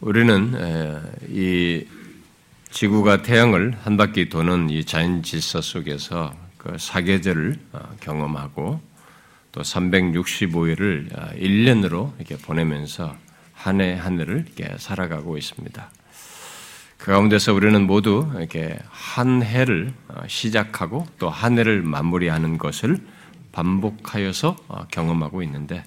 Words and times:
우리는 0.00 0.54
이 1.28 1.84
지구가 2.70 3.22
태양을 3.22 3.76
한 3.82 3.96
바퀴 3.96 4.28
도는 4.28 4.70
이 4.70 4.84
자연 4.84 5.22
질서 5.22 5.60
속에서 5.60 6.32
그 6.58 6.76
사계절을 6.78 7.58
어, 7.72 7.80
경험하고 8.00 8.80
또 9.52 9.60
365일을 9.62 11.36
1년으로 11.40 11.94
어, 11.94 12.14
이렇게 12.18 12.36
보내면서 12.36 13.16
한 13.54 13.80
해 13.80 13.94
한 13.94 14.20
해를 14.20 14.44
이렇게 14.46 14.76
살아가고 14.78 15.36
있습니다. 15.38 15.90
그 16.98 17.12
가운데서 17.12 17.54
우리는 17.54 17.86
모두 17.86 18.30
이렇게 18.36 18.78
한 18.90 19.42
해를 19.42 19.92
어, 20.08 20.22
시작하고 20.28 21.06
또 21.18 21.30
한 21.30 21.58
해를 21.58 21.82
마무리하는 21.82 22.58
것을 22.58 22.98
반복하여서 23.52 24.56
경험하고 24.90 25.42
있는데 25.44 25.82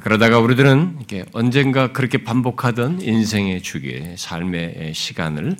그러다가 0.00 0.38
우리들은 0.38 0.96
이렇게 0.98 1.24
언젠가 1.32 1.92
그렇게 1.92 2.22
반복하던 2.22 3.00
인생의 3.00 3.62
주기, 3.62 4.14
삶의 4.16 4.92
시간을 4.94 5.56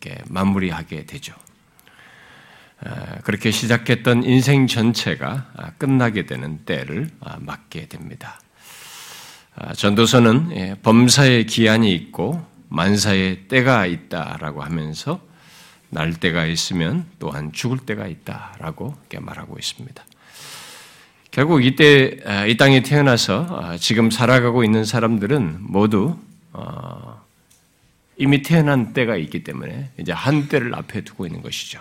이렇게 0.00 0.22
마무리하게 0.28 1.06
되죠. 1.06 1.34
그렇게 3.22 3.50
시작했던 3.50 4.24
인생 4.24 4.66
전체가 4.66 5.50
아, 5.56 5.70
끝나게 5.78 6.26
되는 6.26 6.58
때를 6.64 7.08
아, 7.20 7.36
맞게 7.40 7.88
됩니다. 7.88 8.40
아, 9.54 9.72
전도서는 9.72 10.52
예, 10.52 10.76
범사의 10.82 11.46
기한이 11.46 11.94
있고 11.94 12.44
만사의 12.68 13.48
때가 13.48 13.86
있다라고 13.86 14.62
하면서 14.62 15.20
날 15.88 16.12
때가 16.12 16.44
있으면 16.46 17.06
또한 17.18 17.52
죽을 17.52 17.78
때가 17.78 18.06
있다라고 18.06 18.94
말하고 19.18 19.58
있습니다. 19.58 20.04
결국 21.36 21.62
이때 21.62 22.16
이 22.48 22.56
땅에 22.56 22.82
태어나서 22.82 23.76
지금 23.78 24.10
살아가고 24.10 24.64
있는 24.64 24.86
사람들은 24.86 25.58
모두 25.60 26.16
어, 26.54 27.22
이미 28.16 28.40
태어난 28.40 28.94
때가 28.94 29.18
있기 29.18 29.44
때문에 29.44 29.90
이제 29.98 30.12
한 30.12 30.48
때를 30.48 30.74
앞에 30.74 31.02
두고 31.02 31.26
있는 31.26 31.42
것이죠. 31.42 31.78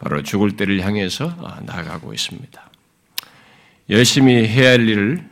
바로 0.00 0.24
죽을 0.24 0.56
때를 0.56 0.84
향해서 0.84 1.32
아, 1.38 1.60
나아가고 1.64 2.12
있습니다. 2.12 2.70
열심히 3.88 4.48
해야 4.48 4.70
할 4.70 4.88
일을 4.88 5.24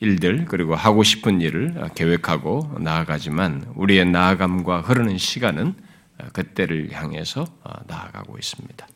일들 0.00 0.44
그리고 0.44 0.74
하고 0.74 1.04
싶은 1.04 1.40
일을 1.40 1.76
아, 1.78 1.88
계획하고 1.88 2.76
나아가지만 2.80 3.72
우리의 3.76 4.04
나아감과 4.10 4.82
흐르는 4.82 5.16
시간은 5.16 5.74
아, 6.18 6.28
그때를 6.34 6.90
향해서 6.92 7.46
나아가고 7.86 8.36
있습니다. 8.36 8.86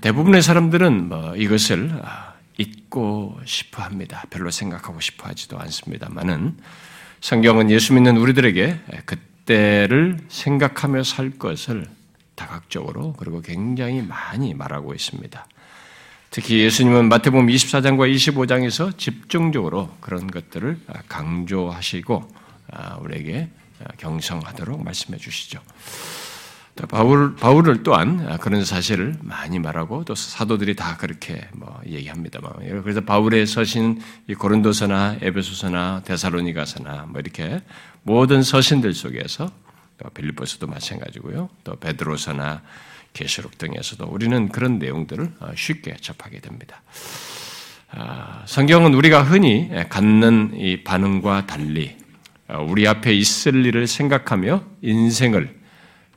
대부분의 0.00 0.42
사람들은 0.42 1.08
뭐 1.08 1.36
이것을 1.36 1.92
잊고 2.58 3.38
싶어 3.44 3.82
합니다. 3.82 4.24
별로 4.30 4.50
생각하고 4.50 5.00
싶어 5.00 5.28
하지도 5.28 5.58
않습니다만은 5.58 6.56
성경은 7.20 7.70
예수 7.70 7.94
믿는 7.94 8.16
우리들에게 8.16 8.80
그때를 9.04 10.18
생각하며 10.28 11.02
살 11.02 11.30
것을 11.30 11.86
다각적으로 12.34 13.14
그리고 13.14 13.40
굉장히 13.40 14.02
많이 14.02 14.54
말하고 14.54 14.94
있습니다. 14.94 15.46
특히 16.30 16.60
예수님은 16.60 17.08
마태복음 17.08 17.46
24장과 17.46 18.12
25장에서 18.14 18.96
집중적으로 18.96 19.94
그런 20.00 20.26
것들을 20.26 20.80
강조하시고 21.08 22.28
아, 22.72 22.96
우리에게 22.96 23.50
경성하도록 23.98 24.82
말씀해 24.82 25.18
주시죠. 25.18 25.60
바울, 26.88 27.36
바울을 27.36 27.82
또한 27.82 28.38
그런 28.38 28.64
사실을 28.64 29.14
많이 29.20 29.58
말하고 29.58 30.04
또 30.04 30.14
사도들이 30.14 30.74
다 30.74 30.96
그렇게 30.96 31.46
뭐 31.52 31.80
얘기합니다만 31.86 32.82
그래서 32.82 33.02
바울의 33.02 33.46
서신 33.46 34.00
고린도서나 34.38 35.18
에베소서나 35.20 36.02
데살로니가서나 36.04 37.06
뭐 37.10 37.20
이렇게 37.20 37.60
모든 38.02 38.42
서신들 38.42 38.94
속에서 38.94 39.50
빌립보서도 40.14 40.66
마찬가지고요. 40.66 41.48
또 41.64 41.76
베드로서나 41.76 42.62
계시록 43.12 43.58
등에서도 43.58 44.04
우리는 44.06 44.48
그런 44.48 44.78
내용들을 44.78 45.32
어, 45.40 45.52
쉽게 45.54 45.96
접하게 46.00 46.40
됩니다. 46.40 46.82
아, 47.90 48.42
성경은 48.46 48.94
우리가 48.94 49.22
흔히 49.22 49.70
갖는 49.90 50.52
이 50.56 50.82
반응과 50.82 51.46
달리 51.46 51.96
어, 52.48 52.66
우리 52.66 52.88
앞에 52.88 53.12
있을 53.12 53.66
일을 53.66 53.86
생각하며 53.86 54.64
인생을 54.80 55.61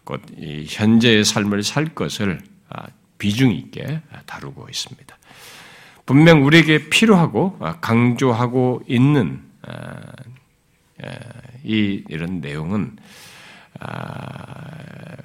곧 0.06 0.22
현재의 0.68 1.26
삶을 1.26 1.64
살 1.64 1.94
것을 1.94 2.42
아, 2.70 2.86
비중 3.18 3.52
있게 3.52 4.02
다루고 4.26 4.68
있습니다. 4.70 5.18
분명 6.06 6.46
우리에게 6.46 6.90
필요하고 6.90 7.58
아, 7.60 7.80
강조하고 7.80 8.84
있는 8.88 9.44
이 11.64 12.04
이런 12.08 12.40
내용은 12.40 12.96
아, 13.80 14.78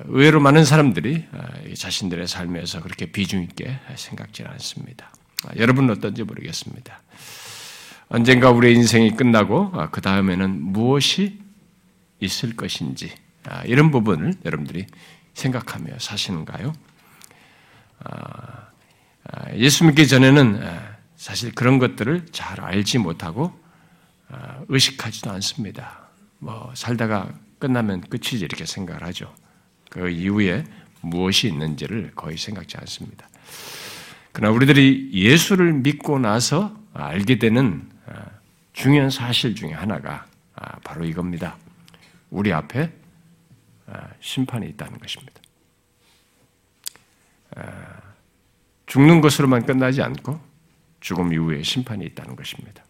의외로 0.07 0.41
많은 0.41 0.65
사람들이 0.65 1.27
아, 1.33 1.75
자신들의 1.75 2.27
삶에서 2.27 2.83
그렇게 2.83 3.07
비중 3.07 3.43
있게 3.43 3.79
생각지 3.95 4.45
않습니다. 4.45 5.13
아, 5.45 5.51
여러분은 5.57 5.91
어떤지 5.91 6.25
모르겠습니다. 6.25 7.01
언젠가 8.09 8.51
우리의 8.51 8.75
인생이 8.75 9.15
끝나고 9.15 9.71
그 9.93 10.01
다음에는 10.01 10.61
무엇이 10.61 11.39
있을 12.19 12.57
것인지 12.57 13.13
이런 13.67 13.91
부분을 13.91 14.35
여러분들이 14.45 14.87
생각하며 15.35 15.99
사시는가요? 15.99 16.73
예수 19.55 19.85
믿기 19.85 20.07
전에는 20.07 20.61
사실 21.17 21.55
그런 21.55 21.79
것들을 21.79 22.27
잘 22.33 22.61
알지 22.61 22.99
못하고 22.99 23.53
의식하지도 24.69 25.31
않습니다. 25.31 26.09
뭐 26.39 26.73
살다가 26.75 27.33
끝나면 27.59 28.01
끝이지 28.03 28.39
이렇게 28.39 28.65
생각을 28.65 29.05
하죠. 29.05 29.35
그 29.91 30.09
이후에 30.09 30.65
무엇이 31.03 31.49
있는지를 31.49 32.13
거의 32.15 32.37
생각지 32.37 32.77
않습니다. 32.79 33.29
그러나 34.33 34.55
우리들이 34.55 35.11
예수를 35.13 35.73
믿고 35.75 36.19
나서 36.19 36.75
알게 36.95 37.39
되는 37.39 37.89
아, 38.07 38.25
중요한 38.73 39.11
사실 39.11 39.55
중에 39.55 39.73
하나가 39.73 40.27
아, 40.55 40.79
바로 40.85 41.05
이겁니다. 41.05 41.57
우리 42.31 42.53
앞에 42.53 42.85
아, 42.85 43.00
심판이 44.21 44.69
있다는 44.69 44.99
것입니다. 44.99 45.41
죽는 48.87 49.21
것으로만 49.21 49.67
끝나지 49.67 50.03
않고 50.03 50.41
죽음 51.01 51.33
이후에 51.33 51.63
심판이 51.63 52.05
있다는 52.07 52.37
것입니다. 52.37 52.85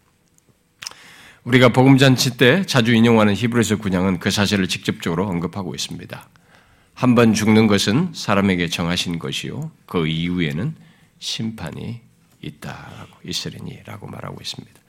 우리가 1.43 1.69
복음잔치 1.69 2.37
때 2.37 2.63
자주 2.65 2.93
인용하는 2.93 3.33
히브리서 3.35 3.77
군양은 3.77 4.19
그 4.19 4.29
사실을 4.29 4.67
직접적으로 4.67 5.27
언급하고 5.27 5.73
있습니다. 5.73 6.29
한 6.93 7.15
번 7.15 7.33
죽는 7.33 7.65
것은 7.67 8.11
사람에게 8.13 8.67
정하신 8.67 9.17
것이요. 9.17 9.71
그 9.87 10.05
이후에는 10.05 10.75
심판이 11.17 12.01
있다라고 12.41 13.17
있으리니라고 13.23 14.07
말하고 14.07 14.39
있습니다. 14.39 14.79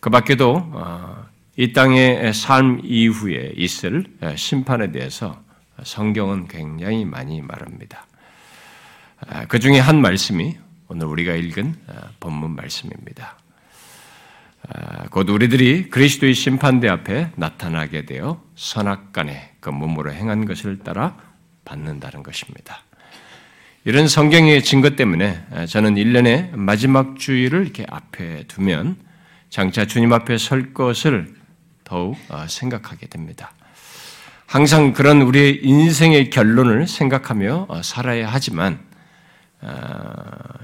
그 0.00 0.10
밖에도 0.10 0.68
어, 0.72 1.26
이 1.56 1.72
땅의 1.72 2.34
삶 2.34 2.80
이후에 2.82 3.52
있을 3.56 4.04
심판에 4.34 4.90
대해서 4.90 5.40
성경은 5.82 6.48
굉장히 6.48 7.04
많이 7.04 7.40
말합니다. 7.40 8.06
아, 9.20 9.46
그 9.46 9.60
중에 9.60 9.78
한 9.78 10.00
말씀이 10.00 10.56
오늘 10.88 11.06
우리가 11.06 11.34
읽은 11.34 11.74
어, 11.86 11.92
본문 12.18 12.56
말씀입니다. 12.56 13.38
아, 14.68 15.04
곧 15.10 15.30
우리들이 15.30 15.90
그리스도의 15.90 16.34
심판대 16.34 16.88
앞에 16.88 17.30
나타나게 17.36 18.04
되어 18.04 18.42
선악간에 18.56 19.54
그 19.60 19.70
몸으로 19.70 20.12
행한 20.12 20.46
것을 20.46 20.80
따라 20.80 21.16
받는다는 21.64 22.24
것입니다. 22.24 22.82
이런 23.84 24.08
성경의 24.08 24.64
증거 24.64 24.90
때문에 24.90 25.66
저는 25.68 25.94
1년의 25.94 26.56
마지막 26.56 27.18
주일을 27.18 27.62
이렇게 27.62 27.86
앞에 27.88 28.44
두면 28.48 28.96
장차 29.50 29.86
주님 29.86 30.12
앞에 30.12 30.38
설 30.38 30.72
것을 30.72 31.43
더욱 31.94 32.16
어, 32.28 32.44
생각하게 32.48 33.06
됩니다. 33.06 33.52
항상 34.46 34.92
그런 34.94 35.22
우리의 35.22 35.60
인생의 35.62 36.28
결론을 36.30 36.88
생각하며 36.88 37.66
어, 37.68 37.82
살아야 37.84 38.28
하지만 38.28 38.80
어, 39.60 39.70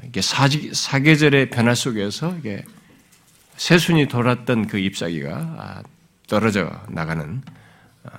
이게 0.02 0.20
사계절의 0.20 1.50
변화 1.50 1.76
속에서 1.76 2.34
이게 2.36 2.64
새순이 3.56 4.08
돌았던 4.08 4.66
그 4.66 4.78
잎사귀가 4.78 5.36
아, 5.36 5.82
떨어져 6.28 6.68
나가는 6.88 7.42
아, 8.02 8.10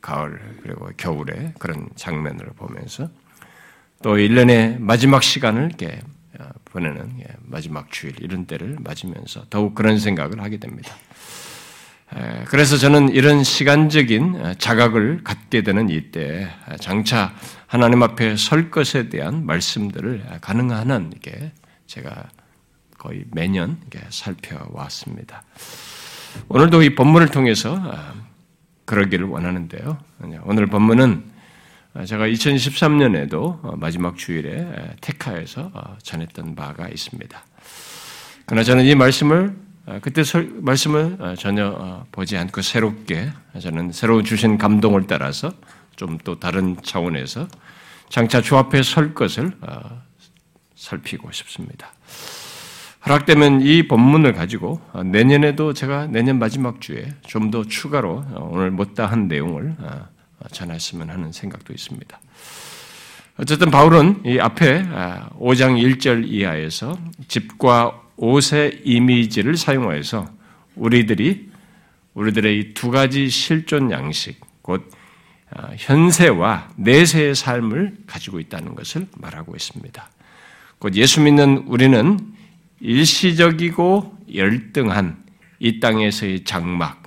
가을 0.00 0.58
그리고 0.64 0.90
겨울의 0.96 1.54
그런 1.60 1.88
장면을 1.94 2.46
보면서 2.56 3.08
또 4.02 4.16
1년의 4.16 4.80
마지막 4.80 5.22
시간을 5.22 5.66
이렇게 5.66 6.00
아, 6.40 6.50
보내는 6.64 7.20
예, 7.20 7.26
마지막 7.42 7.92
주일 7.92 8.20
이런 8.20 8.46
때를 8.46 8.76
맞으면서 8.80 9.46
더욱 9.50 9.76
그런 9.76 10.00
생각을 10.00 10.42
하게 10.42 10.56
됩니다. 10.56 10.96
그래서 12.46 12.76
저는 12.76 13.10
이런 13.10 13.42
시간적인 13.42 14.56
자각을 14.58 15.22
갖게 15.24 15.62
되는 15.62 15.88
이때 15.88 16.48
장차 16.80 17.34
하나님 17.66 18.02
앞에 18.02 18.36
설 18.36 18.70
것에 18.70 19.08
대한 19.08 19.46
말씀들을 19.46 20.24
가능한 20.40 20.90
한 20.90 21.10
이렇게 21.10 21.52
제가 21.86 22.28
거의 22.98 23.24
매년 23.32 23.78
살펴왔습니다. 24.10 25.42
오늘도 26.48 26.82
이 26.82 26.94
본문을 26.94 27.28
통해서 27.28 27.76
아, 27.80 28.14
그러기를 28.84 29.26
원하는데요. 29.26 29.98
오늘 30.44 30.66
본문은 30.66 31.24
제가 32.06 32.26
2013년에도 32.26 33.76
마지막 33.76 34.16
주일에 34.16 34.94
테카에서 35.00 35.70
어, 35.74 35.96
전했던 36.02 36.54
바가 36.54 36.88
있습니다. 36.88 37.44
그러나 38.46 38.64
저는 38.64 38.84
이 38.84 38.94
말씀을 38.94 39.54
아, 39.54 39.71
그때 40.00 40.22
말씀을 40.60 41.16
아, 41.20 41.34
전혀 41.34 41.66
어, 41.66 42.06
보지 42.12 42.36
않고 42.36 42.62
새롭게 42.62 43.30
저는 43.60 43.90
새로운 43.92 44.24
주신 44.24 44.56
감동을 44.58 45.06
따라서 45.06 45.52
좀 45.96 46.18
또 46.24 46.38
다른 46.38 46.76
차원에서 46.82 47.48
장차 48.08 48.40
주 48.40 48.56
앞에 48.56 48.82
설 48.82 49.14
것을 49.14 49.52
어, 49.60 50.02
살피고 50.76 51.30
싶습니다. 51.32 51.92
허락되면 53.04 53.62
이 53.62 53.88
본문을 53.88 54.32
가지고 54.34 54.80
어, 54.92 55.02
내년에도 55.02 55.72
제가 55.72 56.06
내년 56.06 56.38
마지막 56.38 56.80
주에 56.80 57.12
좀 57.26 57.50
더 57.50 57.64
추가로 57.64 58.24
오늘 58.36 58.70
못다한 58.70 59.26
내용을 59.28 59.76
전했으면 60.52 61.10
하는 61.10 61.32
생각도 61.32 61.72
있습니다. 61.72 62.20
어쨌든 63.38 63.70
바울은 63.70 64.22
이 64.26 64.38
앞에 64.38 64.82
5장 65.38 65.80
1절 65.82 66.28
이하에서 66.28 66.96
집과 67.28 68.01
옷의 68.22 68.82
이미지를 68.84 69.56
사용하여서 69.56 70.30
우리들이 70.76 71.50
우리들의 72.14 72.58
이두 72.58 72.92
가지 72.92 73.28
실존 73.28 73.90
양식, 73.90 74.40
곧 74.62 74.88
아, 75.50 75.70
현세와 75.76 76.70
내세의 76.76 77.34
삶을 77.34 77.96
가지고 78.06 78.38
있다는 78.38 78.76
것을 78.76 79.08
말하고 79.18 79.56
있습니다. 79.56 80.08
곧 80.78 80.94
예수 80.94 81.20
믿는 81.20 81.64
우리는 81.66 82.18
일시적이고 82.80 84.18
열등한 84.32 85.24
이 85.58 85.80
땅에서의 85.80 86.44
장막, 86.44 87.02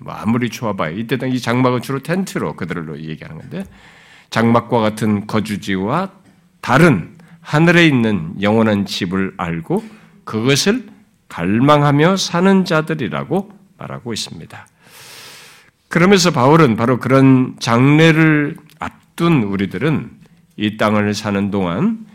뭐 0.00 0.14
아무리 0.14 0.48
좋아봐요. 0.48 0.96
이때 0.96 1.18
이 1.28 1.40
장막은 1.40 1.82
주로 1.82 1.98
텐트로 1.98 2.56
그들로 2.56 2.98
얘기하는 3.02 3.38
건데, 3.38 3.64
장막과 4.30 4.78
같은 4.78 5.26
거주지와 5.26 6.10
다른 6.62 7.16
하늘에 7.42 7.86
있는 7.86 8.34
영원한 8.40 8.86
집을 8.86 9.34
알고 9.36 10.01
그것을 10.24 10.88
갈망하며 11.28 12.16
사는 12.16 12.64
자들이라고 12.64 13.50
말하고 13.78 14.12
있습니다. 14.12 14.66
그러면서 15.88 16.30
바울은 16.30 16.76
바로 16.76 16.98
그런 16.98 17.56
장래를 17.58 18.56
앞둔 18.78 19.42
우리들은 19.42 20.10
이 20.56 20.76
땅을 20.76 21.14
사는 21.14 21.50
동안 21.50 22.06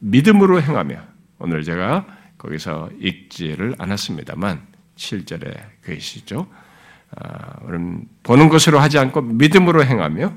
믿음으로 0.00 0.60
행하며 0.60 0.96
오늘 1.38 1.62
제가 1.62 2.06
거기서 2.38 2.90
읽지를 2.98 3.74
않았습니다만 3.78 4.60
7절에 4.96 5.54
계시죠. 5.84 6.46
아, 7.16 7.54
보는 8.22 8.48
것으로 8.48 8.78
하지 8.78 8.98
않고 8.98 9.22
믿음으로 9.22 9.84
행하며 9.84 10.32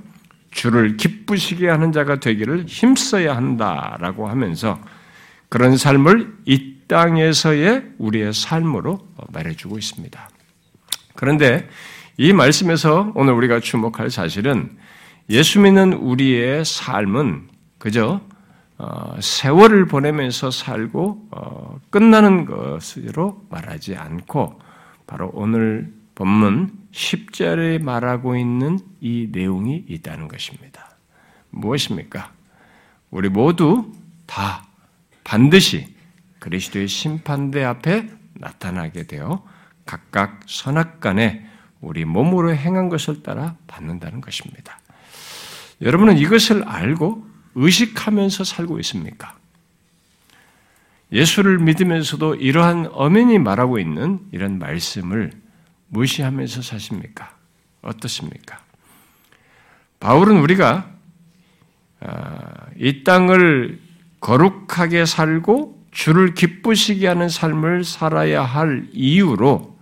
주를 0.51 0.97
기쁘시게 0.97 1.67
하는 1.67 1.91
자가 1.91 2.19
되기를 2.19 2.65
힘써야 2.65 3.35
한다라고 3.35 4.27
하면서 4.27 4.79
그런 5.49 5.77
삶을 5.77 6.33
이 6.45 6.74
땅에서의 6.87 7.83
우리의 7.97 8.33
삶으로 8.33 9.07
말해주고 9.29 9.77
있습니다. 9.77 10.29
그런데 11.15 11.67
이 12.17 12.33
말씀에서 12.33 13.11
오늘 13.15 13.33
우리가 13.33 13.59
주목할 13.59 14.09
사실은 14.09 14.77
예수 15.29 15.59
믿는 15.59 15.93
우리의 15.93 16.63
삶은 16.65 17.49
그저 17.77 18.21
어, 18.77 19.15
세월을 19.21 19.85
보내면서 19.85 20.51
살고 20.51 21.27
어, 21.31 21.79
끝나는 21.89 22.45
것으로 22.45 23.45
말하지 23.49 23.95
않고 23.95 24.59
바로 25.07 25.31
오늘 25.33 25.93
본문 26.13 26.71
10절에 26.91 27.81
말하고 27.81 28.35
있는 28.35 28.79
이 28.99 29.29
내용이 29.31 29.85
있다는 29.87 30.27
것입니다. 30.27 30.97
무엇입니까? 31.51 32.31
우리 33.11 33.29
모두 33.29 33.91
다 34.25 34.65
반드시 35.23 35.94
그리스도의 36.45 36.87
심판대 36.87 37.63
앞에 37.63 38.07
나타나게 38.35 39.07
되어 39.07 39.43
각각 39.83 40.41
선악간에 40.45 41.43
우리 41.81 42.05
몸으로 42.05 42.55
행한 42.55 42.89
것을 42.89 43.23
따라 43.23 43.55
받는다는 43.65 44.21
것입니다. 44.21 44.79
여러분은 45.81 46.19
이것을 46.19 46.63
알고 46.63 47.27
의식하면서 47.55 48.43
살고 48.43 48.79
있습니까? 48.81 49.35
예수를 51.11 51.57
믿으면서도 51.57 52.35
이러한 52.35 52.89
어멘이 52.91 53.39
말하고 53.39 53.79
있는 53.79 54.19
이런 54.31 54.59
말씀을 54.59 55.31
무시하면서 55.87 56.61
사십니까? 56.61 57.35
어떻습니까? 57.81 58.59
바울은 59.99 60.37
우리가 60.37 60.91
아, 62.01 62.67
이 62.77 63.03
땅을 63.03 63.79
거룩하게 64.19 65.05
살고 65.05 65.74
주를 65.95 66.33
기쁘시게 66.33 67.07
하는 67.07 67.29
삶을 67.29 67.85
살아야 67.85 68.43
할 68.43 68.85
이유로 68.91 69.79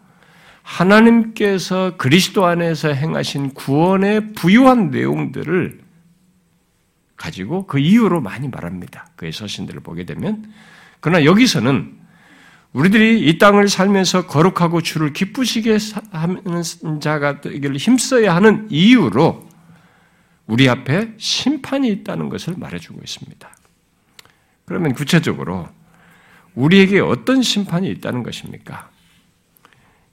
하나님께서 0.62 1.98
그리스도 1.98 2.46
안에서 2.46 2.90
행하신 2.90 3.56
구원의 3.56 4.34
부유한 4.34 4.92
내용들을 4.92 5.82
가지고 7.16 7.66
그 7.66 7.80
이유로 7.80 8.22
많이 8.22 8.48
말합니다. 8.48 9.08
그의 9.16 9.32
서신들을 9.32 9.82
보게 9.82 10.06
되면. 10.06 10.54
그러나 11.00 11.26
여기서는 11.26 11.98
우리들이 12.74 13.28
이 13.28 13.40
땅을 13.40 13.68
살면서 13.68 14.28
거룩하고 14.28 14.82
주를 14.82 15.14
기쁘시게 15.14 15.80
하는 16.12 17.00
자가 17.02 17.42
되기를 17.42 17.78
힘써야 17.78 18.36
하는 18.36 18.68
이유로 18.70 19.50
우리 20.46 20.70
앞에 20.70 21.16
심판이 21.18 21.90
있다는 21.90 22.30
것을 22.30 22.54
말해주고 22.56 23.00
있습니다. 23.04 23.50
그러면 24.66 24.94
구체적으로 24.94 25.70
우리에게 26.56 27.00
어떤 27.00 27.42
심판이 27.42 27.90
있다는 27.90 28.24
것입니까? 28.24 28.90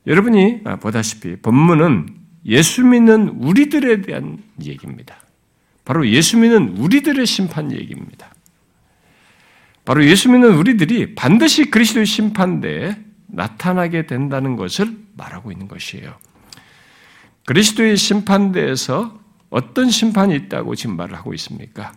여러분이 0.06 0.62
보다시피 0.80 1.36
본문은 1.36 2.08
예수 2.46 2.84
믿는 2.84 3.28
우리들에 3.28 4.02
대한 4.02 4.42
얘기입니다. 4.62 5.16
바로 5.84 6.08
예수 6.08 6.38
믿는 6.38 6.78
우리들의 6.78 7.26
심판 7.26 7.72
얘기입니다. 7.72 8.32
바로 9.84 10.04
예수 10.04 10.30
믿는 10.30 10.54
우리들이 10.54 11.14
반드시 11.14 11.70
그리스도의 11.70 12.06
심판대에 12.06 12.96
나타나게 13.26 14.06
된다는 14.06 14.56
것을 14.56 14.96
말하고 15.16 15.52
있는 15.52 15.68
것이에요. 15.68 16.16
그리스도의 17.46 17.96
심판대에서 17.96 19.18
어떤 19.50 19.90
심판이 19.90 20.34
있다고 20.36 20.74
지금 20.76 20.96
말을 20.96 21.16
하고 21.16 21.34
있습니까? 21.34 21.92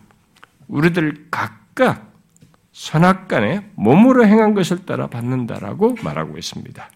우리들 0.66 1.28
각각 1.30 2.13
선악 2.74 3.28
간에 3.28 3.64
몸으로 3.76 4.26
행한 4.26 4.52
것을 4.52 4.84
따라 4.84 5.06
받는다라고 5.06 5.94
말하고 6.02 6.36
있습니다. 6.36 6.90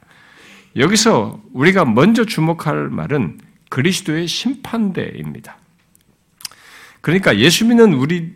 여기서 0.77 1.41
우리가 1.53 1.85
먼저 1.85 2.25
주목할 2.25 2.89
말은 2.89 3.39
그리스도의 3.71 4.27
심판대입니다. 4.27 5.57
그러니까 7.01 7.39
예수 7.39 7.65
믿는 7.65 7.95
우리 7.95 8.35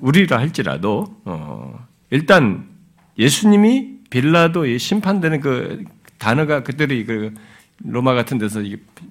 우리라 0.00 0.38
할지라도 0.38 1.06
어, 1.24 1.86
일단 2.10 2.68
예수님이 3.18 4.00
빌라도의 4.10 4.78
심판되는 4.78 5.40
그 5.40 5.84
단어가 6.18 6.62
그들이 6.62 7.06
그 7.06 7.32
로마 7.82 8.12
같은 8.12 8.36
데서 8.36 8.60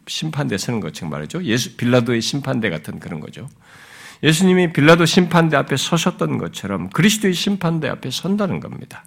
심판대 0.05 0.55
쓰는 0.59 0.81
것처럼 0.81 1.09
말이죠. 1.09 1.43
예수 1.45 1.75
빌라도의 1.77 2.21
심판대 2.21 2.69
같은 2.69 2.99
그런 2.99 3.19
거죠. 3.19 3.49
예수님이 4.23 4.73
빌라도 4.73 5.05
심판대 5.05 5.55
앞에 5.55 5.77
서셨던 5.77 6.37
것처럼 6.37 6.89
그리스도의 6.89 7.33
심판대 7.33 7.87
앞에 7.87 8.11
선다는 8.11 8.59
겁니다. 8.59 9.05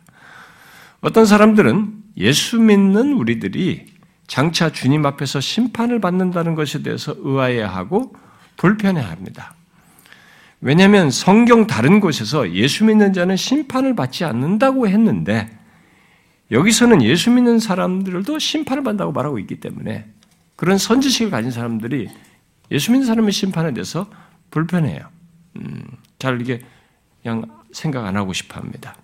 어떤 1.01 1.27
사람들은 1.27 1.93
예수 2.17 2.59
믿는 2.59 3.13
우리들이 3.15 3.87
장차 4.27 4.71
주님 4.71 5.05
앞에서 5.05 5.41
심판을 5.41 6.01
받는다는 6.01 6.55
것에 6.55 6.83
대해서 6.83 7.15
의아해하고 7.19 8.15
불편해합니다. 8.57 9.55
왜냐하면 10.61 11.11
성경 11.11 11.67
다른 11.67 12.01
곳에서 12.01 12.53
예수 12.53 12.85
믿는 12.85 13.13
자는 13.13 13.37
심판을 13.37 13.97
받지 13.97 14.25
않는다고 14.25 14.87
했는데 14.87 15.51
여기서는 16.53 17.03
예수 17.03 17.31
믿는 17.31 17.59
사람들도 17.59 18.39
심판을 18.39 18.85
받는다고 18.85 19.13
말하고 19.13 19.39
있기 19.41 19.59
때문에 19.59 20.07
그런 20.55 20.79
선지식을 20.79 21.31
가진 21.31 21.51
사람들이 21.51 22.09
예수 22.71 22.93
믿는 22.93 23.07
사람의 23.07 23.33
심판에 23.33 23.75
대해서 23.75 24.07
불편해요. 24.53 25.01
음, 25.57 25.83
잘 26.21 26.41
이게 26.41 26.61
그냥 27.23 27.45
생각 27.73 28.07
안 28.07 28.17
하고 28.17 28.33
싶어 28.33 28.61
합니다. 28.61 28.95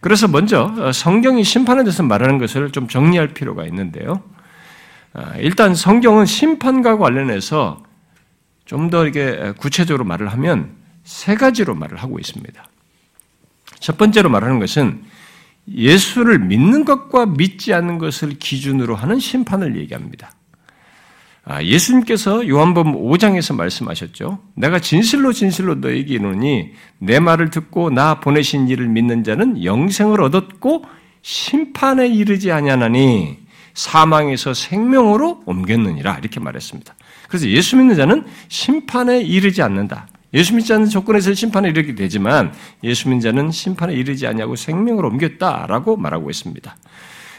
그래서 0.00 0.28
먼저 0.28 0.74
어, 0.78 0.92
성경이 0.92 1.42
심판에 1.42 1.82
대해서 1.82 2.02
말하는 2.02 2.36
것을 2.36 2.70
좀 2.70 2.86
정리할 2.86 3.28
필요가 3.28 3.64
있는데요. 3.64 4.22
아, 5.14 5.34
일단 5.38 5.74
성경은 5.74 6.26
심판과 6.26 6.98
관련해서 6.98 7.82
좀 8.66 8.90
더 8.90 9.06
이게 9.06 9.52
구체적으로 9.58 10.04
말을 10.04 10.28
하면 10.28 10.72
세 11.04 11.36
가지로 11.36 11.74
말을 11.74 11.96
하고 11.98 12.18
있습니다. 12.18 12.68
첫 13.78 13.96
번째로 13.96 14.28
말하는 14.28 14.58
것은 14.58 15.04
예수를 15.68 16.40
믿는 16.40 16.84
것과 16.84 17.26
믿지 17.26 17.72
않는 17.72 17.98
것을 17.98 18.38
기준으로 18.38 18.96
하는 18.96 19.18
심판을 19.18 19.76
얘기합니다. 19.76 20.32
아, 21.48 21.62
예수님께서 21.62 22.48
요한복음 22.48 22.94
5장에서 22.94 23.54
말씀하셨죠. 23.54 24.40
내가 24.54 24.80
진실로 24.80 25.32
진실로 25.32 25.76
너에게 25.76 26.14
이르니 26.14 26.72
내 26.98 27.20
말을 27.20 27.50
듣고 27.50 27.90
나 27.90 28.18
보내신 28.18 28.66
이를 28.66 28.88
믿는 28.88 29.22
자는 29.22 29.62
영생을 29.62 30.20
얻었고 30.22 30.84
심판에 31.22 32.08
이르지 32.08 32.50
아니하나니 32.50 33.38
사망에서 33.74 34.54
생명으로 34.54 35.42
옮겼느니라 35.46 36.18
이렇게 36.18 36.40
말했습니다. 36.40 36.96
그래서 37.28 37.46
예수 37.48 37.76
믿는 37.76 37.94
자는 37.94 38.24
심판에 38.48 39.20
이르지 39.20 39.62
않는다. 39.62 40.08
예수 40.34 40.52
믿지 40.52 40.72
않는 40.72 40.88
조건에서 40.88 41.32
심판에 41.32 41.68
이르게 41.68 41.94
되지만 41.94 42.52
예수 42.82 43.08
믿는 43.08 43.20
자는 43.20 43.52
심판에 43.52 43.94
이르지 43.94 44.26
않냐고 44.26 44.56
생명으로 44.56 45.08
옮겼다라고 45.10 45.96
말하고 45.96 46.28
있습니다. 46.28 46.76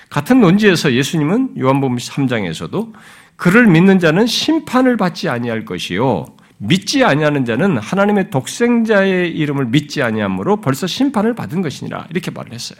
같은 0.09 0.39
논지에서 0.39 0.93
예수님은 0.93 1.55
요한복음 1.59 1.97
3장에서도 1.97 2.93
그를 3.37 3.67
믿는 3.67 3.99
자는 3.99 4.25
심판을 4.25 4.97
받지 4.97 5.29
아니할 5.29 5.63
것이요 5.63 6.25
믿지 6.57 7.03
아니하는 7.03 7.45
자는 7.45 7.77
하나님의 7.77 8.29
독생자의 8.31 9.31
이름을 9.31 9.67
믿지 9.67 10.01
아니하므로 10.01 10.57
벌써 10.59 10.87
심판을 10.87 11.33
받은 11.35 11.61
것이니라 11.61 12.07
이렇게 12.09 12.31
말을 12.31 12.51
했어요. 12.51 12.79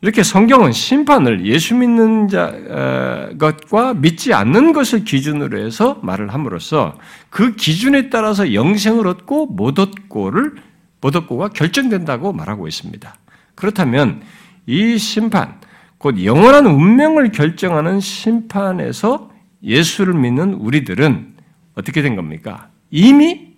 이렇게 0.00 0.22
성경은 0.22 0.72
심판을 0.72 1.46
예수 1.46 1.74
믿는 1.74 2.28
자 2.28 2.52
어, 2.68 3.28
것과 3.38 3.94
믿지 3.94 4.34
않는 4.34 4.72
것을 4.72 5.04
기준으로 5.04 5.58
해서 5.58 5.98
말을 6.02 6.32
함으로써 6.32 6.98
그 7.30 7.54
기준에 7.54 8.10
따라서 8.10 8.52
영생을 8.52 9.06
얻고 9.06 9.46
못 9.46 9.78
얻고를 9.78 10.56
못 11.00 11.16
얻고가 11.16 11.48
결정된다고 11.48 12.32
말하고 12.32 12.66
있습니다. 12.66 13.14
그렇다면 13.54 14.22
이 14.66 14.98
심판, 14.98 15.60
곧 15.98 16.22
영원한 16.22 16.66
운명을 16.66 17.32
결정하는 17.32 18.00
심판에서 18.00 19.30
예수를 19.64 20.14
믿는 20.14 20.54
우리들은 20.54 21.34
어떻게 21.74 22.02
된 22.02 22.16
겁니까? 22.16 22.68
이미 22.90 23.54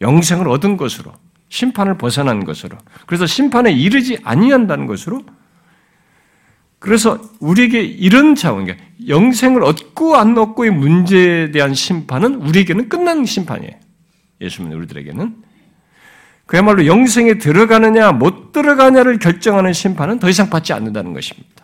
영생을 0.00 0.48
얻은 0.48 0.76
것으로 0.76 1.12
심판을 1.48 1.96
벗어난 1.96 2.44
것으로 2.44 2.76
그래서 3.06 3.26
심판에 3.26 3.72
이르지 3.72 4.18
아니한다는 4.22 4.86
것으로 4.86 5.24
그래서 6.78 7.18
우리에게 7.40 7.82
이런 7.82 8.34
차원, 8.34 8.64
그러니까 8.64 8.86
영생을 9.08 9.64
얻고 9.64 10.16
안 10.16 10.36
얻고의 10.36 10.70
문제에 10.70 11.50
대한 11.50 11.74
심판은 11.74 12.36
우리에게는 12.36 12.88
끝난 12.88 13.24
심판이에요. 13.24 13.72
예수 14.42 14.62
믿는 14.62 14.76
우리들에게는. 14.78 15.36
그야말로 16.44 16.86
영생에 16.86 17.38
들어가느냐 17.38 18.12
못 18.12 18.52
들어가냐를 18.52 19.18
결정하는 19.18 19.72
심판은 19.72 20.20
더 20.20 20.28
이상 20.28 20.48
받지 20.48 20.72
않는다는 20.72 21.12
것입니다. 21.12 21.55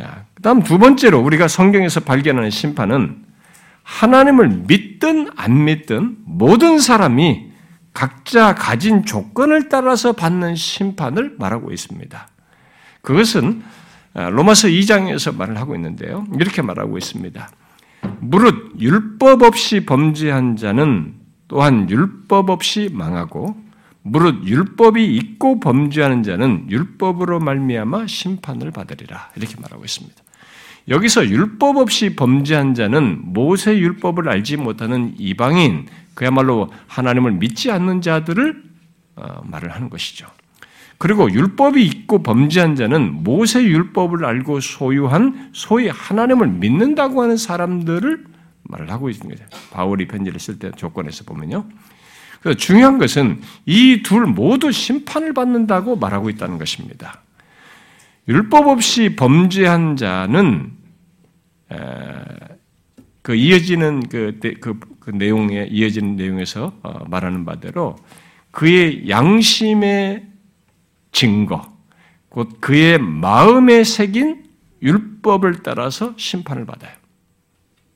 자, 0.00 0.24
그 0.34 0.40
다음 0.42 0.62
두 0.62 0.78
번째로 0.78 1.20
우리가 1.20 1.46
성경에서 1.46 2.00
발견하는 2.00 2.48
심판은 2.48 3.22
하나님을 3.82 4.64
믿든 4.66 5.28
안 5.36 5.64
믿든 5.64 6.16
모든 6.24 6.78
사람이 6.78 7.50
각자 7.92 8.54
가진 8.54 9.04
조건을 9.04 9.68
따라서 9.68 10.12
받는 10.12 10.54
심판을 10.54 11.36
말하고 11.38 11.70
있습니다. 11.72 12.28
그것은 13.02 13.62
아, 14.14 14.30
로마서 14.30 14.68
2장에서 14.68 15.36
말을 15.36 15.58
하고 15.58 15.74
있는데요. 15.74 16.26
이렇게 16.34 16.62
말하고 16.62 16.96
있습니다. 16.96 17.50
무릇 18.20 18.72
율법 18.80 19.42
없이 19.42 19.84
범죄한 19.84 20.56
자는 20.56 21.14
또한 21.46 21.90
율법 21.90 22.48
없이 22.48 22.88
망하고 22.92 23.54
무릇 24.02 24.44
율법이 24.44 25.04
있고 25.16 25.60
범죄하는 25.60 26.22
자는 26.22 26.66
율법으로 26.70 27.40
말미암아 27.40 28.06
심판을 28.06 28.70
받으리라 28.70 29.30
이렇게 29.36 29.56
말하고 29.60 29.84
있습니다. 29.84 30.16
여기서 30.88 31.28
율법 31.28 31.76
없이 31.76 32.16
범죄한 32.16 32.74
자는 32.74 33.20
모세 33.22 33.78
율법을 33.78 34.28
알지 34.28 34.56
못하는 34.56 35.14
이방인 35.18 35.86
그야말로 36.14 36.70
하나님을 36.86 37.32
믿지 37.32 37.70
않는 37.70 38.00
자들을 38.00 38.62
어, 39.16 39.42
말을 39.44 39.72
하는 39.72 39.90
것이죠. 39.90 40.26
그리고 40.98 41.30
율법이 41.30 41.82
있고 41.82 42.22
범죄한 42.22 42.76
자는 42.76 43.22
모세 43.22 43.62
율법을 43.62 44.24
알고 44.24 44.60
소유한 44.60 45.50
소위 45.52 45.88
하나님을 45.88 46.48
믿는다고 46.48 47.22
하는 47.22 47.36
사람들을 47.36 48.24
말을 48.64 48.90
하고 48.90 49.08
있는 49.08 49.28
거죠. 49.28 49.44
바울이 49.70 50.06
편지를 50.08 50.38
쓸 50.40 50.58
때 50.58 50.70
조건에서 50.72 51.24
보면요. 51.24 51.64
그래서 52.40 52.56
중요한 52.56 52.98
것은 52.98 53.40
이 53.66 54.02
둘 54.02 54.26
모두 54.26 54.72
심판을 54.72 55.34
받는다고 55.34 55.96
말하고 55.96 56.30
있다는 56.30 56.58
것입니다. 56.58 57.20
율법 58.28 58.68
없이 58.68 59.16
범죄한 59.16 59.96
자는 59.96 60.72
그 63.22 63.34
이어지는 63.34 64.08
그, 64.08 64.38
그, 64.60 64.80
그 64.98 65.10
내용에 65.10 65.68
이어지는 65.70 66.16
내용에서 66.16 66.72
어, 66.82 67.04
말하는 67.08 67.44
바대로 67.44 67.96
그의 68.50 69.08
양심의 69.08 70.26
증거, 71.12 71.76
곧 72.28 72.60
그의 72.60 72.98
마음에 72.98 73.84
새긴 73.84 74.44
율법을 74.82 75.62
따라서 75.62 76.14
심판을 76.16 76.64
받아요. 76.64 76.92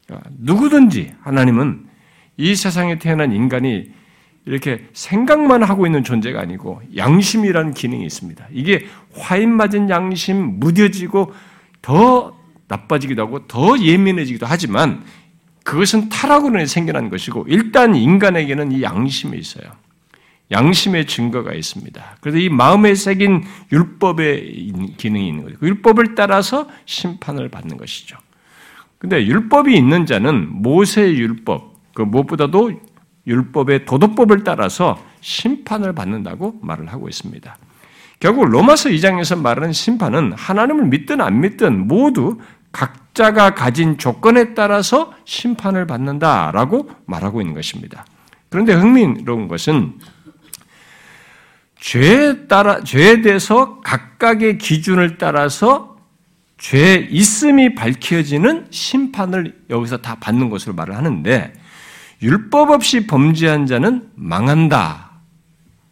그러니까 0.06 0.30
누구든지 0.38 1.14
하나님은 1.22 1.86
이 2.36 2.54
세상에 2.54 2.98
태어난 2.98 3.32
인간이 3.32 3.90
이렇게 4.46 4.86
생각만 4.92 5.62
하고 5.62 5.86
있는 5.86 6.04
존재가 6.04 6.40
아니고 6.40 6.82
양심이라는 6.96 7.72
기능이 7.72 8.04
있습니다. 8.04 8.46
이게 8.52 8.86
화인 9.16 9.50
맞은 9.50 9.88
양심, 9.88 10.60
무뎌지고 10.60 11.32
더 11.80 12.36
나빠지기도 12.68 13.22
하고 13.22 13.46
더 13.46 13.78
예민해지기도 13.78 14.46
하지만 14.46 15.02
그것은 15.64 16.10
타락으로 16.10 16.64
생겨난 16.66 17.08
것이고 17.08 17.46
일단 17.48 17.94
인간에게는 17.94 18.72
이 18.72 18.82
양심이 18.82 19.38
있어요. 19.38 19.64
양심의 20.50 21.06
증거가 21.06 21.54
있습니다. 21.54 22.16
그래서 22.20 22.38
이 22.38 22.50
마음에 22.50 22.94
새긴 22.94 23.44
율법의 23.72 24.72
기능이 24.98 25.28
있는 25.28 25.44
거죠. 25.44 25.56
그 25.58 25.66
율법을 25.66 26.14
따라서 26.14 26.68
심판을 26.84 27.48
받는 27.48 27.78
것이죠. 27.78 28.18
근데 28.98 29.26
율법이 29.26 29.74
있는 29.74 30.04
자는 30.06 30.48
모세 30.50 31.10
율법, 31.10 31.94
그 31.94 32.02
무엇보다도 32.02 32.72
율법의 33.26 33.86
도덕법을 33.86 34.44
따라서 34.44 35.02
심판을 35.20 35.94
받는다고 35.94 36.58
말을 36.62 36.92
하고 36.92 37.08
있습니다. 37.08 37.56
결국 38.20 38.46
로마서 38.46 38.90
2장에서 38.90 39.40
말하는 39.40 39.72
심판은 39.72 40.32
하나님을 40.32 40.86
믿든 40.86 41.20
안 41.20 41.40
믿든 41.40 41.86
모두 41.86 42.38
각자가 42.72 43.54
가진 43.54 43.98
조건에 43.98 44.54
따라서 44.54 45.12
심판을 45.24 45.86
받는다라고 45.86 46.90
말하고 47.06 47.40
있는 47.40 47.54
것입니다. 47.54 48.04
그런데 48.48 48.72
흥미로운 48.74 49.48
것은 49.48 49.94
죄에 51.80 52.46
따라 52.46 52.82
죄에 52.82 53.20
대해서 53.20 53.80
각각의 53.80 54.58
기준을 54.58 55.18
따라서 55.18 55.96
죄 56.56 56.94
있음이 57.10 57.74
밝혀지는 57.74 58.68
심판을 58.70 59.64
여기서 59.68 59.98
다 59.98 60.16
받는 60.18 60.48
것으로 60.50 60.74
말을 60.74 60.96
하는데 60.96 61.52
율법 62.24 62.70
없이 62.70 63.06
범죄한 63.06 63.66
자는 63.66 64.08
망한다 64.14 65.20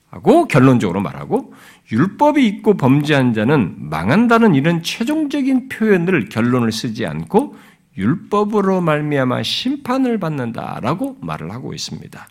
하고 0.09 0.49
결론적으로 0.49 1.03
말하고 1.03 1.53
율법이 1.91 2.47
있고 2.47 2.79
범죄한 2.79 3.35
자는 3.35 3.77
망한다는 3.79 4.55
이런 4.55 4.83
최종적인 4.83 5.69
표현을 5.69 6.31
결론을 6.31 6.73
쓰지 6.73 7.05
않고 7.05 7.55
율법으로 7.99 8.81
말미암아 8.81 9.43
심판을 9.43 10.19
받는다라고 10.19 11.19
말을 11.21 11.53
하고 11.53 11.75
있습니다. 11.75 12.27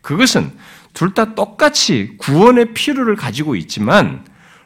그것은 0.00 0.52
둘 0.92 1.12
다 1.14 1.34
똑같이 1.34 2.16
구원의 2.18 2.72
필요를 2.72 3.16
가지고 3.16 3.56
있지만 3.56 4.24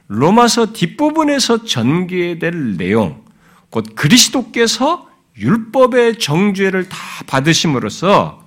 로마서 0.08 0.74
뒷부분에서 0.74 1.64
전개될 1.64 2.76
내용, 2.76 3.24
곧 3.70 3.94
그리스도께서 3.94 5.08
율법의 5.38 6.18
정죄를 6.18 6.88
다 6.90 6.98
받으심으로써 7.26 8.43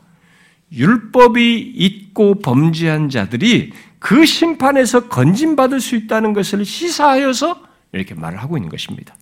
율법이 0.71 1.73
있고 1.75 2.39
범죄한 2.39 3.09
자들이 3.09 3.71
그 3.99 4.25
심판에서 4.25 5.07
건진받을 5.07 5.79
수 5.79 5.95
있다는 5.95 6.33
것을 6.33 6.65
시사하여서 6.65 7.63
이렇게 7.93 8.13
말을 8.13 8.37
하고 8.41 8.57
있는 8.57 8.69
것입니다. 8.69 9.15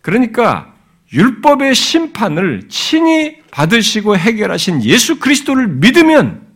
그러니까 0.00 0.74
율법의 1.12 1.74
심판을 1.74 2.68
친히 2.68 3.40
받으시고 3.50 4.16
해결하신 4.16 4.82
예수 4.84 5.18
그리스도를 5.18 5.68
믿으면 5.68 6.46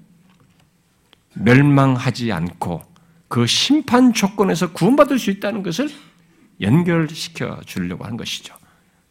멸망하지 1.34 2.32
않고 2.32 2.82
그 3.28 3.46
심판 3.46 4.12
조건에서 4.12 4.72
구원받을 4.72 5.18
수 5.18 5.30
있다는 5.30 5.62
것을 5.62 5.90
연결시켜 6.60 7.60
주려고 7.66 8.04
하는 8.04 8.16
것이죠. 8.16 8.54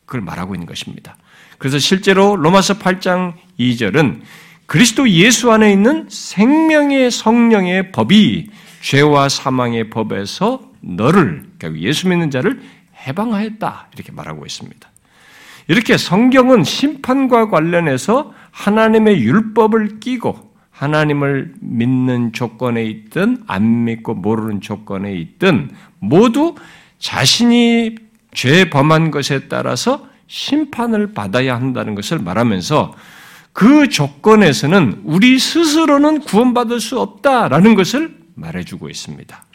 그걸 0.05 0.21
말하고 0.21 0.55
있는 0.55 0.65
것입니다. 0.65 1.15
그래서 1.57 1.79
실제로 1.79 2.35
로마서 2.35 2.75
8장 2.79 3.33
2절은 3.59 4.21
그리스도 4.65 5.09
예수 5.09 5.51
안에 5.51 5.71
있는 5.71 6.07
생명의 6.09 7.11
성령의 7.11 7.91
법이 7.91 8.49
죄와 8.81 9.29
사망의 9.29 9.89
법에서 9.89 10.71
너를 10.81 11.43
그러니까 11.57 11.81
예수 11.81 12.07
믿는 12.07 12.31
자를 12.31 12.61
해방하였다 13.07 13.89
이렇게 13.93 14.11
말하고 14.11 14.45
있습니다. 14.45 14.89
이렇게 15.67 15.97
성경은 15.97 16.63
심판과 16.63 17.49
관련해서 17.49 18.33
하나님의 18.51 19.21
율법을 19.21 19.99
끼고 19.99 20.53
하나님을 20.69 21.53
믿는 21.59 22.33
조건에 22.33 22.83
있든 22.83 23.43
안 23.47 23.85
믿고 23.85 24.13
모르는 24.13 24.61
조건에 24.61 25.13
있든 25.13 25.71
모두 25.99 26.55
자신이 26.99 27.95
죄 28.33 28.69
범한 28.69 29.11
것에 29.11 29.47
따라서 29.47 30.07
심판을 30.27 31.13
받아야 31.13 31.55
한다는 31.55 31.95
것을 31.95 32.19
말하면서 32.19 32.93
그 33.53 33.89
조건에서는 33.89 35.01
우리 35.05 35.39
스스로는 35.39 36.21
구원받을 36.21 36.79
수 36.79 36.99
없다라는 36.99 37.75
것을 37.75 38.17
말해주고 38.35 38.89
있습니다. 38.89 39.45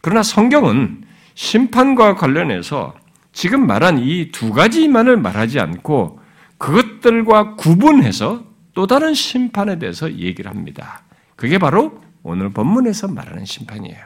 그러나 0.00 0.22
성경은 0.22 1.04
심판과 1.34 2.16
관련해서 2.16 2.94
지금 3.32 3.66
말한 3.66 3.98
이 3.98 4.30
두 4.32 4.52
가지만을 4.52 5.16
말하지 5.16 5.60
않고 5.60 6.20
그것들과 6.58 7.54
구분해서 7.56 8.44
또 8.74 8.86
다른 8.86 9.14
심판에 9.14 9.78
대해서 9.78 10.12
얘기를 10.12 10.50
합니다. 10.50 11.02
그게 11.36 11.58
바로 11.58 12.02
오늘 12.22 12.50
본문에서 12.50 13.08
말하는 13.08 13.44
심판이에요. 13.44 13.98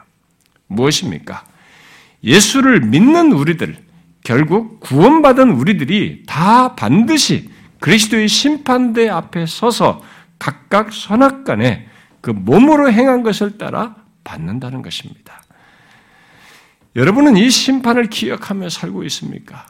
무엇입니까? 0.68 1.44
예수를 2.22 2.80
믿는 2.80 3.32
우리들, 3.32 3.76
결국 4.22 4.80
구원받은 4.80 5.50
우리들이 5.50 6.24
다 6.26 6.74
반드시 6.74 7.50
그리스도의 7.80 8.28
심판대 8.28 9.08
앞에 9.08 9.46
서서 9.46 10.02
각각 10.38 10.92
선악간에 10.92 11.88
그 12.20 12.30
몸으로 12.30 12.92
행한 12.92 13.22
것을 13.22 13.58
따라 13.58 13.96
받는다는 14.24 14.82
것입니다. 14.82 15.42
여러분은 16.96 17.36
이 17.36 17.50
심판을 17.50 18.06
기억하며 18.06 18.68
살고 18.68 19.04
있습니까? 19.04 19.66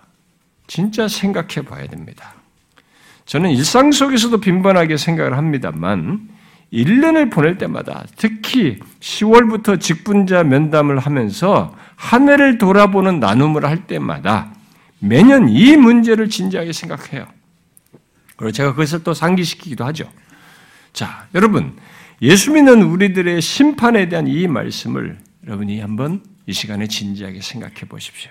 진짜 0.67 1.07
생각해 1.07 1.67
봐야 1.67 1.87
됩니다. 1.87 2.35
저는 3.27 3.51
일상 3.51 3.93
속에서도 3.93 4.39
빈번하게 4.39 4.97
생각을 4.97 5.37
합니다만, 5.37 6.29
1년을 6.73 7.33
보낼 7.33 7.59
때마다 7.59 8.05
특히 8.17 8.79
10월부터 9.01 9.81
직분자 9.81 10.45
면담을 10.45 10.99
하면서 10.99 11.75
한 11.97 12.29
해를 12.29 12.59
돌아보는 12.59 13.21
나눔을 13.21 13.65
할 13.65 13.87
때마다 13.87 14.53
매년 15.01 15.49
이 15.49 15.77
문제를 15.77 16.29
진지하게 16.29 16.73
생각해요. 16.73 17.27
그리고 18.37 18.53
제가 18.53 18.71
그것을 18.71 19.03
또 19.03 19.15
상기시키기도 19.15 19.85
하죠. 19.87 20.11
자, 20.93 21.27
여러분, 21.35 21.77
예수 22.23 22.53
믿는 22.53 22.83
우리들의 22.83 23.41
심판에 23.41 24.09
대한 24.09 24.27
이 24.27 24.47
말씀을 24.47 25.19
여러분이 25.47 25.81
한번 25.81 26.23
이 26.47 26.53
시간에 26.53 26.87
진지하게 26.87 27.41
생각해 27.41 27.81
보십시오. 27.89 28.31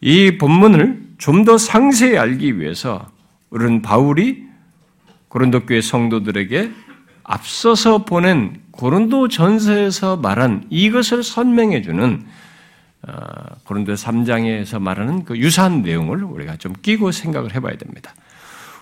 이 0.00 0.36
본문을 0.38 1.06
좀 1.18 1.44
더 1.44 1.56
상세히 1.58 2.18
알기 2.18 2.60
위해서 2.60 3.10
우리는 3.50 3.80
바울이 3.82 4.44
고린도 5.28 5.66
교회 5.66 5.80
성도들에게 5.80 6.70
앞서서 7.26 8.04
보낸 8.04 8.60
고린도 8.70 9.28
전서에서 9.28 10.16
말한 10.16 10.66
이것을 10.70 11.22
설명해 11.22 11.82
주는 11.82 12.24
어, 13.06 13.12
고린도 13.64 13.94
3장에서 13.94 14.80
말하는 14.80 15.24
그 15.24 15.36
유사한 15.36 15.82
내용을 15.82 16.22
우리가 16.22 16.56
좀 16.56 16.72
끼고 16.82 17.12
생각을 17.12 17.54
해봐야 17.54 17.76
됩니다. 17.76 18.14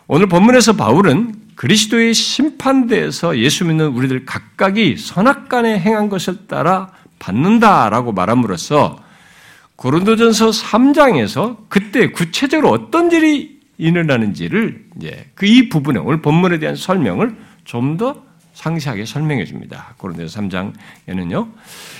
오늘 0.06 0.26
본문에서 0.26 0.74
바울은 0.74 1.34
그리스도의 1.54 2.12
심판대에서 2.12 3.38
예수 3.38 3.64
믿는 3.64 3.88
우리들 3.88 4.26
각각이 4.26 4.96
선악간에 4.96 5.78
행한 5.78 6.08
것을 6.08 6.46
따라 6.46 6.90
받는다라고 7.18 8.12
말함으로써 8.12 9.02
고린도전서 9.76 10.50
3장에서 10.50 11.56
그때 11.68 12.10
구체적으로 12.10 12.70
어떤 12.70 13.10
일이 13.10 13.60
일어나는지를 13.78 14.86
이제 14.98 15.30
그 15.34 15.46
이 15.46 15.68
부분에 15.68 15.98
오늘 15.98 16.20
본문에 16.20 16.58
대한 16.58 16.76
설명을 16.76 17.36
좀 17.64 17.96
더 17.96 18.22
상세하게 18.54 19.04
설명해 19.04 19.44
줍니다. 19.44 19.94
고린도서 19.98 20.40
3장에는요. 20.40 21.48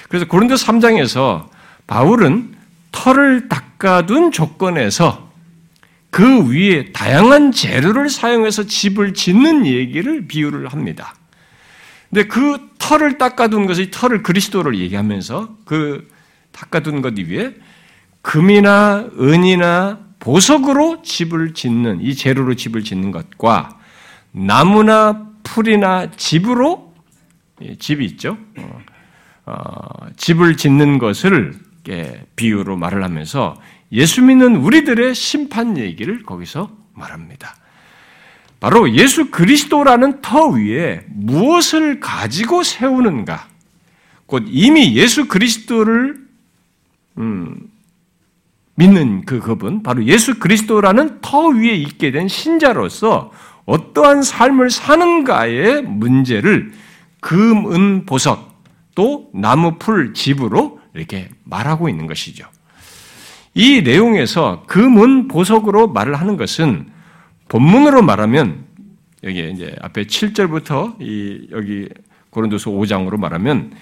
그래서 0.09 0.27
고린도 0.27 0.55
3장에서 0.55 1.49
바울은 1.87 2.55
털을 2.93 3.49
닦아둔 3.49 4.33
조건에서 4.33 5.31
그 6.11 6.49
위에 6.49 6.93
다양한 6.93 7.51
재료를 7.51 8.09
사용해서 8.09 8.65
집을 8.65 9.15
짓는 9.15 9.67
얘기를 9.67 10.29
비유를 10.29 10.69
합니다. 10.69 11.15
근데 12.09 12.29
그 12.29 12.71
털을 12.79 13.19
닦아둔 13.19 13.67
것이 13.67 13.91
털을 13.91 14.23
그리스도를 14.23 14.79
얘기하면서 14.79 15.57
그 15.65 16.09
닦아둔 16.53 17.03
것 17.03 17.19
위에 17.19 17.55
금이나 18.23 19.11
은이나 19.19 19.99
보석으로 20.21 21.03
집을 21.03 21.53
짓는 21.53 22.01
이 22.01 22.15
재료로 22.15 22.55
집을 22.55 22.85
짓는 22.85 23.11
것과 23.11 23.77
나무나 24.31 25.34
풀이나 25.45 26.11
집으로 26.11 26.93
예, 27.63 27.77
집이 27.77 28.05
있죠. 28.07 28.37
어, 28.59 28.81
어, 29.47 30.07
집을 30.17 30.57
짓는 30.57 30.99
것을 30.99 31.55
비유로 32.35 32.77
말을 32.77 33.05
하면서 33.05 33.57
예수 33.93 34.23
믿는 34.23 34.57
우리들의 34.57 35.15
심판 35.15 35.79
얘기를 35.79 36.25
거기서 36.25 36.71
말합니다. 36.95 37.57
바로 38.59 38.91
예수 38.95 39.31
그리스도라는 39.31 40.23
터 40.23 40.49
위에 40.49 41.05
무엇을 41.11 42.01
가지고 42.01 42.63
세우는가? 42.63 43.47
곧 44.27 44.45
이미 44.49 44.97
예수 44.97 45.29
그리스도를 45.29 46.17
음, 47.19 47.71
믿는 48.77 49.25
그 49.25 49.39
그분, 49.41 49.83
바로 49.83 50.05
예수 50.05 50.39
그리스도라는 50.39 51.21
터 51.21 51.49
위에 51.49 51.75
있게 51.75 52.11
된 52.11 52.27
신자로서 52.27 53.31
어떠한 53.67 54.23
삶을 54.23 54.71
사는가의 54.71 55.83
문제를 55.83 56.73
금, 57.21 57.73
은, 57.73 58.07
보석, 58.07 58.63
또 58.95 59.31
나무, 59.35 59.79
풀, 59.79 60.15
집으로 60.15 60.81
이렇게 60.95 61.31
말하고 61.45 61.89
있는 61.89 62.07
것이죠. 62.07 62.47
이 63.55 63.83
내용에서 63.83 64.65
금 64.67 64.99
은 64.99 65.29
보석으로 65.29 65.89
말을 65.89 66.15
하는 66.17 66.37
것은 66.37 66.91
본문으로 67.49 68.03
말하면 68.03 68.65
여기 69.23 69.51
이제 69.51 69.75
앞에 69.81 70.05
7절부터 70.05 71.01
이 71.01 71.49
여기 71.53 71.89
고린도서 72.31 72.71
5장으로 72.71 73.17
말하면 73.17 73.73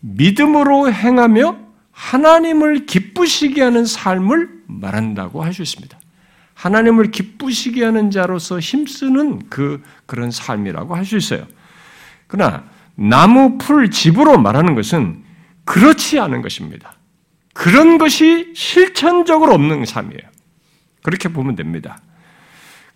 믿음으로 0.00 0.92
행하며 0.92 1.56
하나님을 1.92 2.86
기쁘시게 2.86 3.62
하는 3.62 3.84
삶을 3.84 4.48
말한다고 4.66 5.42
할 5.42 5.52
수 5.52 5.62
있습니다. 5.62 5.99
하나님을 6.60 7.10
기쁘시게 7.10 7.82
하는 7.82 8.10
자로서 8.10 8.60
힘쓰는 8.60 9.48
그 9.48 9.82
그런 10.04 10.30
삶이라고 10.30 10.94
할 10.94 11.06
수 11.06 11.16
있어요. 11.16 11.46
그러나 12.26 12.64
나무 12.94 13.56
풀 13.56 13.90
집으로 13.90 14.38
말하는 14.38 14.74
것은 14.74 15.24
그렇지 15.64 16.20
않은 16.20 16.42
것입니다. 16.42 16.92
그런 17.54 17.96
것이 17.96 18.52
실천적으로 18.54 19.54
없는 19.54 19.86
삶이에요. 19.86 20.20
그렇게 21.02 21.30
보면 21.30 21.56
됩니다. 21.56 21.98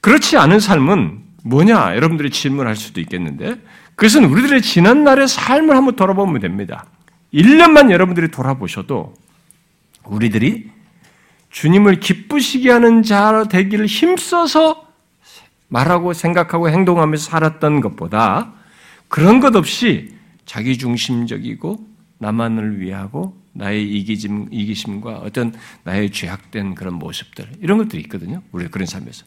그렇지 0.03 0.37
않은 0.37 0.61
삶은 0.61 1.23
뭐냐? 1.45 1.97
여러분들이 1.97 2.31
질문할 2.31 2.77
수도 2.77 3.01
있겠는데, 3.01 3.57
그것은 3.97 4.25
우리들의 4.25 4.61
지난날의 4.61 5.27
삶을 5.27 5.75
한번 5.75 5.97
돌아보면 5.97 6.41
됩니다. 6.41 6.85
1년만 7.33 7.91
여러분들이 7.91 8.31
돌아보셔도 8.31 9.15
우리들이 10.05 10.71
주님을 11.55 12.01
기쁘시게 12.01 12.69
하는 12.69 13.05
자 13.05 13.45
되기를 13.45 13.87
힘써서 13.87 14.89
말하고 15.69 16.13
생각하고 16.13 16.69
행동하면서 16.69 17.31
살았던 17.31 17.81
것보다 17.81 18.53
그런 19.07 19.39
것 19.39 19.55
없이 19.55 20.13
자기 20.47 20.77
중심적이고 20.77 21.79
나만을 22.19 22.81
위하고 22.81 23.41
나의 23.53 23.89
이기심, 23.89 24.49
이기심과 24.51 25.19
어떤 25.19 25.55
나의 25.85 26.11
죄악된 26.11 26.75
그런 26.75 26.95
모습들, 26.95 27.49
이런 27.61 27.79
것들이 27.79 28.03
있거든요. 28.03 28.43
우리 28.51 28.67
그런 28.67 28.87
삶에서. 28.87 29.25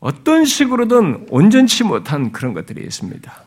어떤 0.00 0.46
식으로든 0.46 1.26
온전치 1.28 1.84
못한 1.84 2.32
그런 2.32 2.54
것들이 2.54 2.82
있습니다. 2.82 3.44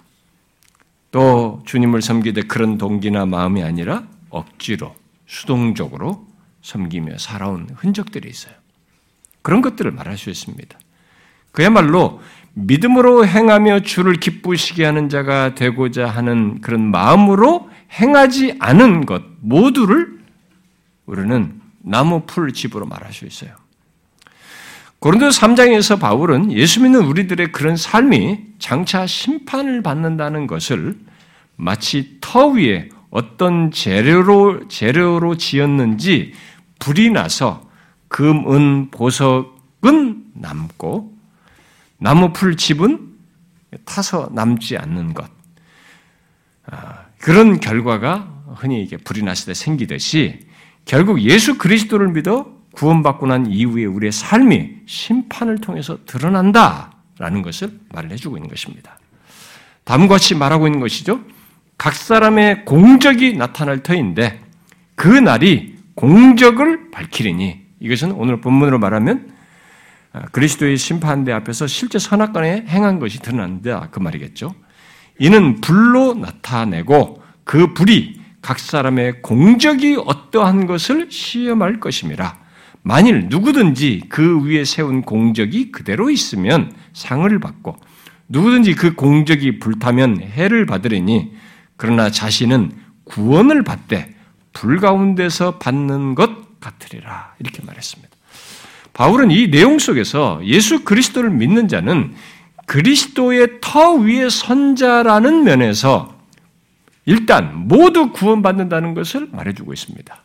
또 1.09 1.63
주님을 1.65 2.03
섬기되 2.03 2.43
그런 2.43 2.77
동기나 2.77 3.25
마음이 3.25 3.63
아니라 3.63 4.03
억지로, 4.29 4.95
수동적으로 5.25 6.28
섬기며 6.61 7.17
살아온 7.17 7.67
흔적들이 7.75 8.29
있어요. 8.29 8.53
그런 9.41 9.61
것들을 9.61 9.91
말할 9.91 10.17
수 10.17 10.29
있습니다. 10.29 10.77
그야말로 11.51 12.21
믿음으로 12.53 13.25
행하며 13.25 13.81
주를 13.81 14.15
기쁘시게 14.15 14.83
하는 14.85 15.09
자가 15.09 15.55
되고자 15.55 16.07
하는 16.07 16.61
그런 16.61 16.91
마음으로 16.91 17.69
행하지 17.93 18.55
않은 18.59 19.05
것 19.05 19.23
모두를 19.39 20.19
우리는 21.05 21.59
나무 21.79 22.23
풀 22.25 22.53
집으로 22.53 22.85
말할 22.85 23.13
수 23.13 23.25
있어요. 23.25 23.51
고린도 24.99 25.29
3장에서 25.29 25.99
바울은 25.99 26.51
예수 26.51 26.81
믿는 26.81 27.05
우리들의 27.05 27.53
그런 27.53 27.77
삶이 27.77 28.39
장차 28.59 29.07
심판을 29.07 29.81
받는다는 29.81 30.45
것을 30.45 30.97
마치 31.55 32.17
터 32.19 32.47
위에 32.47 32.89
어떤 33.09 33.71
재료로 33.71 34.67
재료로 34.67 35.37
지었는지 35.37 36.33
불이 36.79 37.11
나서 37.11 37.69
금, 38.07 38.51
은, 38.51 38.89
보석은 38.91 40.31
남고 40.33 41.13
나무 41.97 42.33
풀 42.33 42.55
집은 42.55 43.09
타서 43.85 44.29
남지 44.33 44.77
않는 44.77 45.13
것. 45.13 45.29
아, 46.65 47.05
그런 47.19 47.59
결과가 47.59 48.43
흔히 48.55 48.81
이게 48.81 48.97
불이 48.97 49.23
났을 49.23 49.47
때 49.47 49.53
생기듯이 49.53 50.47
결국 50.85 51.21
예수 51.21 51.57
그리스도를 51.57 52.09
믿어 52.09 52.57
구원받고 52.71 53.27
난 53.27 53.45
이후에 53.47 53.85
우리의 53.85 54.11
삶이 54.11 54.77
심판을 54.85 55.59
통해서 55.59 55.99
드러난다라는 56.05 57.41
것을 57.43 57.79
말을 57.89 58.11
해주고 58.11 58.37
있는 58.37 58.49
것입니다. 58.49 58.97
다음과 59.83 60.15
같이 60.15 60.35
말하고 60.35 60.67
있는 60.67 60.79
것이죠. 60.79 61.21
각 61.77 61.95
사람의 61.95 62.65
공적이 62.65 63.33
나타날 63.33 63.83
터인데 63.83 64.41
그 64.95 65.07
날이 65.07 65.78
공적을 65.99 66.91
밝히리니 66.91 67.59
이것은 67.81 68.13
오늘 68.13 68.39
본문으로 68.39 68.79
말하면 68.79 69.33
아, 70.13 70.21
그리스도의 70.27 70.77
심판대 70.77 71.33
앞에서 71.33 71.67
실제 71.67 71.99
선악간에 71.99 72.67
행한 72.69 72.99
것이 72.99 73.19
드러난다 73.19 73.89
그 73.91 73.99
말이겠죠. 73.99 74.55
이는 75.19 75.59
불로 75.59 76.13
나타내고 76.13 77.21
그 77.43 77.73
불이 77.73 78.17
각 78.41 78.59
사람의 78.59 79.21
공적이 79.21 79.97
어떠한 80.05 80.67
것을 80.67 81.11
시험할 81.11 81.81
것임이라. 81.81 82.37
만일 82.81 83.27
누구든지 83.27 84.03
그 84.07 84.45
위에 84.45 84.63
세운 84.63 85.01
공적이 85.01 85.73
그대로 85.73 86.09
있으면 86.09 86.71
상을 86.93 87.37
받고 87.39 87.75
누구든지 88.29 88.75
그 88.75 88.95
공적이 88.95 89.59
불타면 89.59 90.21
해를 90.21 90.65
받으리니 90.65 91.33
그러나 91.75 92.09
자신은 92.09 92.71
구원을 93.03 93.65
받되 93.65 94.17
불 94.59 94.77
가운데서 94.81 95.57
받는 95.57 96.15
것 96.15 96.59
같으리라 96.59 97.33
이렇게 97.39 97.61
말했습니다. 97.65 98.09
바울은 98.91 99.31
이 99.31 99.49
내용 99.49 99.79
속에서 99.79 100.41
예수 100.43 100.83
그리스도를 100.83 101.29
믿는 101.29 101.69
자는 101.69 102.13
그리스도의 102.65 103.61
터 103.61 103.93
위에 103.93 104.29
선자라는 104.29 105.45
면에서 105.45 106.13
일단 107.05 107.69
모두 107.69 108.11
구원받는다는 108.11 108.95
것을 108.95 109.29
말해주고 109.31 109.71
있습니다. 109.71 110.23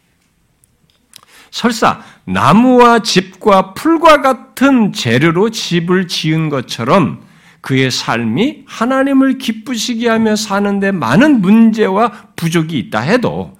설사 1.53 2.03
나무와 2.25 2.99
집과 2.99 3.75
풀과 3.75 4.21
같은 4.21 4.93
재료로 4.93 5.51
집을 5.51 6.09
지은 6.09 6.49
것처럼 6.49 7.23
그의 7.61 7.93
삶이 7.93 8.65
하나님을 8.67 9.39
기쁘시게 9.39 10.09
하며 10.09 10.35
사는데 10.35 10.91
많은 10.91 11.41
문제와 11.41 12.11
부족이 12.35 12.77
있다 12.81 12.99
해도 12.99 13.57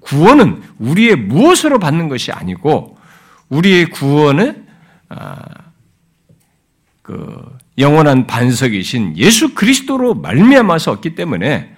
구원은 0.00 0.62
우리의 0.78 1.16
무엇으로 1.16 1.78
받는 1.78 2.08
것이 2.08 2.32
아니고 2.32 2.98
우리의 3.48 3.86
구원은 3.90 4.66
아, 5.08 5.38
그 7.02 7.56
영원한 7.78 8.26
반석이신 8.26 9.16
예수 9.16 9.54
그리스도로 9.54 10.14
말미암아서 10.14 10.92
얻기 10.92 11.14
때문에 11.14 11.74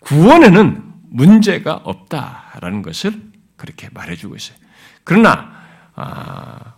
구원에는 0.00 0.82
문제가 1.10 1.74
없다라는 1.74 2.82
것을 2.82 3.14
그렇게 3.56 3.88
말해주고 3.92 4.36
있어요. 4.36 4.58
그러나 5.04 5.52
아, 5.94 6.74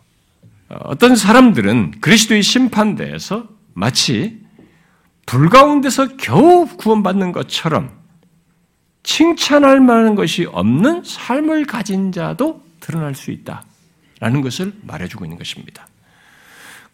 어떤 0.69 1.17
사람들은 1.17 2.01
그리스도의 2.01 2.43
심판대에서 2.43 3.49
마치 3.73 4.45
불 5.27 5.49
가운데서 5.49 6.17
겨우 6.17 6.67
구원받는 6.67 7.33
것처럼 7.33 7.91
칭찬할 9.07 9.81
만한 9.81 10.17
것이 10.17 10.47
없는 10.51 11.05
삶을 11.05 11.65
가진 11.65 12.11
자도 12.11 12.61
드러날 12.81 13.15
수 13.15 13.31
있다 13.31 13.63
라는 14.19 14.41
것을 14.41 14.73
말해주고 14.83 15.25
있는 15.25 15.39
것입니다. 15.39 15.87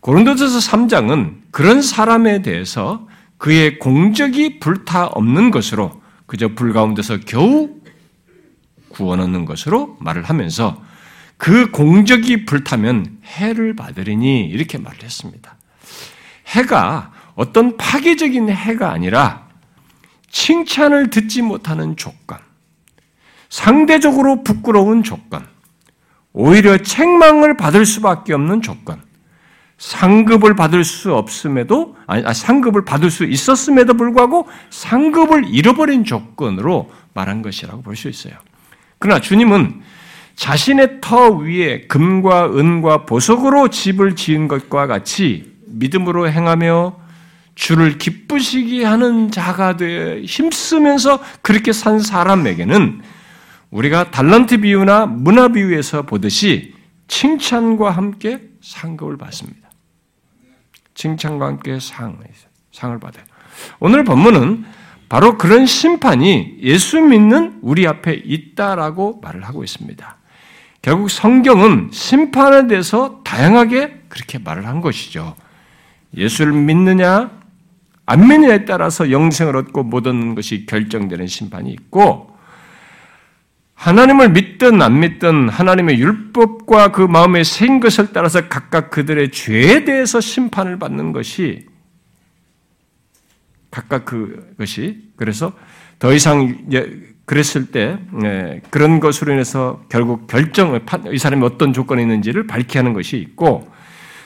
고린도전서 0.01 0.59
3장은 0.59 1.37
그런 1.51 1.81
사람에 1.81 2.43
대해서 2.43 3.09
그의 3.39 3.79
공적이 3.79 4.61
불타 4.61 5.07
없는 5.07 5.51
것으로 5.51 6.03
그저 6.27 6.49
불 6.49 6.75
가운데서 6.75 7.21
겨우 7.21 7.71
구원 8.91 9.21
얻는 9.21 9.47
것으로 9.47 9.97
말을 10.01 10.25
하면서 10.25 10.83
그 11.39 11.71
공적이 11.71 12.45
불타면 12.45 13.21
해를 13.25 13.75
받으리니 13.75 14.47
이렇게 14.49 14.77
말을 14.77 15.03
했습니다. 15.03 15.57
해가 16.49 17.11
어떤 17.35 17.79
파괴적인 17.79 18.51
해가 18.51 18.93
아니라 18.93 19.49
칭찬을 20.33 21.11
듣지 21.11 21.43
못하는 21.43 21.97
조건, 21.97 22.39
상대적으로 23.49 24.43
부끄러운 24.43 25.03
조건, 25.03 25.47
오히려 26.33 26.79
책망을 26.79 27.57
받을 27.57 27.85
수밖에 27.87 28.33
없는 28.33 28.63
조건, 28.63 29.01
상급을 29.79 30.55
받을 30.55 30.85
수 30.85 31.15
없음에도 31.15 31.97
아니 32.07 32.25
아, 32.25 32.33
상급을 32.33 32.85
받을 32.85 33.11
수 33.11 33.25
있었음에도 33.25 33.95
불구하고 33.95 34.49
상급을 34.71 35.47
잃어버린 35.49 36.05
조건으로 36.05 36.91
말한 37.15 37.43
것이라고 37.43 37.83
볼 37.83 37.97
수 37.97 38.09
있어요. 38.09 38.35
그러나 39.01 39.21
주님은 39.21 39.83
자신의 40.37 41.01
터 41.01 41.31
위에 41.31 41.89
금과 41.89 42.57
은과 42.57 43.07
보석으로 43.07 43.69
집을 43.69 44.15
지은 44.15 44.47
것과 44.47 44.87
같이 44.87 45.53
믿음으로 45.67 46.31
행하며 46.31 46.97
주를 47.55 47.99
기쁘시게 47.99 48.85
하는 48.85 49.31
자가 49.31 49.77
되 49.77 50.23
힘쓰면서 50.23 51.21
그렇게 51.43 51.73
산 51.73 51.99
사람에게는 51.99 53.03
우리가 53.71 54.11
달란트 54.11 54.59
비유나 54.59 55.07
문화 55.07 55.49
비유에서 55.49 56.03
보듯이 56.03 56.75
칭찬과 57.09 57.91
함께 57.91 58.41
상급을 58.61 59.17
받습니다. 59.17 59.71
칭찬과 60.95 61.47
함께 61.47 61.79
상, 61.81 62.19
상을 62.73 62.99
받아요. 62.99 63.25
오늘 63.81 64.05
본문은 64.05 64.65
바로 65.09 65.37
그런 65.37 65.67
심판이 65.67 66.59
예수 66.63 67.01
믿는 67.01 67.59
우리 67.61 67.87
앞에 67.87 68.15
있다라고 68.25 69.21
말을 69.23 69.45
하고 69.45 69.63
있습니다. 69.63 70.17
결국 70.81 71.11
성경은 71.11 71.91
심판에 71.93 72.67
대해서 72.67 73.21
다양하게 73.25 74.05
그렇게 74.09 74.39
말을 74.39 74.67
한 74.67 74.81
것이죠. 74.81 75.37
예수를 76.17 76.53
믿느냐, 76.53 77.31
안 78.07 78.21
믿느냐에 78.21 78.65
따라서 78.65 79.11
영생을 79.11 79.57
얻고 79.57 79.85
못 79.85 80.07
얻는 80.07 80.35
것이 80.35 80.67
결정되는 80.67 81.27
심판이 81.27 81.71
있고, 81.73 82.33
하나님을 83.83 84.31
믿든 84.31 84.81
안 84.81 85.01
믿든 85.01 85.49
하나님의 85.49 85.99
율법과 85.99 86.93
그 86.93 87.03
마음에 87.03 87.43
생 87.43 87.81
것을 87.81 88.13
따라서 88.13 88.49
각각 88.49 88.91
그들의 88.91 89.33
죄에 89.33 89.85
대해서 89.85 90.21
심판을 90.21 90.79
받는 90.79 91.13
것이 91.13 91.67
각각 93.73 94.05
그것이 94.05 95.11
그래서 95.17 95.53
더 95.99 96.13
이상 96.13 96.69
그랬을 97.25 97.73
때 97.73 97.99
예, 98.23 98.61
그런 98.71 99.01
것으로 99.01 99.33
인해서 99.33 99.83
결국 99.89 100.29
결정을 100.29 100.85
이 101.13 101.19
사람이 101.19 101.45
어떤 101.45 101.73
조건이 101.73 102.03
있는지를 102.03 102.47
밝히 102.47 102.79
하는 102.79 102.93
것이 102.93 103.17
있고 103.17 103.69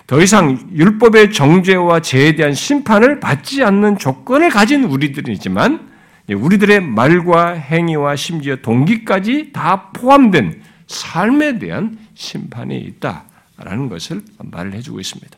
더 0.06 0.20
이상 0.20 0.68
율법의 0.72 1.32
정죄와 1.32 2.00
죄에 2.00 2.36
대한 2.36 2.54
심판을 2.54 3.18
받지 3.18 3.64
않는 3.64 3.98
조건을 3.98 4.50
가진 4.50 4.84
우리들이지만 4.84 5.90
우리들의 6.32 6.80
말과 6.80 7.52
행위와 7.52 8.14
심지어 8.16 8.56
동기까지 8.56 9.50
다 9.52 9.90
포함된 9.92 10.62
삶에 10.86 11.58
대한 11.58 11.98
심판이 12.14 12.78
있다라는 12.78 13.88
것을 13.88 14.22
말을 14.38 14.74
해주고 14.74 15.00
있습니다. 15.00 15.36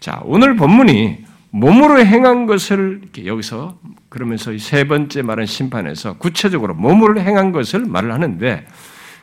자, 0.00 0.20
오늘 0.24 0.56
본문이 0.56 1.24
몸으로 1.50 2.04
행한 2.04 2.46
것을 2.46 3.02
여기서 3.24 3.78
그러면서 4.10 4.56
세 4.58 4.84
번째 4.84 5.22
말한 5.22 5.46
심판에서 5.46 6.18
구체적으로 6.18 6.74
몸으로 6.74 7.20
행한 7.20 7.52
것을 7.52 7.86
말을 7.86 8.12
하는데 8.12 8.66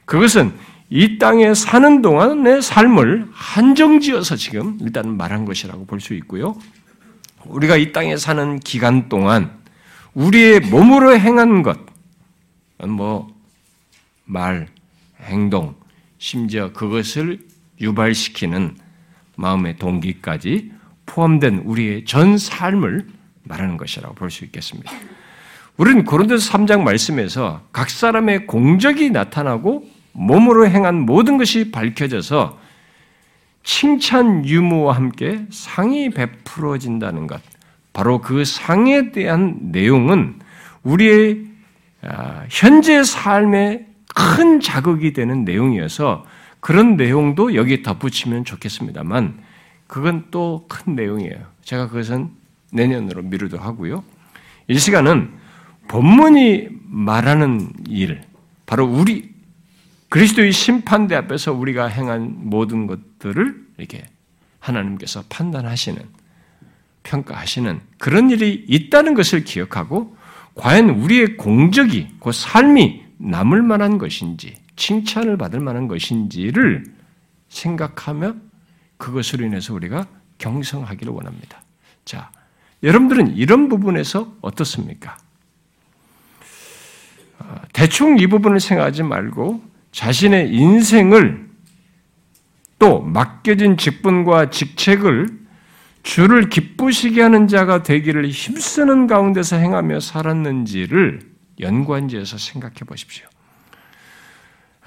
그것은 0.06 0.54
이 0.93 1.17
땅에 1.17 1.54
사는 1.54 2.01
동안의 2.01 2.62
삶을 2.62 3.30
한정지어서 3.32 4.36
지금 4.36 4.77
일단 4.82 5.15
말한 5.15 5.45
것이라고 5.45 5.86
볼 5.86 6.01
수 6.01 6.13
있고요. 6.15 6.58
우리가 7.45 7.77
이 7.77 7.93
땅에 7.93 8.17
사는 8.17 8.60
기간 8.60 9.08
동안 9.08 9.51
우리의 10.13 10.60
몸으로 10.60 11.17
행한 11.17 11.63
것, 11.63 11.80
뭐, 12.86 13.34
말, 14.25 14.67
행동, 15.21 15.75
심지어 16.17 16.73
그것을 16.73 17.39
유발시키는 17.80 18.75
마음의 19.38 19.77
동기까지 19.77 20.73
포함된 21.06 21.60
우리의 21.65 22.04
전 22.06 22.38
삶을 22.38 23.08
말하는 23.43 23.77
것이라고 23.77 24.13
볼 24.15 24.30
수 24.30 24.43
있겠습니다. 24.43 24.91
우리는 25.77 26.04
고린도서 26.04 26.51
3장 26.51 26.82
말씀에서 26.82 27.62
각 27.71 27.89
사람의 27.89 28.45
공적이 28.45 29.10
나타나고 29.12 29.89
몸으로 30.13 30.67
행한 30.67 31.02
모든 31.02 31.38
것이 31.38 31.71
밝혀져서 31.71 32.60
칭찬 33.63 34.45
유무와 34.45 34.95
함께 34.95 35.45
상이 35.52 36.10
베풀어진다는 36.10 37.28
것. 37.28 37.41
바로 37.93 38.21
그 38.21 38.45
상에 38.45 39.12
대한 39.12 39.58
내용은 39.71 40.39
우리의 40.84 41.45
아, 42.04 42.45
현재 42.50 43.04
삶의 43.04 43.86
큰 44.15 44.60
자극이 44.60 45.13
되는 45.13 45.45
내용이어서 45.45 46.26
그런 46.60 46.95
내용도 46.95 47.56
여기에 47.56 47.84
덧붙이면 47.84 48.45
좋겠습니다만 48.45 49.39
그건 49.88 50.26
또 50.32 50.65
큰 50.69 50.95
내용이에요. 50.95 51.38
제가 51.63 51.88
그것은 51.88 52.30
내년으로 52.71 53.24
미루도 53.24 53.58
하고요. 53.58 54.04
이 54.67 54.78
시간은 54.78 55.32
본문이 55.88 56.69
말하는 56.88 57.71
일, 57.89 58.21
바로 58.65 58.86
우리 58.86 59.31
그리스도의 60.12 60.52
심판대 60.52 61.15
앞에서 61.15 61.54
우리가 61.54 61.88
행한 61.88 62.50
모든 62.50 62.86
것들을 62.86 63.65
이렇게 63.78 64.06
하나님께서 64.60 65.24
판단하시는, 65.30 66.02
평가하시는 67.04 67.80
그런 67.97 68.30
일이 68.30 68.65
있다는 68.67 69.13
것을 69.13 69.45
기억하고 69.45 70.17
과연 70.56 70.89
우리의 70.89 71.38
공적이, 71.38 72.10
그 72.19 72.34
삶이 72.34 73.06
남을 73.19 73.62
만한 73.62 73.97
것인지, 73.97 74.58
칭찬을 74.76 75.38
받을 75.38 75.62
만한 75.62 75.88
것인지를 75.88 76.84
생각하며 77.47 78.36
그것으로 78.97 79.45
인해서 79.45 79.74
우리가 79.74 80.08
경성하기를 80.39 81.13
원합니다. 81.13 81.63
자, 82.04 82.32
여러분들은 82.84 83.38
이런 83.38 83.69
부분에서 83.69 84.36
어떻습니까? 84.41 85.17
어, 87.39 87.62
대충 87.71 88.19
이 88.19 88.28
부분을 88.28 88.60
생각하지 88.60 89.04
말고 89.04 89.71
자신의 89.91 90.54
인생을 90.54 91.49
또 92.80 93.01
맡겨진 93.01 93.77
직분과 93.77 94.49
직책을 94.49 95.27
주를 96.04 96.49
기쁘시게 96.49 97.21
하는 97.21 97.47
자가 97.47 97.84
되기를 97.84 98.27
힘쓰는 98.27 99.08
가운데서 99.08 99.58
행하며 99.58 99.99
살았는지를 99.99 101.21
연관지어서 101.60 102.38
생각해 102.38 102.75
보십시오. 102.88 103.27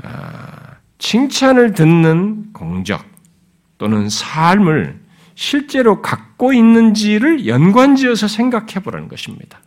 아, 0.02 0.76
칭찬을 0.98 1.74
듣는 1.74 2.52
공적 2.52 3.04
또는 3.78 4.08
삶을 4.08 5.00
실제로 5.36 6.02
갖고 6.02 6.52
있는지를 6.52 7.46
연관지어서 7.46 8.26
생각해 8.26 8.80
보라는 8.82 9.08
것입니다. 9.08 9.60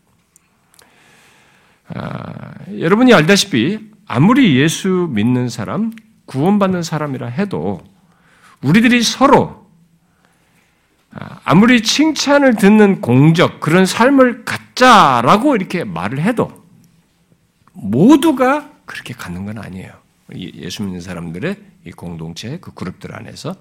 아, 1.90 2.54
여러분이 2.78 3.14
알다시피 3.14 3.80
아무리 4.08 4.58
예수 4.58 5.10
믿는 5.12 5.50
사람, 5.50 5.92
구원받는 6.26 6.84
사람이라 6.84 7.28
해도 7.28 7.84
우리들이 8.62 9.04
서로 9.04 9.68
아, 11.12 11.40
아무리 11.44 11.82
칭찬을 11.82 12.56
듣는 12.56 13.02
공적, 13.02 13.60
그런 13.60 13.86
삶을 13.86 14.46
갖자라고 14.46 15.56
이렇게 15.56 15.84
말을 15.84 16.22
해도 16.22 16.66
모두가 17.74 18.70
그렇게 18.86 19.14
갖는 19.14 19.46
건 19.46 19.58
아니에요. 19.58 19.92
예수 20.36 20.84
믿는 20.84 21.02
사람들의 21.02 21.56
이 21.86 21.92
공동체, 21.92 22.60
그 22.60 22.74
그룹들 22.74 23.16
안에서. 23.16 23.56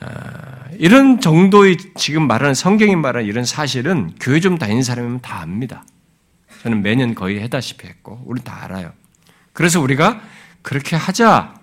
아, 0.00 0.64
이런 0.78 1.20
정도의 1.20 1.76
지금 1.96 2.26
말하는 2.26 2.54
성경이 2.54 2.96
말하는 2.96 3.28
이런 3.28 3.44
사실은 3.44 4.14
교회 4.20 4.40
좀 4.40 4.58
다니는 4.58 4.82
사람이면 4.82 5.20
다 5.20 5.40
압니다. 5.40 5.84
저는 6.62 6.82
매년 6.82 7.14
거의 7.14 7.40
해다시피 7.40 7.86
했고, 7.86 8.22
우리 8.26 8.42
다 8.42 8.64
알아요. 8.64 8.92
그래서 9.52 9.80
우리가 9.80 10.20
그렇게 10.62 10.96
하자. 10.96 11.54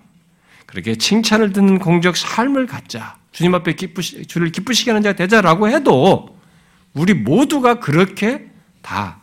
그렇게 0.66 0.96
칭찬을 0.96 1.52
듣는 1.52 1.78
공적 1.78 2.16
삶을 2.16 2.66
갖자. 2.66 3.16
주님 3.32 3.54
앞에 3.54 3.74
기쁘시, 3.74 4.26
주를 4.26 4.50
기쁘시게 4.50 4.90
하는 4.90 5.02
자가 5.02 5.16
되자라고 5.16 5.68
해도 5.68 6.36
우리 6.92 7.14
모두가 7.14 7.78
그렇게 7.80 8.50
다 8.82 9.20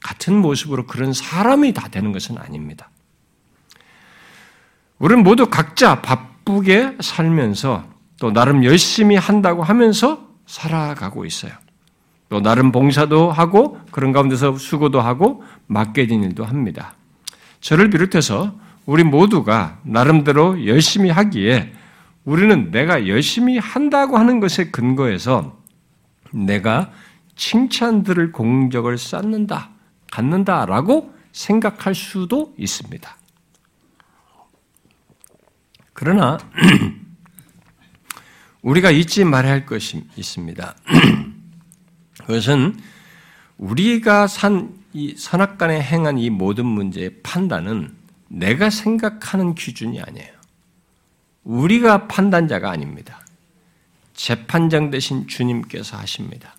같은 0.00 0.36
모습으로 0.36 0.86
그런 0.86 1.12
사람이 1.12 1.74
다 1.74 1.88
되는 1.88 2.12
것은 2.12 2.38
아닙니다. 2.38 2.90
우리는 4.98 5.22
모두 5.22 5.48
각자 5.48 6.00
바쁘게 6.00 6.96
살면서 7.00 7.88
또 8.18 8.32
나름 8.32 8.64
열심히 8.64 9.16
한다고 9.16 9.62
하면서 9.62 10.28
살아가고 10.46 11.24
있어요. 11.24 11.52
또 12.30 12.40
나름 12.40 12.70
봉사도 12.70 13.32
하고 13.32 13.78
그런 13.90 14.12
가운데서 14.12 14.56
수고도 14.56 15.00
하고 15.00 15.42
맡겨진 15.66 16.22
일도 16.22 16.44
합니다. 16.44 16.94
저를 17.60 17.90
비롯해서 17.90 18.54
우리 18.86 19.02
모두가 19.02 19.80
나름대로 19.82 20.64
열심히 20.64 21.10
하기에 21.10 21.72
우리는 22.24 22.70
내가 22.70 23.08
열심히 23.08 23.58
한다고 23.58 24.16
하는 24.16 24.38
것에 24.38 24.70
근거해서 24.70 25.60
내가 26.32 26.92
칭찬 27.34 28.04
들을 28.04 28.30
공적을 28.30 28.96
쌓는다, 28.96 29.70
갖는다라고 30.12 31.12
생각할 31.32 31.96
수도 31.96 32.54
있습니다. 32.56 33.16
그러나 35.92 36.38
우리가 38.62 38.92
잊지 38.92 39.24
말아야 39.24 39.52
할 39.52 39.66
것이 39.66 40.04
있습니다. 40.16 40.76
그것은 42.30 42.78
우리가 43.58 44.26
산 44.26 44.80
이 44.92 45.14
선악간에 45.16 45.80
행한 45.80 46.18
이 46.18 46.30
모든 46.30 46.66
문제의 46.66 47.22
판단은 47.22 47.94
내가 48.28 48.70
생각하는 48.70 49.54
기준이 49.54 50.00
아니에요. 50.00 50.32
우리가 51.44 52.08
판단자가 52.08 52.70
아닙니다. 52.70 53.20
재판장 54.14 54.90
되신 54.90 55.26
주님께서 55.26 55.96
하십니다. 55.96 56.56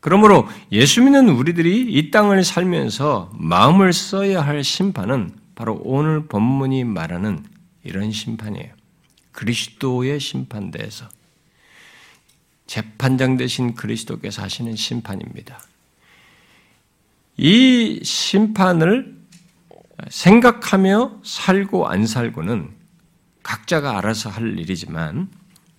그러므로 0.00 0.48
예수 0.70 1.02
믿는 1.02 1.28
우리들이 1.28 1.92
이 1.92 2.10
땅을 2.10 2.44
살면서 2.44 3.32
마음을 3.34 3.92
써야 3.92 4.40
할 4.40 4.64
심판은 4.64 5.30
바로 5.54 5.80
오늘 5.84 6.26
본문이 6.26 6.84
말하는 6.84 7.44
이런 7.84 8.10
심판이에요. 8.10 8.72
그리스도의 9.32 10.18
심판대에서 10.18 11.08
재판장 12.72 13.36
되신 13.36 13.74
그리스도께서 13.74 14.40
하시는 14.40 14.74
심판입니다. 14.74 15.60
이 17.36 18.00
심판을 18.02 19.14
생각하며 20.08 21.20
살고 21.22 21.86
안 21.86 22.06
살고는 22.06 22.70
각자가 23.42 23.98
알아서 23.98 24.30
할 24.30 24.58
일이지만 24.58 25.28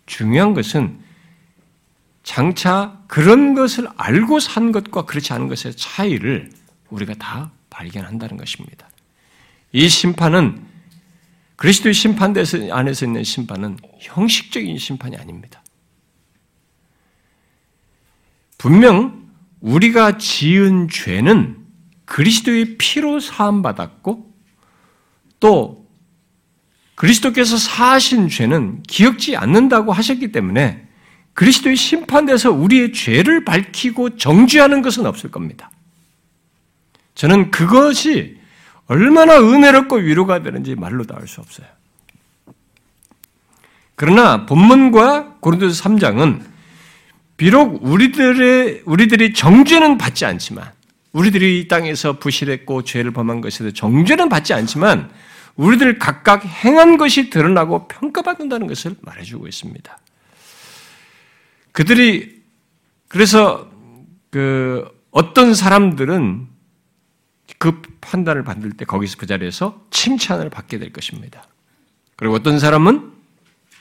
중요한 0.06 0.54
것은 0.54 1.00
장차 2.22 3.02
그런 3.08 3.56
것을 3.56 3.88
알고 3.98 4.40
산 4.40 4.72
것과 4.72 5.06
그렇지 5.06 5.34
않은 5.34 5.48
것의 5.48 5.76
차이를 5.76 6.52
우리가 6.92 7.16
다 7.16 7.50
발견한다는 7.72 8.38
것입니다. 8.38 8.88
이 9.72 9.90
심판은 9.90 10.64
그리스도의 11.56 11.96
심판 11.96 12.36
안에서 12.72 13.06
있는 13.08 13.24
심판은 13.24 13.80
형식적인 14.00 14.78
심판이 14.78 15.18
아닙니다. 15.18 15.63
분명 18.64 19.28
우리가 19.60 20.18
지은 20.18 20.88
죄는 20.88 21.58
그리스도의 22.06 22.78
피로 22.78 23.20
사함받았고 23.20 24.34
또 25.42 25.86
그리스도께서 26.96 27.58
사하신 27.58 28.30
죄는 28.30 28.84
기억지 28.84 29.36
않는다고 29.36 29.92
하셨기 29.92 30.32
때문에 30.32 30.88
그리스도의 31.34 31.76
심판대에서 31.76 32.54
우리의 32.54 32.94
죄를 32.94 33.44
밝히고 33.44 34.16
정죄하는 34.16 34.82
것은 34.82 35.06
없을 35.06 35.30
겁니다. 35.30 35.70
저는 37.16 37.52
그것이 37.52 38.40
얼마나 38.86 39.40
은혜롭고 39.42 39.98
위로가 39.98 40.42
되는지 40.42 40.76
말로 40.76 41.04
다할수 41.04 41.42
없어요. 41.42 41.68
그러나 43.96 44.46
본문과 44.46 45.40
고린도서 45.42 45.84
3장은 45.84 46.53
비록 47.38 47.84
우리들의 47.84 48.84
우리들이 48.86 49.34
정죄는 49.34 49.98
받지 49.98 50.26
않지만 50.26 50.72
우리들이 51.14 51.60
이 51.60 51.68
땅에서 51.68 52.20
부실했고 52.20 52.84
죄를 52.84 53.12
범한 53.12 53.42
것에 53.42 53.60
대해 53.60 53.72
정죄는 53.72 54.30
받지 54.30 54.54
않지만 54.54 55.12
우리들 55.56 56.00
각각 56.00 56.46
행한 56.46 56.98
것이 56.98 57.30
드러나고 57.30 57.88
평가받는다는 57.88 58.68
것을 58.68 58.96
말해주고 59.02 59.48
있습니다. 59.48 59.98
그들이 61.72 62.42
그래서 63.08 63.70
그 64.32 64.88
어떤 65.12 65.54
사람들은 65.54 66.48
그 67.60 67.82
판단을 68.02 68.44
받을 68.44 68.72
때 68.72 68.84
거기서 68.84 69.18
그 69.18 69.28
자리에서 69.28 69.86
칭찬을 69.92 70.50
받게 70.50 70.80
될 70.80 70.92
것입니다. 70.92 71.48
그리고 72.16 72.36
어떤 72.36 72.60
사람은 72.60 73.12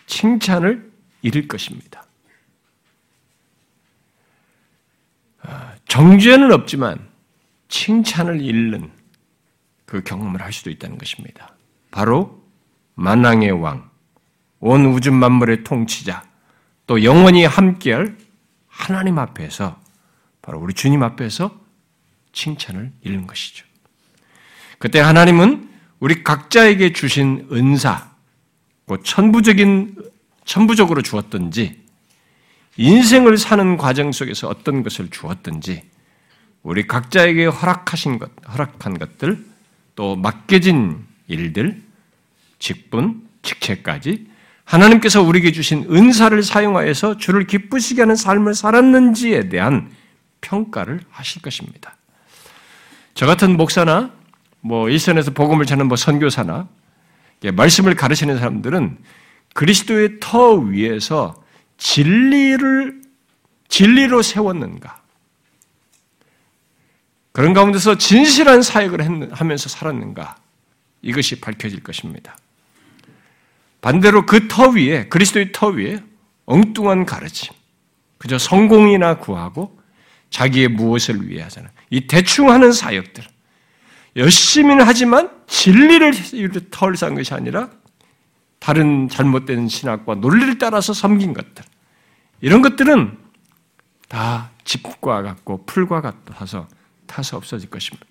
칭찬을 0.07 0.91
잃을 1.23 1.49
것입니다. 1.49 2.05
정죄는 5.93 6.53
없지만 6.53 7.07
칭찬을 7.69 8.41
잃는 8.41 8.91
그 9.85 10.03
경험을 10.03 10.41
할 10.41 10.51
수도 10.51 10.71
있다는 10.71 10.97
것입니다. 10.97 11.55
바로 11.91 12.43
만왕의 12.95 13.51
왕, 13.51 13.91
온 14.61 14.87
우주 14.87 15.13
만물의 15.13 15.65
통치자, 15.65 16.25
또 16.87 17.05
영원히 17.05 17.45
함께할 17.45 18.17
하나님 18.69 19.19
앞에서 19.19 19.79
바로 20.41 20.61
우리 20.61 20.73
주님 20.73 21.03
앞에서 21.03 21.55
칭찬을 22.33 22.91
잃는 23.03 23.27
것이죠. 23.27 23.67
그때 24.79 24.99
하나님은 24.99 25.69
우리 26.01 26.25
각자에게 26.25 26.95
주신 26.95 27.47
은사, 27.53 28.11
천부적인, 29.05 29.97
천부적으로 30.47 31.03
주었든지, 31.03 31.82
인생을 32.77 33.37
사는 33.39 33.77
과정 33.77 34.13
속에서 34.13 34.49
어떤 34.49 34.83
것을 34.83 35.09
주었든지, 35.09 35.83
우리 36.63 36.87
각자에게 36.87 37.47
허락하신 37.47 38.19
것, 38.19 38.31
허락한 38.49 38.99
것들, 38.99 39.45
또 39.95 40.17
맡겨진 40.17 41.05
일들, 41.29 41.83
직분, 42.59 43.29
직책까지 43.43 44.27
하나님께서 44.65 45.23
우리에게 45.23 45.53
주신 45.53 45.87
은사를 45.91 46.41
사용하여서 46.43 47.19
주를 47.19 47.47
기쁘시게 47.47 48.03
하는 48.03 48.17
삶을 48.17 48.55
살았는지에 48.55 49.49
대한 49.49 49.91
평가를 50.41 51.01
하실 51.11 51.43
것입니다. 51.43 51.97
저 53.15 53.27
같은 53.27 53.57
목사나 53.57 54.13
뭐 54.61 54.89
일선에서 54.89 55.33
복음을 55.33 55.67
전하는 55.67 55.89
뭐 55.89 55.97
선교사나 55.97 56.69
말씀을 57.53 57.95
가르치는 57.97 58.39
사람들은 58.39 58.99
그리스도의 59.55 60.21
터 60.21 60.55
위에서 60.55 61.42
진리를 61.83 63.03
진리로 63.69 64.23
세웠는가? 64.23 65.03
그런 67.33 67.55
가운데서 67.55 67.99
진실한 67.99 68.63
사역을 68.63 69.33
하면서 69.33 69.69
살았는가? 69.69 70.37
이것이 71.03 71.41
밝혀질 71.41 71.83
것입니다. 71.83 72.37
반대로 73.81 74.27
그 74.27 74.47
터 74.47 74.69
위에, 74.69 75.09
그리스도의 75.09 75.51
터 75.51 75.69
위에 75.69 76.01
엉뚱한 76.47 77.05
가르침, 77.05 77.53
그저 78.19 78.39
성공이나 78.39 79.19
구하고 79.19 79.77
자기의 80.31 80.69
무엇을 80.69 81.29
위해 81.29 81.43
하잖아. 81.43 81.69
이 81.91 82.07
대충 82.07 82.51
하는 82.51 82.71
사역들. 82.73 83.25
열심히는 84.15 84.85
하지만 84.87 85.31
진리를 85.49 86.71
털 86.71 86.97
산 86.97 87.15
것이 87.15 87.35
아니라 87.35 87.71
다른 88.61 89.09
잘못된 89.09 89.67
신학과 89.67 90.15
논리를 90.15 90.59
따라서 90.59 90.93
섬긴 90.93 91.33
것들. 91.35 91.65
이런 92.43 92.61
것들은 92.61 93.17
다 94.09 94.51
집과 94.65 95.23
같고 95.23 95.65
풀과 95.65 96.03
같아서 96.03 96.69
타서 97.07 97.39
없어질 97.39 97.71
것입니다. 97.71 98.05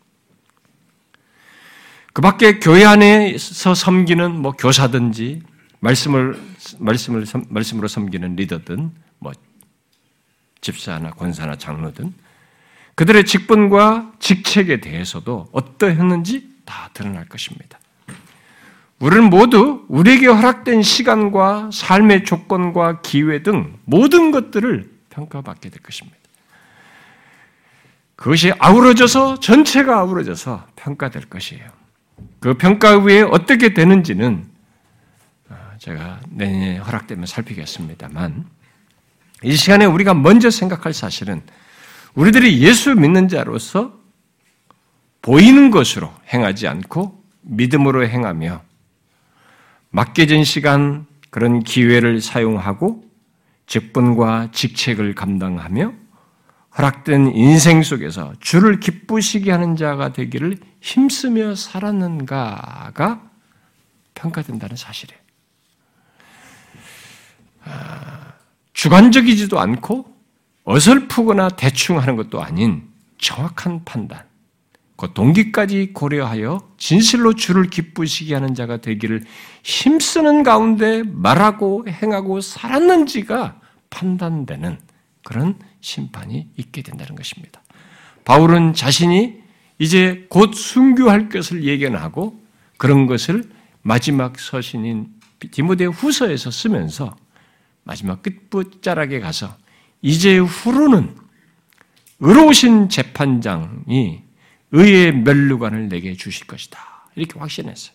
그 2.14 2.22
밖에 2.22 2.60
교회 2.60 2.86
안에서 2.86 3.76
섬기는 3.76 4.42
뭐 4.42 4.54
교사든지 4.54 5.44
말씀을 5.82 6.40
말씀을 6.80 7.26
말씀으로 7.50 7.88
섬기는 7.88 8.36
리더든 8.38 8.92
뭐 9.20 9.34
집사나 10.62 11.12
권사나 11.12 11.58
장로든 11.58 12.14
그들의 12.96 13.26
직분과 13.26 14.14
직책에 14.20 14.80
대해서도 14.80 15.50
어떠했는지 15.52 16.50
다 16.64 16.90
드러날 16.94 17.26
것입니다. 17.26 17.81
우리는 19.02 19.32
모두 19.32 19.84
우리에게 19.88 20.28
허락된 20.28 20.84
시간과 20.84 21.72
삶의 21.74 22.24
조건과 22.24 23.02
기회 23.02 23.42
등 23.42 23.80
모든 23.86 24.30
것들을 24.30 24.92
평가받게 25.10 25.70
될 25.70 25.82
것입니다. 25.82 26.18
그것이 28.16 28.54
아우러져서 28.60 29.40
전체가 29.40 29.98
아우러져서 29.98 30.68
평가될 30.76 31.26
것이에요. 31.26 31.66
그 32.40 32.54
평가 32.54 33.00
후에 33.00 33.24
어떻게 33.24 33.74
되는지는 33.74 34.46
어, 35.50 35.56
제가 35.80 36.20
내년에 36.30 36.78
허락되면 36.78 37.26
살피겠습니다만 37.26 38.46
이 39.42 39.56
시간에 39.56 39.86
우리가 39.86 40.14
먼저 40.14 40.52
생각할 40.52 40.94
사실은 40.94 41.42
우리들이 42.14 42.62
예수 42.62 42.94
믿는 42.94 43.30
자로서 43.30 44.00
보이는 45.24 45.72
것으로 45.72 46.14
행하지 46.32 46.68
않고 46.68 47.20
믿음으로 47.42 48.08
행하며 48.08 48.62
맡겨진 49.92 50.44
시간 50.44 51.06
그런 51.30 51.64
기회를 51.64 52.22
사용하고 52.22 53.04
직분과 53.68 54.50
직책을 54.52 55.16
감당하며 55.16 55.94
허락된 56.78 57.34
인생 57.36 57.84
속에서 57.84 58.34
주를 58.40 58.80
기쁘시게 58.80 59.52
하는 59.52 59.76
자가 59.76 60.14
되기를 60.14 60.58
힘쓰며 60.80 61.56
살았는가가 61.56 63.22
평가된다는 64.16 64.76
사실이에요. 64.76 65.20
아, 67.66 68.34
주관적이지도 68.74 69.60
않고 69.60 70.16
어설프거나 70.64 71.50
대충 71.50 72.00
하는 72.00 72.16
것도 72.16 72.42
아닌 72.42 72.90
정확한 73.18 73.84
판단, 73.84 74.26
그 75.02 75.14
동기까지 75.14 75.94
고려하여 75.94 76.62
진실로 76.78 77.34
주를 77.34 77.72
기쁘시게 77.72 78.36
하는 78.36 78.54
자가 78.54 78.78
되기를 78.78 79.24
힘쓰는 79.64 80.44
가운데 80.44 81.02
말하고 81.02 81.88
행하고 81.88 82.40
살았는지가 82.40 83.60
판단되는 83.90 84.78
그런 85.24 85.58
심판이 85.80 86.50
있게 86.56 86.84
된다는 86.84 87.16
것입니다. 87.16 87.64
바울은 88.26 88.76
자신이 88.76 89.42
이제 89.80 90.28
곧 90.30 90.54
순교할 90.54 91.30
것을 91.30 91.64
예견하고 91.64 92.40
그런 92.78 93.08
것을 93.08 93.44
마지막 93.82 94.40
서신인 94.40 95.08
디모데 95.50 95.86
후서에서 95.86 96.52
쓰면서 96.52 97.16
마지막 97.84 98.22
끝부자락에 98.22 99.20
가서 99.20 99.58
이제 100.04 100.38
후로는 100.38 101.16
의로우신 102.20 102.90
재판장이 102.90 104.30
의의 104.72 105.12
멸류관을 105.14 105.90
내게 105.90 106.16
주실 106.16 106.48
것이다. 106.48 106.80
이렇게 107.16 107.40
확신했어요. 107.40 107.94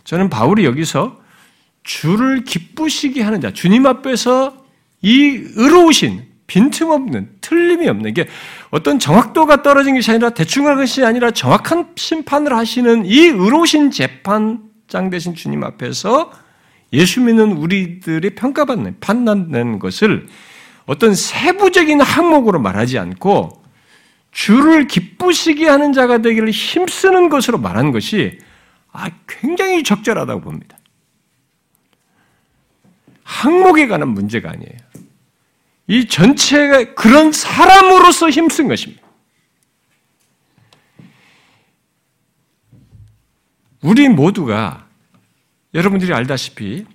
저는 0.03 0.29
바울이 0.29 0.65
여기서 0.65 1.18
주를 1.89 2.43
기쁘시게 2.43 3.23
하는 3.23 3.41
자, 3.41 3.51
주님 3.51 3.87
앞에서 3.87 4.55
이 5.01 5.41
의로우신 5.55 6.23
빈틈없는 6.45 7.37
틀림이 7.41 7.89
없는 7.89 8.13
게 8.13 8.27
어떤 8.69 8.99
정확도가 8.99 9.63
떨어진 9.63 9.95
것이 9.95 10.11
아니라 10.11 10.29
대충 10.29 10.67
한 10.67 10.75
것이 10.75 11.03
아니라 11.03 11.31
정확한 11.31 11.93
심판을 11.95 12.55
하시는 12.55 13.07
이 13.07 13.21
의로우신 13.21 13.89
재판장 13.89 15.09
되신 15.09 15.33
주님 15.33 15.63
앞에서 15.63 16.31
예수 16.93 17.21
믿는 17.21 17.53
우리들이 17.53 18.35
평가받는 18.35 18.97
판단되는 18.99 19.79
것을 19.79 20.27
어떤 20.85 21.15
세부적인 21.15 22.01
항목으로 22.01 22.59
말하지 22.59 22.99
않고 22.99 23.63
주를 24.31 24.87
기쁘시게 24.87 25.67
하는 25.67 25.93
자가 25.93 26.19
되기를 26.19 26.51
힘쓰는 26.51 27.29
것으로 27.29 27.57
말하는 27.57 27.91
것이 27.91 28.37
아, 28.91 29.09
굉장히 29.27 29.81
적절하다고 29.81 30.41
봅니다. 30.41 30.78
항목에 33.30 33.88
관한 33.88 34.09
문제가 34.09 34.49
아니에요. 34.49 34.77
이 35.86 36.07
전체가 36.07 36.95
그런 36.95 37.32
사람으로서 37.32 38.32
힘쓴 38.32 38.67
것입니다. 38.67 39.03
우리 43.82 44.09
모두가 44.09 44.88
여러분들이 45.75 46.11
알다시피 46.11 46.88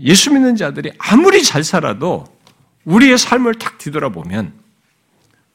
예수 0.00 0.32
믿는 0.32 0.54
자들이 0.54 0.92
아무리 0.98 1.42
잘 1.42 1.64
살아도 1.64 2.24
우리의 2.84 3.18
삶을 3.18 3.56
탁 3.56 3.78
뒤돌아보면 3.78 4.52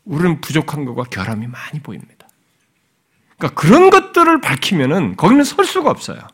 우리는 0.04 0.42
부족한 0.42 0.84
것과 0.84 1.06
결함이 1.06 1.48
많이 1.48 1.80
보입니다. 1.82 2.28
그러니까 3.38 3.62
그런 3.62 3.90
것들을 3.90 4.42
밝히면은 4.42 5.16
거기는 5.16 5.46
설 5.46 5.64
수가 5.64 5.90
없어요. 5.90 6.28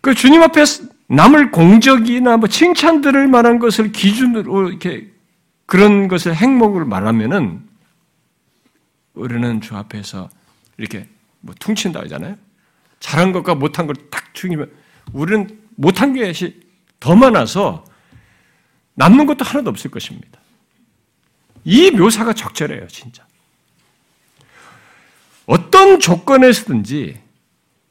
그 0.00 0.14
주님 0.14 0.42
앞에 0.42 0.64
남을 1.08 1.50
공적이나 1.50 2.36
뭐 2.36 2.48
칭찬 2.48 3.00
들을 3.00 3.26
만한 3.26 3.58
것을 3.58 3.92
기준으로 3.92 4.68
이렇게 4.68 5.10
그런 5.66 6.08
것을 6.08 6.34
행목을 6.34 6.84
말하면은 6.84 7.66
우리는 9.14 9.60
주 9.60 9.76
앞에서 9.76 10.30
이렇게 10.76 11.08
뭐 11.40 11.54
퉁친다 11.58 12.00
하잖아요. 12.00 12.36
잘한 13.00 13.32
것과 13.32 13.54
못한 13.54 13.86
걸딱 13.86 14.34
죽이면 14.34 14.70
우리는 15.12 15.58
못한 15.76 16.14
것이 16.14 16.60
더 17.00 17.14
많아서 17.14 17.84
남는 18.94 19.26
것도 19.26 19.44
하나도 19.44 19.70
없을 19.70 19.90
것입니다. 19.90 20.40
이 21.64 21.90
묘사가 21.90 22.32
적절해요, 22.32 22.88
진짜. 22.88 23.26
어떤 25.46 26.00
조건에서든지 26.00 27.20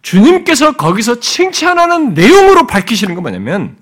주님께서 0.08 0.72
거기서 0.72 1.20
칭찬하는 1.20 2.14
내용으로 2.14 2.66
밝히시는 2.66 3.14
건 3.14 3.24
뭐냐면 3.24 3.76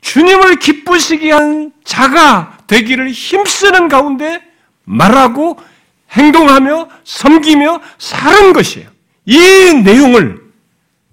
주님을 0.00 0.58
기쁘시게 0.58 1.30
한 1.30 1.72
자가 1.84 2.58
되기를 2.66 3.12
힘쓰는 3.12 3.88
가운데 3.88 4.42
말하고 4.82 5.56
행동하며 6.10 6.88
섬기며 7.04 7.80
사는 7.96 8.52
것이에요. 8.52 8.90
이 9.26 9.38
내용을 9.84 10.42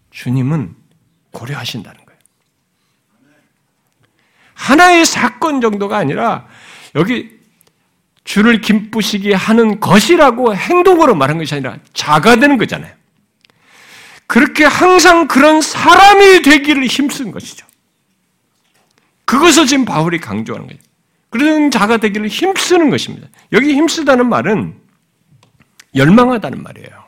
주님은 0.10 0.76
고려하신다는 1.32 2.04
거예요. 2.04 2.20
하나의 4.56 5.06
사건 5.06 5.62
정도가 5.62 5.98
아니라 5.98 6.48
여기 6.96 7.30
주를 8.24 8.62
기쁘시게 8.62 9.36
하는 9.36 9.80
것이라고 9.80 10.56
행동으로 10.56 11.14
말한 11.14 11.38
것이 11.38 11.54
아니라 11.54 11.78
자가 11.94 12.38
되는 12.38 12.58
거잖아요. 12.58 13.05
그렇게 14.28 14.64
항상 14.66 15.28
그런 15.28 15.62
사람이 15.62 16.42
되기를 16.42 16.86
힘쓴 16.86 17.32
것이죠. 17.32 17.66
그것을 19.26 19.68
지금 19.68 19.86
바울이 19.86 20.20
강조하는 20.20 20.68
거예요. 20.68 20.80
그런 21.30 21.70
자가 21.72 21.98
되기를 21.98 22.28
힘쓰는 22.28 22.90
것입니다. 22.90 23.28
여기 23.52 23.74
힘쓰다는 23.74 24.30
말은 24.30 24.76
열망하다는 25.96 26.64
말이에요. 26.64 27.06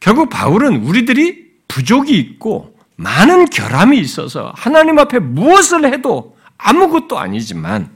결국 0.00 0.30
바울은 0.30 0.82
우리들이 0.82 1.52
부족이 1.68 2.16
있고 2.18 2.76
많은 2.96 3.46
결함이 3.46 3.98
있어서 3.98 4.52
하나님 4.56 4.98
앞에 4.98 5.18
무엇을 5.18 5.92
해도 5.92 6.36
아무것도 6.58 7.18
아니지만 7.18 7.90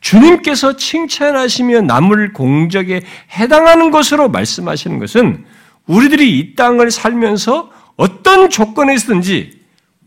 주님께서 0.00 0.76
칭찬하시며 0.76 1.82
남을 1.82 2.32
공적에 2.32 3.02
해당하는 3.32 3.90
것으로 3.90 4.28
말씀하시는 4.28 4.98
것은 4.98 5.44
우리들이 5.86 6.38
이 6.38 6.54
땅을 6.54 6.90
살면서 6.90 7.70
어떤 7.96 8.50
조건에 8.50 8.94
있든지 8.94 9.60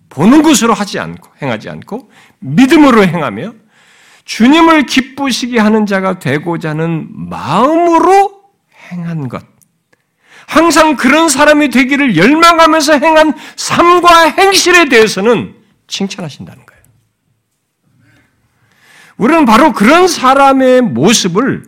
보는 0.09 0.41
것으로 0.43 0.73
하지 0.73 0.99
않고 0.99 1.29
행하지 1.41 1.69
않고 1.69 2.11
믿음으로 2.39 3.05
행하며 3.05 3.53
주님을 4.25 4.85
기쁘시게 4.85 5.59
하는 5.59 5.85
자가 5.85 6.19
되고자 6.19 6.71
하는 6.71 7.07
마음으로 7.11 8.43
행한 8.91 9.27
것. 9.27 9.43
항상 10.47 10.95
그런 10.95 11.29
사람이 11.29 11.69
되기를 11.69 12.17
열망하면서 12.17 12.93
행한 12.93 13.33
삶과 13.55 14.29
행실에 14.29 14.89
대해서는 14.89 15.55
칭찬하신다는 15.87 16.65
거예요. 16.65 16.83
우리는 19.17 19.45
바로 19.45 19.73
그런 19.73 20.07
사람의 20.07 20.81
모습을 20.81 21.63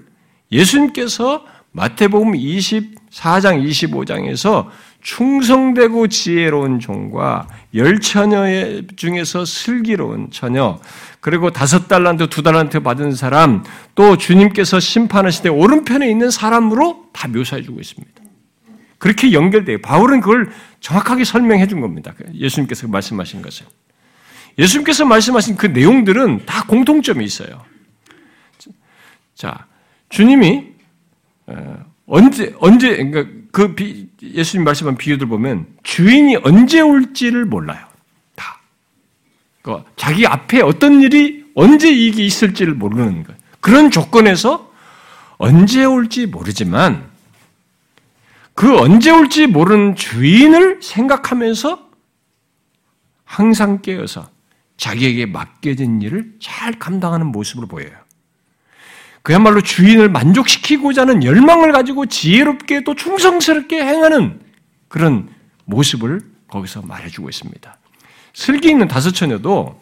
예수님께서 0.51 1.45
마태복음 1.71 2.35
24장, 3.11 3.63
25장에서 3.67 4.69
충성되고 5.01 6.07
지혜로운 6.07 6.79
종과 6.79 7.47
열 7.73 7.99
처녀 7.99 8.45
중에서 8.95 9.45
슬기로운 9.45 10.29
처녀, 10.31 10.79
그리고 11.19 11.51
다섯 11.51 11.87
달란트, 11.87 12.29
두 12.29 12.43
달란트 12.43 12.81
받은 12.81 13.13
사람, 13.13 13.63
또 13.95 14.17
주님께서 14.17 14.79
심판하실 14.79 15.43
때 15.43 15.49
오른편에 15.49 16.09
있는 16.09 16.29
사람으로 16.29 17.09
다 17.13 17.27
묘사해 17.27 17.63
주고 17.63 17.79
있습니다. 17.79 18.21
그렇게 18.97 19.33
연결돼요. 19.33 19.81
바울은 19.81 20.21
그걸 20.21 20.51
정확하게 20.79 21.23
설명해 21.23 21.67
준 21.67 21.81
겁니다. 21.81 22.13
예수님께서 22.35 22.87
말씀하신 22.87 23.41
것을. 23.41 23.65
예수님께서 24.59 25.05
말씀하신 25.05 25.55
그 25.57 25.65
내용들은 25.67 26.45
다 26.45 26.63
공통점이 26.65 27.25
있어요. 27.25 27.65
자, 29.33 29.65
주님이 30.09 30.67
어, 31.47 31.90
언제 32.11 32.53
언제 32.59 32.97
그러니까 32.97 33.25
그 33.53 33.73
비, 33.73 34.09
예수님 34.21 34.65
말씀한 34.65 34.97
비유들 34.97 35.27
보면 35.27 35.65
주인이 35.83 36.35
언제 36.43 36.81
올지를 36.81 37.45
몰라요. 37.45 37.85
다. 38.35 38.59
그 39.61 39.81
자기 39.95 40.27
앞에 40.27 40.61
어떤 40.61 41.01
일이 41.01 41.45
언제 41.55 41.89
이게 41.89 42.25
있을지를 42.25 42.73
모르는 42.73 43.23
거예요. 43.23 43.39
그런 43.61 43.89
조건에서 43.91 44.73
언제 45.37 45.85
올지 45.85 46.25
모르지만 46.25 47.09
그 48.55 48.77
언제 48.77 49.09
올지 49.09 49.47
모르는 49.47 49.95
주인을 49.95 50.81
생각하면서 50.81 51.89
항상 53.23 53.81
깨어서 53.81 54.29
자기에게 54.75 55.27
맡겨진 55.27 56.01
일을 56.01 56.35
잘 56.41 56.77
감당하는 56.77 57.27
모습으로 57.27 57.67
보여요. 57.67 57.93
그야말로 59.23 59.61
주인을 59.61 60.09
만족시키고자 60.09 61.01
하는 61.01 61.23
열망을 61.23 61.71
가지고 61.71 62.05
지혜롭게 62.07 62.83
또 62.83 62.95
충성스럽게 62.95 63.81
행하는 63.81 64.41
그런 64.87 65.29
모습을 65.65 66.21
거기서 66.47 66.81
말해주고 66.81 67.29
있습니다. 67.29 67.77
슬기 68.33 68.69
있는 68.69 68.87
다섯 68.87 69.11
처녀도 69.11 69.79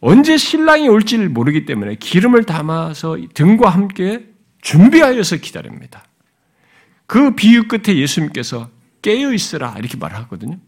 언제 0.00 0.36
신랑이 0.36 0.88
올지를 0.88 1.28
모르기 1.28 1.64
때문에 1.64 1.94
기름을 1.94 2.44
담아서 2.44 3.16
등과 3.34 3.70
함께 3.70 4.26
준비하여서 4.60 5.36
기다립니다. 5.36 6.04
그 7.06 7.34
비유 7.34 7.68
끝에 7.68 7.96
예수님께서 7.96 8.70
깨어 9.02 9.32
있으라 9.32 9.76
이렇게 9.78 9.96
말하거든요. 9.96 10.58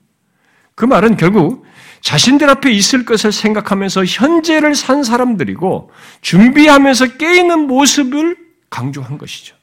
그 0.75 0.85
말은 0.85 1.17
결국 1.17 1.65
자신들 2.05 2.51
앞에 2.51 2.71
있을 2.71 3.07
것을 3.07 3.33
생각하면서 3.33 4.05
현재를 4.05 4.75
산 4.75 5.03
사람들이고 5.03 5.91
준비하면서 6.21 7.17
깨있는 7.17 7.61
모습을 7.61 8.37
강조한 8.69 9.17
것이죠. 9.17 9.57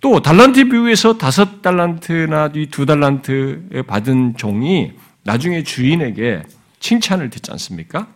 또 0.00 0.22
달란트 0.22 0.70
비유에서 0.70 1.18
다섯 1.18 1.60
달란트나 1.60 2.52
두 2.70 2.86
달란트 2.86 3.84
받은 3.86 4.38
종이 4.38 4.92
나중에 5.22 5.62
주인에게 5.62 6.44
칭찬을 6.80 7.28
듣지 7.28 7.52
않습니까? 7.52 8.08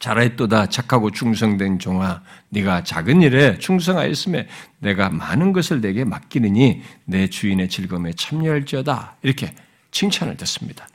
잘했도다 0.00 0.66
착하고 0.66 1.12
충성된 1.12 1.78
종아 1.78 2.22
네가 2.48 2.82
작은 2.82 3.22
일에 3.22 3.58
충성하였음에 3.58 4.48
내가 4.80 5.08
많은 5.08 5.52
것을 5.52 5.80
내게 5.80 6.04
맡기느니 6.04 6.82
내 7.04 7.28
주인의 7.28 7.68
즐거움에 7.68 8.12
참여할지어다 8.14 9.18
이렇게 9.22 9.54
칭찬을 9.92 10.36
듣습니다. 10.36 10.88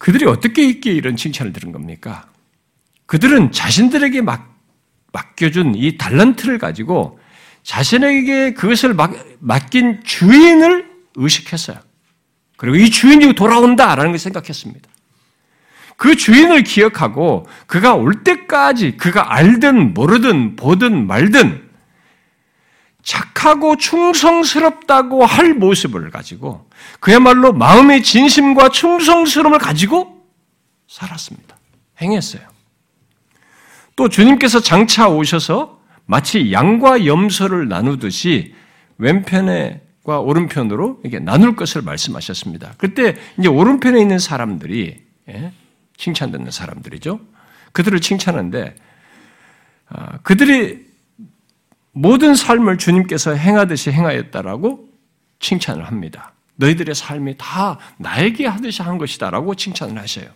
그들이 0.00 0.24
어떻게 0.24 0.66
있기에 0.66 0.94
이런 0.94 1.14
칭찬을 1.14 1.52
들은 1.52 1.72
겁니까? 1.72 2.26
그들은 3.04 3.52
자신들에게 3.52 4.22
맡, 4.22 4.48
맡겨준 5.12 5.74
이 5.74 5.98
달란트를 5.98 6.58
가지고 6.58 7.20
자신에게 7.64 8.54
그것을 8.54 8.94
맡, 8.94 9.12
맡긴 9.40 10.02
주인을 10.02 10.90
의식했어요. 11.16 11.78
그리고 12.56 12.76
이 12.76 12.88
주인이 12.88 13.34
돌아온다라는 13.34 14.12
걸 14.12 14.18
생각했습니다. 14.18 14.88
그 15.98 16.16
주인을 16.16 16.62
기억하고 16.62 17.46
그가 17.66 17.94
올 17.94 18.24
때까지 18.24 18.96
그가 18.96 19.34
알든 19.34 19.92
모르든 19.92 20.56
보든 20.56 21.06
말든 21.06 21.69
착하고 23.02 23.76
충성스럽다고 23.76 25.24
할 25.24 25.54
모습을 25.54 26.10
가지고 26.10 26.68
그야말로 27.00 27.52
마음의 27.52 28.02
진심과 28.02 28.70
충성스러움을 28.70 29.58
가지고 29.58 30.24
살았습니다. 30.88 31.56
행했어요. 32.00 32.42
또 33.96 34.08
주님께서 34.08 34.60
장차 34.60 35.08
오셔서 35.08 35.80
마치 36.06 36.52
양과 36.52 37.06
염소를 37.06 37.68
나누듯이 37.68 38.54
왼편과 38.98 40.20
오른편으로 40.20 41.00
이게 41.04 41.18
나눌 41.18 41.56
것을 41.56 41.82
말씀하셨습니다. 41.82 42.74
그때 42.78 43.16
이제 43.38 43.48
오른편에 43.48 44.00
있는 44.00 44.18
사람들이 44.18 45.04
예? 45.28 45.52
칭찬 45.96 46.32
듣는 46.32 46.50
사람들이죠. 46.50 47.20
그들을 47.72 48.00
칭찬하는데 48.00 48.74
아, 49.88 50.18
그들이 50.22 50.89
모든 51.92 52.34
삶을 52.34 52.78
주님께서 52.78 53.34
행하듯이 53.34 53.90
행하였다라고 53.90 54.88
칭찬을 55.40 55.84
합니다. 55.84 56.32
너희들의 56.56 56.94
삶이 56.94 57.36
다 57.38 57.78
나에게 57.98 58.46
하듯이 58.46 58.82
한 58.82 58.98
것이다라고 58.98 59.54
칭찬을 59.54 59.98
하셔요. 59.98 60.26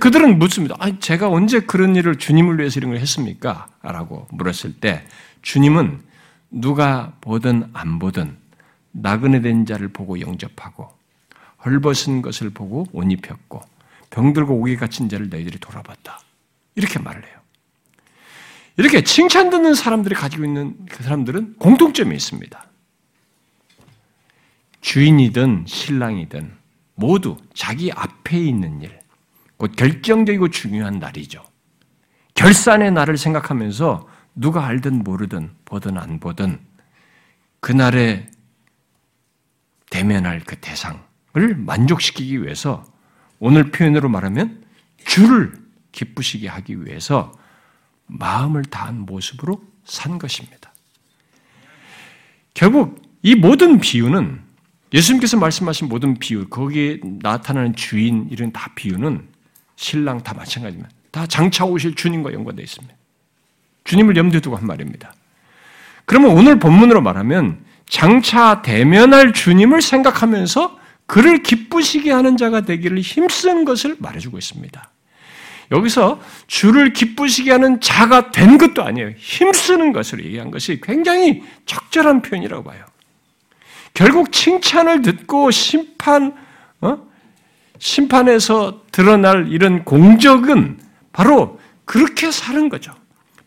그들은 0.00 0.38
묻습니다. 0.38 0.74
아니, 0.78 0.98
제가 0.98 1.28
언제 1.28 1.60
그런 1.60 1.96
일을 1.96 2.16
주님을 2.16 2.58
위해서 2.58 2.78
이런 2.80 2.90
걸 2.90 3.00
했습니까? 3.00 3.68
라고 3.82 4.26
물었을 4.32 4.74
때 4.74 5.06
주님은 5.42 6.02
누가 6.50 7.12
보든 7.20 7.70
안 7.72 7.98
보든 7.98 8.36
나그네 8.92 9.40
된 9.40 9.64
자를 9.66 9.88
보고 9.88 10.20
영접하고 10.20 10.90
헐벗은 11.64 12.22
것을 12.22 12.50
보고 12.50 12.86
옷 12.92 13.10
입혔고 13.10 13.62
병들고 14.10 14.54
오기 14.54 14.76
갇힌 14.76 15.08
자를 15.08 15.28
너희들이 15.28 15.58
돌아봤다. 15.58 16.20
이렇게 16.74 16.98
말을 16.98 17.24
해요. 17.24 17.39
이렇게 18.80 19.02
칭찬 19.02 19.50
듣는 19.50 19.74
사람들이 19.74 20.14
가지고 20.14 20.46
있는 20.46 20.74
그 20.86 21.02
사람들은 21.02 21.56
공통점이 21.58 22.16
있습니다. 22.16 22.64
주인이든 24.80 25.66
신랑이든 25.66 26.50
모두 26.94 27.36
자기 27.52 27.92
앞에 27.92 28.38
있는 28.38 28.80
일, 28.80 28.98
곧 29.58 29.76
결정적이고 29.76 30.48
중요한 30.48 30.98
날이죠. 30.98 31.44
결산의 32.32 32.92
날을 32.92 33.18
생각하면서 33.18 34.08
누가 34.34 34.64
알든 34.64 35.04
모르든 35.04 35.50
보든 35.66 35.98
안 35.98 36.18
보든 36.18 36.58
그날에 37.60 38.30
대면할 39.90 40.40
그 40.40 40.56
대상을 40.56 41.54
만족시키기 41.54 42.42
위해서 42.42 42.90
오늘 43.40 43.70
표현으로 43.70 44.08
말하면 44.08 44.64
주를 45.04 45.52
기쁘시게 45.92 46.48
하기 46.48 46.86
위해서 46.86 47.38
마음을 48.10 48.64
다한 48.64 49.00
모습으로 49.00 49.62
산 49.84 50.18
것입니다. 50.18 50.72
결국 52.54 53.02
이 53.22 53.34
모든 53.34 53.80
비유는 53.80 54.40
예수님께서 54.92 55.36
말씀하신 55.38 55.88
모든 55.88 56.18
비유, 56.18 56.48
거기에 56.48 57.00
나타나는 57.02 57.76
주인 57.76 58.26
이런 58.30 58.52
다 58.52 58.72
비유는 58.74 59.28
신랑 59.76 60.22
다 60.22 60.34
마찬가지입니다. 60.34 60.90
다 61.10 61.26
장차 61.26 61.64
오실 61.64 61.94
주님과 61.94 62.32
연관되어 62.32 62.62
있습니다. 62.62 62.94
주님을 63.84 64.16
염두에 64.16 64.40
두고 64.40 64.56
한 64.56 64.66
말입니다. 64.66 65.14
그러면 66.04 66.32
오늘 66.32 66.58
본문으로 66.58 67.00
말하면 67.02 67.64
장차 67.88 68.62
대면할 68.62 69.32
주님을 69.32 69.80
생각하면서 69.80 70.78
그를 71.06 71.42
기쁘시게 71.42 72.12
하는 72.12 72.36
자가 72.36 72.62
되기를 72.62 73.00
힘쓴 73.00 73.64
것을 73.64 73.96
말해주고 73.98 74.38
있습니다. 74.38 74.90
여기서 75.70 76.20
주를 76.46 76.92
기쁘시게 76.92 77.52
하는 77.52 77.80
자가 77.80 78.32
된 78.32 78.58
것도 78.58 78.82
아니에요. 78.82 79.10
힘쓰는 79.16 79.92
것을 79.92 80.24
얘기한 80.24 80.50
것이 80.50 80.80
굉장히 80.82 81.42
적절한 81.66 82.22
표현이라고 82.22 82.64
봐요. 82.64 82.84
결국 83.94 84.32
칭찬을 84.32 85.02
듣고 85.02 85.50
심판, 85.50 86.34
어? 86.80 86.98
심판에서 87.78 88.82
드러날 88.92 89.48
이런 89.50 89.84
공적은 89.84 90.78
바로 91.12 91.60
그렇게 91.84 92.30
사는 92.30 92.68
거죠. 92.68 92.94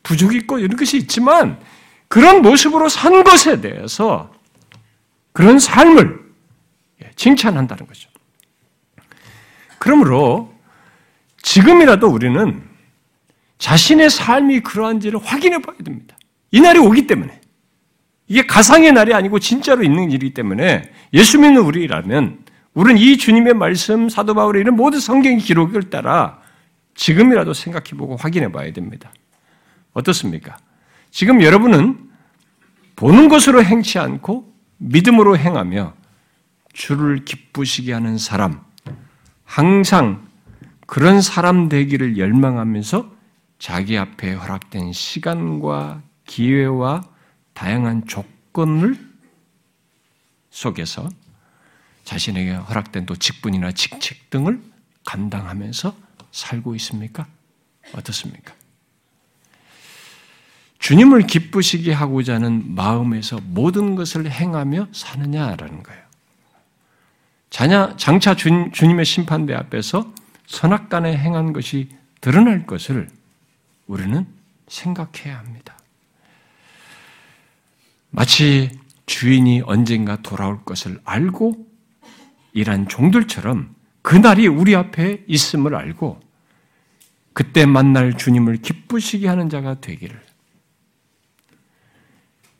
부족이 0.01 0.38
있고 0.38 0.59
이런 0.59 0.76
것이 0.76 0.97
있지만 0.97 1.59
그런 2.07 2.41
모습으로 2.41 2.89
산 2.89 3.24
것에 3.24 3.61
대해서 3.61 4.34
그런 5.32 5.59
삶을 5.59 6.21
칭찬한다는 7.15 7.88
거죠. 7.88 8.09
그러므로 9.78 10.53
지금이라도 11.44 12.08
우리는 12.08 12.64
자신의 13.60 14.10
삶이 14.10 14.62
그러한지를 14.62 15.20
확인해 15.24 15.62
봐야 15.62 15.78
됩니다. 15.78 16.18
이 16.52 16.60
날이 16.60 16.80
오기 16.80 17.06
때문에. 17.06 17.39
이게 18.28 18.48
가상의 18.48 18.94
날이 18.94 19.14
아니고 19.14 19.39
진짜로 19.39 19.84
있는 19.84 20.10
일이기 20.10 20.34
때문에 20.34 20.91
예수 21.14 21.39
믿는 21.39 21.62
우리라면 21.62 22.39
우리는 22.74 23.00
이 23.00 23.18
주님의 23.18 23.54
말씀, 23.54 24.10
사도 24.10 24.34
바울의 24.34 24.62
이런 24.62 24.76
모든 24.76 25.00
성경 25.00 25.38
기록을 25.38 25.89
따라 25.89 26.41
지금이라도 26.96 27.54
생각해 27.54 27.91
보고 27.98 28.16
확인해 28.16 28.52
봐야 28.52 28.72
됩니다. 28.74 29.12
어떻습니까? 29.94 30.58
지금 31.12 31.44
여러분은 31.44 32.00
보는 32.96 33.28
것으로 33.28 33.64
행치 33.64 34.00
않고 34.00 34.52
믿음으로 34.78 35.38
행하며 35.38 35.94
주를 36.74 37.26
기쁘시게 37.26 37.94
하는 37.94 38.18
사람, 38.18 38.62
항상 39.44 40.26
그런 40.94 41.22
사람 41.22 41.70
되기를 41.70 42.20
열망하면서 42.20 43.12
자기 43.58 43.98
앞에 43.98 44.34
허락된 44.34 44.94
시간과 44.94 46.04
기회와 46.28 47.04
다양한 47.56 48.06
조건을 48.06 49.04
속에서 50.52 51.10
자신에게 52.04 52.52
허락된 52.52 53.08
또 53.08 53.16
직분이나 53.16 53.72
직책 53.72 54.30
등을 54.30 54.62
감당하면서 55.04 55.96
살고 56.32 56.76
있습니까? 56.76 57.26
어떻습니까? 57.96 58.54
주님을 60.78 61.26
기쁘시게 61.26 61.91
하고자 61.91 62.36
하는 62.36 62.76
마음에서 62.76 63.39
모든 63.41 63.96
것을 63.96 64.30
행하며 64.30 64.89
사느냐라는 64.91 65.82
거예요. 65.82 66.04
자냐, 67.50 67.98
장차 67.98 68.36
주, 68.36 68.50
님의 68.52 69.06
심판대 69.06 69.56
앞에서 69.56 70.14
선악간에 70.48 71.16
행한 71.18 71.54
것이 71.54 71.89
드러날 72.22 72.66
것을 72.66 73.10
우리는 73.88 74.26
생각해야 74.68 75.38
합니다. 75.38 75.78
마치 78.10 78.72
주인이 79.06 79.62
언젠가 79.66 80.22
돌아올 80.22 80.64
것을 80.64 81.00
알고 81.04 81.68
일한 82.54 82.88
종들처럼 82.88 83.76
그날이 84.02 84.48
우리 84.48 84.76
앞에 84.76 85.24
있음을 85.28 85.76
알고 85.76 86.22
그때 87.34 87.66
만날 87.66 88.16
주님을 88.16 88.58
기쁘시게 88.58 89.28
하는 89.28 89.50
자가 89.50 89.82
되기를 89.82 90.22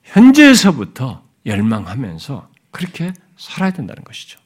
현재에서부터 0.04 1.24
열망하면서 1.46 2.50
그렇게 2.72 3.14
살아야 3.38 3.72
된다는 3.72 4.04
것이죠. 4.04 4.40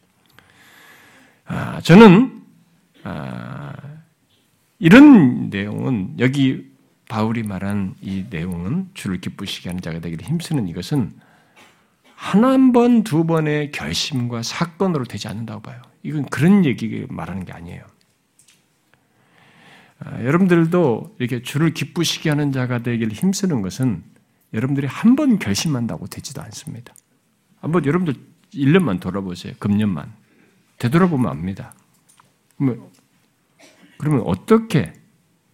아, 1.46 1.80
저는 1.82 2.34
아, 2.34 2.37
이런 4.80 5.50
내용은 5.50 6.16
여기 6.20 6.72
바울이 7.10 7.44
말한 7.44 7.96
이 8.02 8.26
내용은 8.30 8.90
주를 8.94 9.22
기쁘시게 9.22 9.70
하는 9.70 9.82
자가 9.82 10.00
되기를 10.00 10.26
힘쓰는 10.26 10.68
이것은 10.68 11.12
한 12.16 12.72
번, 12.72 13.04
두 13.04 13.26
번의 13.26 13.72
결심과 13.72 14.42
사건으로 14.44 15.06
되지 15.06 15.28
않는다고 15.28 15.62
봐요. 15.62 15.82
이건 16.04 16.26
그런 16.26 16.66
얘기 16.66 17.06
말하는 17.10 17.46
게 17.46 17.54
아니에요. 17.54 17.84
아, 20.00 20.24
여러분들도 20.24 21.16
이렇게 21.20 21.42
주를 21.42 21.74
기쁘시게 21.74 22.30
하는 22.30 22.52
자가 22.52 22.80
되기를 22.80 23.14
힘쓰는 23.14 23.62
것은 23.62 24.04
여러분들이 24.54 24.88
한 24.88 25.16
번 25.16 25.40
결심한다고 25.40 26.08
되지도 26.08 26.42
않습니다. 26.42 26.94
한번 27.62 27.86
여러분들 27.86 28.16
1년만 28.54 29.00
돌아보세요. 29.00 29.54
금년만. 29.60 30.12
되돌아보면 30.80 31.30
압니다. 31.30 31.74
그러면, 32.58 32.88
그러면 33.98 34.22
어떻게 34.26 34.94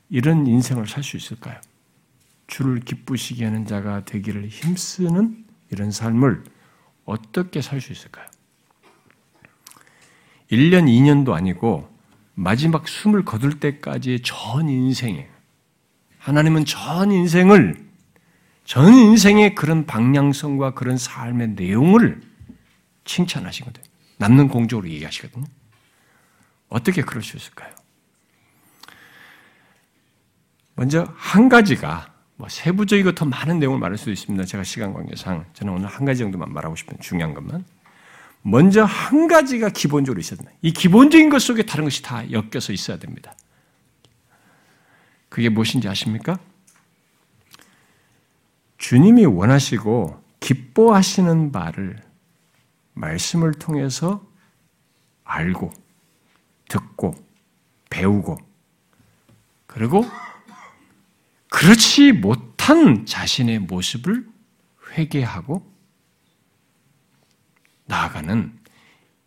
이런 0.10 0.46
인생을 0.48 0.88
살 0.88 1.04
수 1.04 1.18
있을까요? 1.18 1.60
주를 2.48 2.80
기쁘시게 2.82 3.46
하는 3.46 3.66
자가 3.66 4.06
되기를 4.06 4.48
힘쓰는 4.48 5.46
이런 5.72 5.92
삶을 5.92 6.44
어떻게 7.06 7.62
살 7.62 7.82
수 7.82 7.92
있을까요? 7.92 8.28
1년, 10.52 10.86
2년도 10.86 11.34
아니고 11.34 11.90
마지막 12.36 12.88
숨을 12.88 13.26
거둘 13.26 13.60
때까지의 13.60 14.22
전 14.24 14.70
인생에 14.70 15.28
하나님은 16.20 16.66
전 16.66 17.12
인생을 17.12 17.76
전 18.66 18.94
인생의 18.94 19.56
그런 19.56 19.86
방향성과 19.86 20.74
그런 20.74 20.98
삶의 20.98 21.50
내용을 21.50 22.22
칭찬하신 23.06 23.66
거예요. 23.66 23.88
남는 24.18 24.48
공적으로 24.48 24.88
얘기하시거든요. 24.90 25.46
어떻게 26.70 27.02
그럴 27.02 27.24
수 27.24 27.36
있을까요? 27.36 27.74
먼저 30.76 31.08
한 31.16 31.50
가지가 31.50 32.12
뭐 32.36 32.50
세부적이고 32.50 33.14
더 33.14 33.26
많은 33.26 33.60
내용을 33.60 33.80
말할 33.80 33.98
수도 33.98 34.12
있습니다. 34.12 34.46
제가 34.46 34.64
시간 34.64 34.94
관계상 34.94 35.46
저는 35.54 35.74
오늘 35.74 35.88
한 35.88 36.06
가지 36.06 36.20
정도만 36.20 36.52
말하고 36.52 36.76
싶은 36.76 36.98
중요한 37.00 37.34
것만. 37.34 37.64
먼저 38.42 38.84
한 38.84 39.28
가지가 39.28 39.70
기본적으로 39.70 40.20
있어야 40.20 40.38
된다. 40.38 40.52
이 40.62 40.74
기본적인 40.74 41.30
것 41.30 41.42
속에 41.42 41.64
다른 41.64 41.86
것이 41.86 42.02
다 42.02 42.30
엮여서 42.30 42.74
있어야 42.74 42.98
됩니다. 42.98 43.34
그게 45.30 45.50
무엇인지 45.50 45.88
아십니까? 45.88 46.38
주님이 48.78 49.26
원하시고 49.26 50.22
기뻐하시는 50.42 51.54
바를 51.54 52.02
말씀을 52.94 53.54
통해서 53.54 54.26
알고, 55.24 55.72
듣고, 56.68 57.16
배우고, 57.90 58.38
그리고 59.68 60.06
그렇지 61.54 62.14
못한 62.14 63.06
자신의 63.06 63.60
모습을 63.60 64.26
회개하고 64.90 65.72
나아가는 67.86 68.52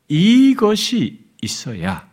이것이 0.08 1.24
있어야 1.40 2.10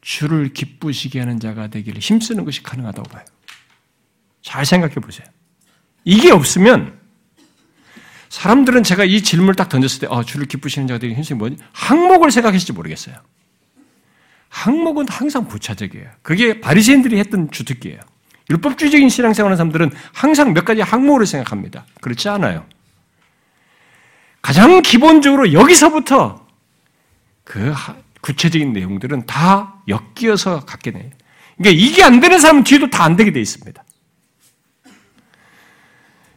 주를 0.00 0.52
기쁘시게 0.52 1.18
하는 1.18 1.40
자가 1.40 1.66
되기를 1.66 1.98
힘쓰는 1.98 2.44
것이 2.44 2.62
가능하다고 2.62 3.08
봐요. 3.10 3.24
잘 4.40 4.64
생각해 4.64 4.94
보세요. 4.94 5.26
이게 6.04 6.30
없으면 6.30 6.96
사람들은 8.28 8.84
제가 8.84 9.04
이 9.04 9.20
질문을 9.20 9.56
딱 9.56 9.68
던졌을 9.68 9.98
때, 9.98 10.06
어, 10.06 10.22
주를 10.22 10.46
기쁘시는 10.46 10.86
자가 10.86 10.98
되기 10.98 11.14
힘쓰는 11.14 11.38
뭐지? 11.38 11.56
항목을 11.72 12.30
생각했을지 12.30 12.72
모르겠어요. 12.72 13.16
항목은 14.48 15.08
항상 15.08 15.48
부차적이에요. 15.48 16.08
그게 16.22 16.60
바리새인들이 16.60 17.18
했던 17.18 17.50
주특기예요. 17.50 17.98
율법주의적인 18.50 19.08
신앙생활하는 19.08 19.56
사람들은 19.56 19.90
항상 20.12 20.54
몇 20.54 20.64
가지 20.64 20.80
항목으로 20.80 21.24
생각합니다. 21.24 21.84
그렇지 22.00 22.28
않아요. 22.28 22.64
가장 24.40 24.80
기본적으로 24.82 25.52
여기서부터 25.52 26.46
그 27.44 27.74
구체적인 28.20 28.72
내용들은 28.72 29.26
다 29.26 29.82
엮여서 29.88 30.60
갖게 30.60 30.90
돼요. 30.92 31.10
그러니까 31.56 31.82
이게 31.82 32.02
안 32.02 32.20
되는 32.20 32.38
사람은 32.38 32.64
뒤도 32.64 32.90
다 32.90 33.04
안 33.04 33.16
되게 33.16 33.32
돼 33.32 33.40
있습니다. 33.40 33.82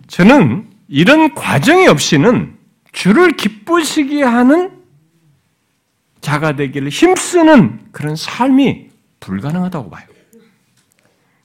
저는 0.07 0.69
이런 0.87 1.33
과정이 1.35 1.87
없이는 1.87 2.57
주를 2.91 3.31
기쁘시게 3.37 4.23
하는 4.23 4.81
자가 6.19 6.55
되기를 6.55 6.89
힘쓰는 6.89 7.87
그런 7.91 8.15
삶이 8.15 8.89
불가능하다고 9.21 9.89
봐요. 9.89 10.05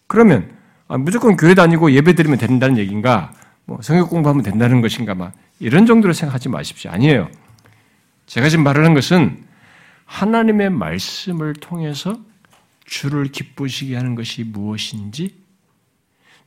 그러면 0.08 0.55
아, 0.88 0.96
무조건 0.98 1.36
교회 1.36 1.54
다니고 1.54 1.92
예배 1.92 2.14
드리면 2.14 2.38
된다는 2.38 2.78
얘기인가? 2.78 3.32
뭐 3.64 3.80
성역 3.82 4.10
공부하면 4.10 4.42
된다는 4.42 4.80
것인가? 4.80 5.14
막 5.14 5.32
이런 5.58 5.86
정도로 5.86 6.12
생각하지 6.12 6.48
마십시오. 6.48 6.90
아니에요. 6.90 7.28
제가 8.26 8.48
지금 8.48 8.64
말하는 8.64 8.94
것은 8.94 9.44
하나님의 10.04 10.70
말씀을 10.70 11.54
통해서 11.54 12.18
주를 12.84 13.26
기쁘시게 13.26 13.96
하는 13.96 14.14
것이 14.14 14.44
무엇인지, 14.44 15.36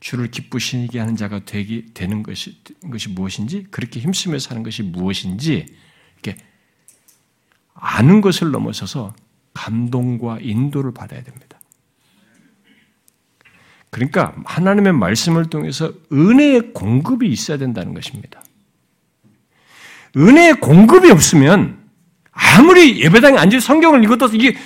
주를 0.00 0.30
기쁘시게 0.30 0.98
하는 0.98 1.16
자가 1.16 1.40
되기, 1.44 1.92
되는 1.92 2.22
것이, 2.22 2.62
것이 2.90 3.10
무엇인지, 3.10 3.66
그렇게 3.70 4.00
힘쓰며 4.00 4.38
사는 4.38 4.62
것이 4.62 4.82
무엇인지, 4.82 5.66
이렇게 6.22 6.40
아는 7.74 8.22
것을 8.22 8.50
넘어서서 8.50 9.14
감동과 9.52 10.38
인도를 10.40 10.92
받아야 10.92 11.22
됩니다. 11.22 11.49
그러니까 13.90 14.34
하나님의 14.44 14.92
말씀을 14.92 15.46
통해서 15.46 15.92
은혜의 16.12 16.72
공급이 16.72 17.28
있어야 17.28 17.58
된다는 17.58 17.92
것입니다. 17.94 18.42
은혜의 20.16 20.60
공급이 20.60 21.10
없으면 21.10 21.78
아무리 22.32 23.00
예배당에 23.00 23.36
앉아 23.38 23.60
성경을 23.60 24.02
읽어도 24.04 24.28
이게 24.32 24.56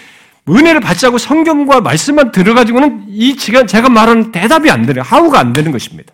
은혜를 0.49 0.81
받지 0.81 1.07
않고 1.07 1.18
성경과 1.18 1.81
말씀만 1.81 2.31
들어가지고는 2.31 3.07
이 3.09 3.37
제가, 3.37 3.64
제가 3.64 3.89
말하는 3.89 4.31
대답이 4.31 4.70
안 4.70 4.85
되는, 4.85 5.03
하우가 5.03 5.39
안 5.39 5.53
되는 5.55 5.72
것입니다. 5.72 6.12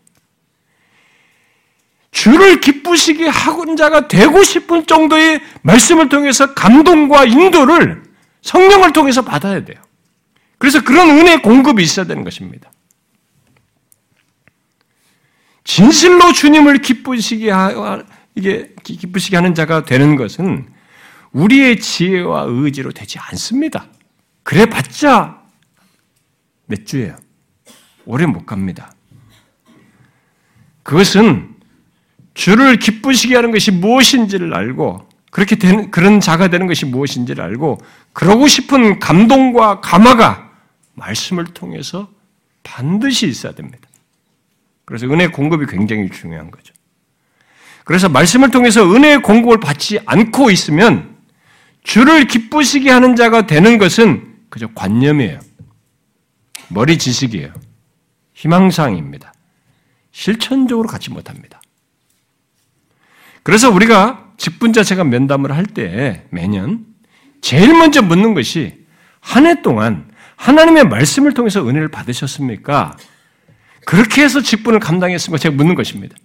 주를 2.12 2.60
기쁘시게 2.60 3.28
하고 3.28 3.74
자가 3.76 4.08
되고 4.08 4.42
싶은 4.42 4.86
정도의 4.86 5.40
말씀을 5.62 6.08
통해서 6.08 6.54
감동과 6.54 7.24
인도를 7.24 8.02
성령을 8.42 8.92
통해서 8.92 9.22
받아야 9.22 9.64
돼요. 9.64 9.78
그래서 10.58 10.82
그런 10.82 11.10
은혜의 11.10 11.42
공급이 11.42 11.82
있어야 11.82 12.06
되는 12.06 12.22
것입니다. 12.24 12.70
진실로 15.64 16.32
주님을 16.32 16.78
기쁘시게 16.78 17.50
하, 17.50 18.02
이게 18.34 18.74
기쁘시게 18.82 19.36
하는 19.36 19.54
자가 19.54 19.84
되는 19.84 20.16
것은 20.16 20.68
우리의 21.32 21.80
지혜와 21.80 22.46
의지로 22.48 22.92
되지 22.92 23.18
않습니다. 23.18 23.86
그래 24.42 24.66
봤자 24.66 25.42
몇 26.66 26.86
주예요. 26.86 27.16
오래 28.04 28.26
못 28.26 28.46
갑니다. 28.46 28.92
그것은 30.82 31.54
주를 32.34 32.78
기쁘시게 32.78 33.34
하는 33.34 33.50
것이 33.50 33.70
무엇인지를 33.70 34.54
알고 34.54 35.08
그렇게 35.30 35.56
되는 35.56 35.90
그런 35.90 36.20
자가 36.20 36.48
되는 36.48 36.66
것이 36.66 36.86
무엇인지를 36.86 37.42
알고 37.44 37.78
그러고 38.12 38.48
싶은 38.48 38.98
감동과 38.98 39.80
감화가 39.80 40.50
말씀을 40.94 41.44
통해서 41.44 42.10
반드시 42.62 43.28
있어야 43.28 43.52
됩니다. 43.52 43.89
그래서 44.90 45.06
은혜 45.06 45.28
공급이 45.28 45.66
굉장히 45.66 46.10
중요한 46.10 46.50
거죠. 46.50 46.74
그래서 47.84 48.08
말씀을 48.08 48.50
통해서 48.50 48.92
은혜의 48.92 49.22
공급을 49.22 49.60
받지 49.60 50.00
않고 50.04 50.50
있으면 50.50 51.16
주를 51.84 52.26
기쁘시게 52.26 52.90
하는 52.90 53.14
자가 53.14 53.46
되는 53.46 53.78
것은 53.78 54.34
그저 54.48 54.66
관념이에요. 54.74 55.38
머리 56.70 56.98
지식이에요. 56.98 57.52
희망사항입니다. 58.34 59.32
실천적으로 60.10 60.88
갖지 60.88 61.10
못합니다. 61.10 61.60
그래서 63.44 63.70
우리가 63.70 64.32
직분자 64.38 64.82
제가 64.82 65.04
면담을 65.04 65.52
할 65.56 65.66
때 65.66 66.26
매년 66.30 66.84
제일 67.40 67.74
먼저 67.74 68.02
묻는 68.02 68.34
것이 68.34 68.86
한 69.20 69.46
해 69.46 69.62
동안 69.62 70.10
하나님의 70.34 70.88
말씀을 70.88 71.32
통해서 71.32 71.64
은혜를 71.64 71.88
받으셨습니까? 71.92 72.96
그렇게 73.84 74.22
해서 74.22 74.40
직분을 74.40 74.80
감당했습니까? 74.80 75.38
제가 75.38 75.54
묻는 75.54 75.74
것입니다. 75.74 76.16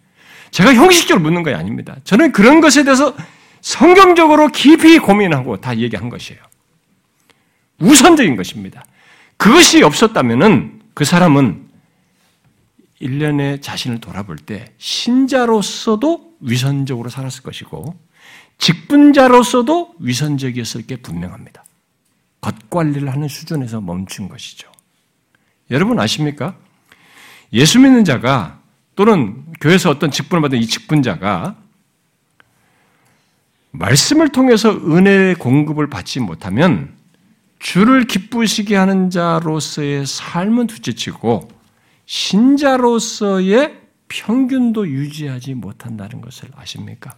제가 0.51 0.73
형식적으로 0.73 1.23
묻는 1.23 1.43
것이 1.43 1.55
아닙니다. 1.55 1.97
저는 2.03 2.31
그런 2.31 2.61
것에 2.61 2.83
대해서 2.83 3.15
성경적으로 3.61 4.47
깊이 4.49 4.99
고민하고 4.99 5.59
다 5.59 5.77
얘기한 5.77 6.09
것이에요. 6.09 6.41
우선적인 7.79 8.35
것입니다. 8.35 8.85
그것이 9.37 9.83
없었다면 9.83 10.81
그 10.93 11.03
사람은 11.03 11.65
1년에 13.01 13.61
자신을 13.61 13.99
돌아볼 13.99 14.37
때 14.37 14.71
신자로서도 14.77 16.35
위선적으로 16.39 17.09
살았을 17.09 17.43
것이고 17.43 17.99
직분자로서도 18.57 19.95
위선적이었을 19.99 20.87
게 20.87 20.95
분명합니다. 20.97 21.65
겉 22.39 22.69
관리를 22.69 23.11
하는 23.11 23.27
수준에서 23.27 23.81
멈춘 23.81 24.29
것이죠. 24.29 24.71
여러분 25.71 25.99
아십니까? 25.99 26.55
예수 27.55 27.79
믿는 27.79 28.03
자가 28.03 28.59
또는 28.95 29.45
교회에서 29.61 29.89
어떤 29.89 30.11
직분을 30.11 30.41
받은 30.41 30.59
이 30.59 30.67
직분자가 30.67 31.55
말씀을 33.71 34.29
통해서 34.29 34.71
은혜의 34.71 35.35
공급을 35.35 35.89
받지 35.89 36.19
못하면 36.19 36.93
주를 37.59 38.05
기쁘시게 38.05 38.75
하는 38.75 39.09
자로서의 39.09 40.05
삶은 40.05 40.67
둘째치고 40.67 41.47
신자로서의 42.05 43.79
평균도 44.09 44.87
유지하지 44.87 45.55
못한다는 45.55 46.21
것을 46.21 46.49
아십니까? 46.55 47.15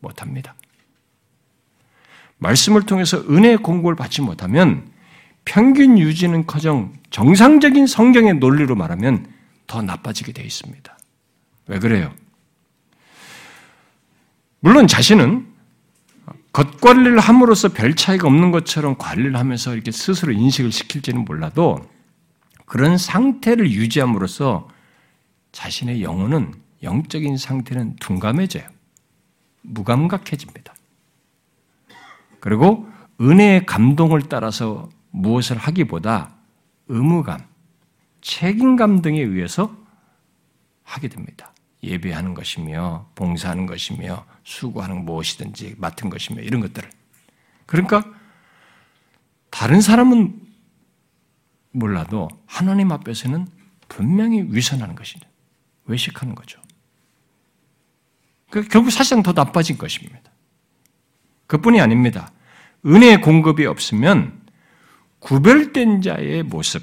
못합니다. 0.00 0.54
말씀을 2.38 2.82
통해서 2.82 3.18
은혜의 3.18 3.58
공급을 3.58 3.94
받지 3.94 4.20
못하면 4.20 4.90
평균 5.44 5.96
유지는 5.96 6.46
커녕 6.46 6.92
정상적인 7.10 7.86
성경의 7.86 8.34
논리로 8.34 8.74
말하면 8.74 9.39
더 9.70 9.82
나빠지게 9.82 10.32
되어 10.32 10.44
있습니다. 10.44 10.98
왜 11.68 11.78
그래요? 11.78 12.12
물론 14.58 14.88
자신은 14.88 15.46
겉 16.52 16.80
관리를 16.80 17.20
함으로써 17.20 17.68
별 17.68 17.94
차이가 17.94 18.26
없는 18.26 18.50
것처럼 18.50 18.96
관리를 18.98 19.36
하면서 19.36 19.72
이렇게 19.72 19.92
스스로 19.92 20.32
인식을 20.32 20.72
시킬지는 20.72 21.24
몰라도 21.24 21.88
그런 22.66 22.98
상태를 22.98 23.70
유지함으로써 23.70 24.68
자신의 25.52 26.02
영혼은 26.02 26.52
영적인 26.82 27.36
상태는 27.36 27.94
둔감해져요. 28.00 28.64
무감각해집니다. 29.62 30.74
그리고 32.40 32.88
은혜의 33.20 33.66
감동을 33.66 34.22
따라서 34.28 34.88
무엇을 35.10 35.58
하기보다 35.58 36.34
의무감, 36.88 37.49
책임감 38.20 39.02
등에 39.02 39.20
의해서 39.20 39.76
하게 40.82 41.08
됩니다. 41.08 41.52
예배하는 41.82 42.34
것이며, 42.34 43.10
봉사하는 43.14 43.66
것이며, 43.66 44.26
수고하는 44.44 45.04
무엇이든지 45.04 45.76
맡은 45.78 46.10
것이며, 46.10 46.42
이런 46.42 46.60
것들을. 46.60 46.90
그러니까, 47.66 48.04
다른 49.50 49.80
사람은 49.80 50.40
몰라도 51.72 52.28
하나님 52.46 52.92
앞에서는 52.92 53.46
분명히 53.88 54.44
위선하는 54.48 54.94
것이죠. 54.94 55.28
외식하는 55.84 56.34
거죠. 56.34 56.60
그 58.50 58.62
결국 58.66 58.90
사실상 58.90 59.22
더 59.22 59.32
나빠진 59.32 59.78
것입니다. 59.78 60.30
그뿐이 61.46 61.80
아닙니다. 61.80 62.32
은혜의 62.84 63.20
공급이 63.20 63.66
없으면 63.66 64.40
구별된 65.20 66.02
자의 66.02 66.42
모습, 66.42 66.82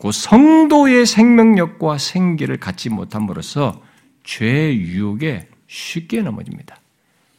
그 0.00 0.12
성도의 0.12 1.04
생명력과 1.04 1.98
생기를 1.98 2.58
갖지 2.58 2.88
못함으로써 2.88 3.82
죄의 4.24 4.80
유혹에 4.80 5.48
쉽게 5.66 6.22
넘어집니다. 6.22 6.76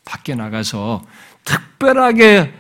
밖에 0.06 0.36
나가서 0.36 1.02
특별하게 1.44 2.54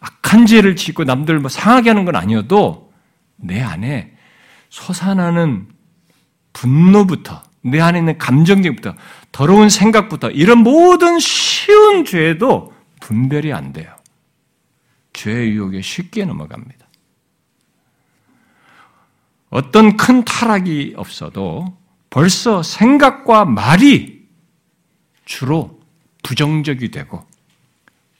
악한 0.00 0.46
죄를 0.46 0.74
짓고 0.74 1.04
남들 1.04 1.38
뭐 1.38 1.50
상하게 1.50 1.90
하는 1.90 2.06
건 2.06 2.16
아니어도 2.16 2.92
내 3.36 3.60
안에 3.60 4.16
솟아나는 4.70 5.68
분노부터 6.54 7.42
내 7.60 7.80
안에 7.80 7.98
있는 7.98 8.16
감정적부터 8.16 8.94
더러운 9.32 9.68
생각부터 9.68 10.30
이런 10.30 10.58
모든 10.58 11.18
쉬운 11.18 12.06
죄도 12.06 12.72
분별이 13.00 13.52
안 13.52 13.74
돼요. 13.74 13.94
죄의 15.12 15.50
유혹에 15.50 15.82
쉽게 15.82 16.24
넘어갑니다. 16.24 16.85
어떤 19.50 19.96
큰 19.96 20.24
타락이 20.24 20.94
없어도 20.96 21.76
벌써 22.10 22.62
생각과 22.62 23.44
말이 23.44 24.26
주로 25.24 25.80
부정적이 26.22 26.90
되고 26.90 27.24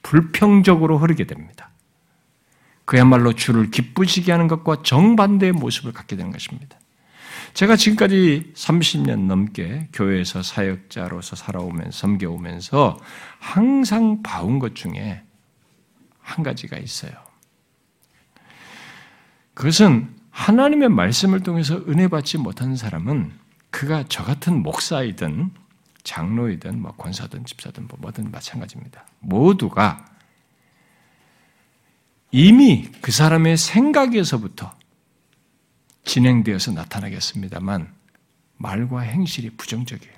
불평적으로 0.03 0.99
흐르게 0.99 1.25
됩니다. 1.25 1.71
그야말로 2.85 3.33
주를 3.33 3.71
기쁘시게 3.71 4.31
하는 4.31 4.47
것과 4.47 4.83
정반대의 4.83 5.53
모습을 5.53 5.93
갖게 5.93 6.15
되는 6.15 6.31
것입니다. 6.31 6.79
제가 7.55 7.77
지금까지 7.77 8.53
30년 8.55 9.27
넘게 9.27 9.89
교회에서 9.93 10.43
사역자로서 10.43 11.37
살아오면서 11.37 11.91
섬겨오면서 11.91 13.01
항상 13.39 14.23
봐온 14.23 14.59
것 14.59 14.75
중에 14.75 15.23
한 16.21 16.45
가지가 16.45 16.77
있어요. 16.77 17.13
그것은 19.55 20.16
하나님의 20.37 20.91
말씀을 20.91 21.43
통해서 21.43 21.77
은혜 21.89 22.09
받지 22.09 22.37
못한 22.37 22.77
사람은 22.77 23.33
그가 23.71 24.05
저 24.07 24.23
같은 24.23 24.63
목사이든 24.63 25.51
장로이든 26.05 26.83
뭐 26.83 26.93
권사든 26.93 27.47
집사든 27.47 27.89
뭐 27.89 27.99
뭐든 28.03 28.31
마찬가지입니다. 28.31 29.07
모두가 29.21 30.05
이미 32.33 32.87
그 33.01 33.13
사람의 33.13 33.57
생각에서부터 33.57 34.77
진행되어서 36.05 36.73
나타나겠습니다만 36.73 37.91
말과 38.59 39.01
행실이 39.01 39.57
부정적이에요. 39.57 40.17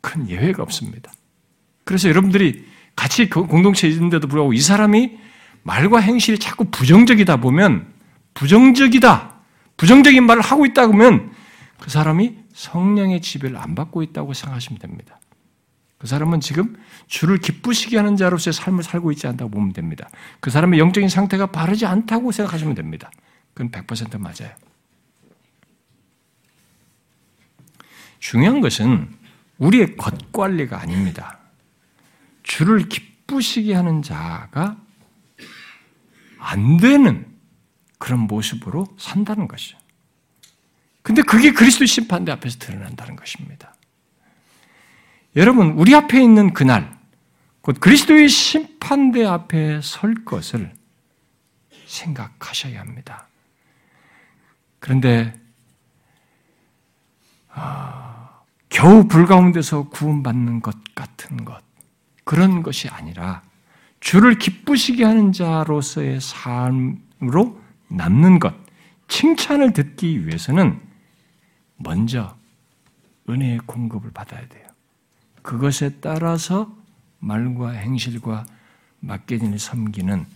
큰 0.00 0.28
예외가 0.28 0.62
없습니다. 0.62 1.12
그래서 1.82 2.08
여러분들이 2.08 2.64
같이 2.94 3.28
그 3.28 3.46
공동체에 3.46 3.90
있는데도 3.90 4.28
불구하고 4.28 4.52
이 4.52 4.60
사람이 4.60 5.27
말과 5.62 5.98
행실이 5.98 6.38
자꾸 6.38 6.64
부정적이다 6.66 7.36
보면 7.36 7.92
부정적이다. 8.34 9.34
부정적인 9.76 10.24
말을 10.24 10.42
하고 10.42 10.66
있다 10.66 10.86
보면 10.86 11.32
그 11.78 11.90
사람이 11.90 12.36
성령의 12.52 13.20
지배를 13.20 13.56
안 13.56 13.74
받고 13.74 14.02
있다고 14.02 14.34
생각하시면 14.34 14.78
됩니다. 14.78 15.20
그 15.98 16.06
사람은 16.06 16.40
지금 16.40 16.76
주를 17.08 17.38
기쁘시게 17.38 17.96
하는 17.96 18.16
자로서의 18.16 18.52
삶을 18.52 18.84
살고 18.84 19.10
있지 19.12 19.26
않다고 19.26 19.50
보면 19.50 19.72
됩니다. 19.72 20.08
그 20.40 20.50
사람의 20.50 20.78
영적인 20.78 21.08
상태가 21.08 21.46
바르지 21.46 21.86
않다고 21.86 22.30
생각하시면 22.30 22.74
됩니다. 22.74 23.10
그건 23.54 23.70
100% 23.70 24.18
맞아요. 24.20 24.54
중요한 28.20 28.60
것은 28.60 29.08
우리의 29.58 29.96
것 29.96 30.32
관리가 30.32 30.80
아닙니다. 30.80 31.38
주를 32.44 32.88
기쁘시게 32.88 33.74
하는 33.74 34.02
자가 34.02 34.76
안 36.38 36.76
되는 36.76 37.26
그런 37.98 38.20
모습으로 38.20 38.86
산다는 38.98 39.48
것이죠. 39.48 39.76
근데 41.02 41.22
그게 41.22 41.52
그리스도 41.52 41.86
심판대 41.86 42.30
앞에서 42.32 42.58
드러난다는 42.58 43.16
것입니다. 43.16 43.74
여러분, 45.36 45.70
우리 45.72 45.94
앞에 45.94 46.22
있는 46.22 46.52
그날, 46.52 46.98
곧 47.60 47.78
그리스도의 47.80 48.28
심판대 48.28 49.24
앞에 49.24 49.80
설 49.82 50.24
것을 50.24 50.72
생각하셔야 51.86 52.80
합니다. 52.80 53.28
그런데, 54.78 55.38
아, 57.50 58.42
겨우 58.68 59.08
불 59.08 59.26
가운데서 59.26 59.88
구원받는 59.88 60.60
것 60.60 60.76
같은 60.94 61.44
것, 61.44 61.62
그런 62.24 62.62
것이 62.62 62.88
아니라, 62.88 63.42
주를 64.00 64.38
기쁘시게 64.38 65.04
하는 65.04 65.32
자로서의 65.32 66.20
삶으로 66.20 67.60
남는 67.88 68.38
것, 68.38 68.54
칭찬을 69.08 69.72
듣기 69.72 70.26
위해서는 70.26 70.80
먼저 71.76 72.36
은혜의 73.28 73.60
공급을 73.66 74.10
받아야 74.12 74.46
돼요. 74.48 74.66
그것에 75.42 75.96
따라서 76.00 76.74
말과 77.18 77.70
행실과 77.70 78.46
맡겨진을 79.00 79.58
섬기는 79.58 80.26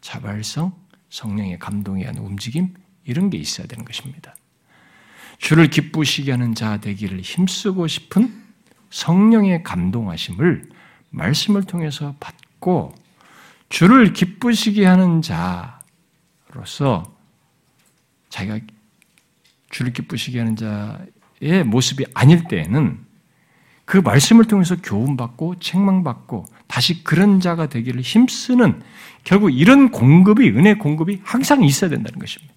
자발성, 0.00 0.72
성령의 1.10 1.58
감동에 1.58 2.02
의한 2.02 2.18
움직임, 2.18 2.74
이런 3.04 3.30
게 3.30 3.38
있어야 3.38 3.66
되는 3.66 3.84
것입니다. 3.84 4.34
주를 5.38 5.70
기쁘시게 5.70 6.30
하는 6.32 6.54
자 6.54 6.78
되기를 6.78 7.20
힘쓰고 7.20 7.86
싶은 7.86 8.42
성령의 8.90 9.62
감동하심을 9.62 10.68
말씀을 11.10 11.64
통해서 11.64 12.14
받고 12.20 12.47
주를 13.68 14.12
기쁘시게 14.12 14.86
하는 14.86 15.22
자로서 15.22 17.14
자기가 18.28 18.60
주를 19.70 19.92
기쁘시게 19.92 20.38
하는 20.38 20.56
자의 20.56 21.64
모습이 21.64 22.06
아닐 22.14 22.44
때에는 22.44 23.06
그 23.84 23.96
말씀을 23.96 24.44
통해서 24.44 24.76
교훈받고 24.76 25.60
책망받고 25.60 26.44
다시 26.66 27.02
그런 27.04 27.40
자가 27.40 27.68
되기를 27.68 28.02
힘쓰는 28.02 28.82
결국 29.24 29.50
이런 29.50 29.90
공급이 29.90 30.50
은혜 30.50 30.74
공급이 30.74 31.20
항상 31.24 31.64
있어야 31.64 31.88
된다는 31.88 32.18
것입니다. 32.18 32.52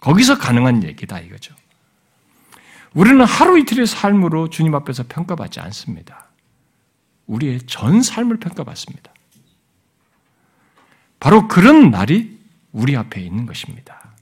거기서 0.00 0.38
가능한 0.38 0.84
얘기다 0.84 1.20
이거죠. 1.20 1.54
우리는 2.92 3.24
하루 3.24 3.58
이틀의 3.58 3.86
삶으로 3.86 4.50
주님 4.50 4.74
앞에서 4.74 5.04
평가받지 5.08 5.60
않습니다. 5.60 6.26
우리의 7.26 7.60
전 7.66 8.02
삶을 8.02 8.38
평가받습니다. 8.38 9.12
바로 11.20 11.46
그런 11.48 11.90
날이 11.90 12.38
우리 12.72 12.96
앞에 12.96 13.20
있는 13.20 13.46
것입니다. 13.46 14.14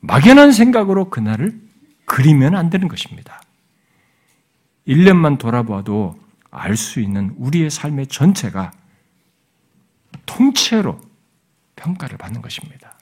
막연한 0.00 0.52
생각으로 0.52 1.10
그날을 1.10 1.58
그리면 2.04 2.54
안 2.54 2.70
되는 2.70 2.86
것입니다. 2.88 3.40
1년만 4.86 5.38
돌아봐도 5.38 6.20
알 6.50 6.76
수 6.76 7.00
있는 7.00 7.34
우리의 7.38 7.70
삶의 7.70 8.08
전체가 8.08 8.72
통째로 10.26 11.00
평가를 11.76 12.18
받는 12.18 12.42
것입니다. 12.42 12.98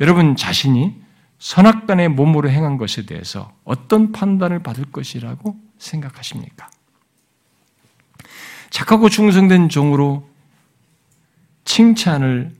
여러분 0.00 0.34
자신이 0.34 1.02
선악간의 1.38 2.08
몸으로 2.08 2.48
행한 2.48 2.78
것에 2.78 3.04
대해서 3.04 3.52
어떤 3.64 4.12
판단을 4.12 4.62
받을 4.62 4.86
것이라고 4.86 5.60
생각하십니까? 5.78 6.70
착하고 8.70 9.10
충성된 9.10 9.68
종으로 9.68 10.28
칭찬을 11.66 12.54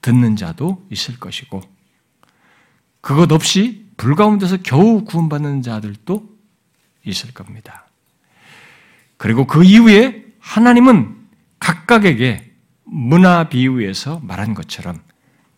듣는 0.00 0.36
자도 0.36 0.86
있을 0.90 1.18
것이고, 1.20 1.60
그것 3.02 3.30
없이 3.30 3.84
불 3.98 4.14
가운데서 4.14 4.58
겨우 4.62 5.04
구원받는 5.04 5.60
자들도 5.60 6.26
있을 7.04 7.34
겁니다. 7.34 7.86
그리고 9.18 9.46
그 9.46 9.62
이후에 9.62 10.24
하나님은 10.40 11.14
각각에게 11.58 12.52
문화 12.84 13.48
비유에서 13.48 14.20
말한 14.20 14.54
것처럼 14.54 15.02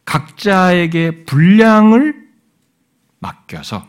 각자에게 0.04 1.24
분량을 1.24 2.26
맡겨서 3.18 3.86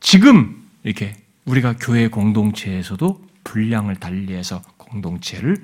지금 0.00 0.68
이렇게 0.82 1.14
우리가 1.44 1.76
교회 1.80 2.08
공동체에서도 2.08 3.24
분량을 3.44 3.96
달리해서 3.96 4.62
공동체를 4.76 5.56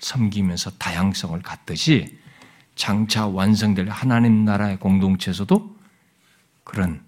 섬기면서 0.00 0.70
다양성을 0.72 1.40
갖듯이 1.42 2.18
장차 2.74 3.26
완성될 3.26 3.88
하나님 3.88 4.44
나라의 4.44 4.78
공동체에서도 4.78 5.76
그런 6.64 7.02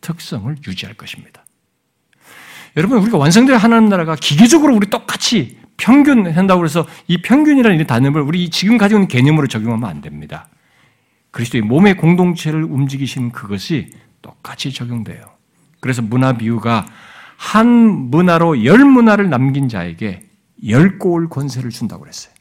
특성을 0.00 0.54
유지할 0.66 0.94
것입니다. 0.94 1.44
여러분, 2.76 2.98
우리가 2.98 3.18
완성될 3.18 3.56
하나님 3.56 3.88
나라가 3.88 4.14
기계적으로 4.14 4.74
우리 4.74 4.88
똑같이 4.88 5.58
평균 5.76 6.30
한다고 6.30 6.64
해서 6.64 6.86
이 7.06 7.20
평균이라는 7.22 7.80
이 7.80 7.86
단어를 7.86 8.22
우리 8.22 8.50
지금 8.50 8.78
가지고 8.78 8.98
있는 8.98 9.08
개념으로 9.08 9.46
적용하면 9.46 9.88
안 9.88 10.00
됩니다. 10.00 10.48
그리스도의 11.30 11.62
몸의 11.62 11.96
공동체를 11.96 12.62
움직이신 12.64 13.32
그것이 13.32 13.90
똑같이 14.22 14.72
적용돼요. 14.72 15.24
그래서 15.80 16.02
문화 16.02 16.32
비유가 16.32 16.86
한 17.36 17.68
문화로 18.10 18.64
열 18.64 18.84
문화를 18.84 19.30
남긴 19.30 19.68
자에게 19.68 20.27
열 20.66 20.98
꼬울 20.98 21.28
권세를 21.28 21.70
준다고 21.70 22.02
그랬어요. 22.02 22.34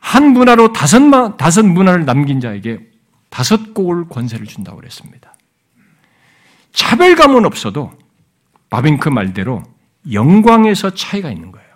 한 0.00 0.32
문화로 0.32 0.72
다섯, 0.72 1.36
다섯 1.36 1.64
문화를 1.66 2.04
남긴 2.04 2.40
자에게 2.40 2.78
다섯 3.28 3.74
꼬울 3.74 4.08
권세를 4.08 4.46
준다고 4.46 4.78
그랬습니다. 4.78 5.34
차별감은 6.72 7.44
없어도 7.44 7.92
바빙크 8.70 9.08
말대로 9.08 9.62
영광에서 10.12 10.90
차이가 10.94 11.30
있는 11.30 11.50
거예요. 11.52 11.66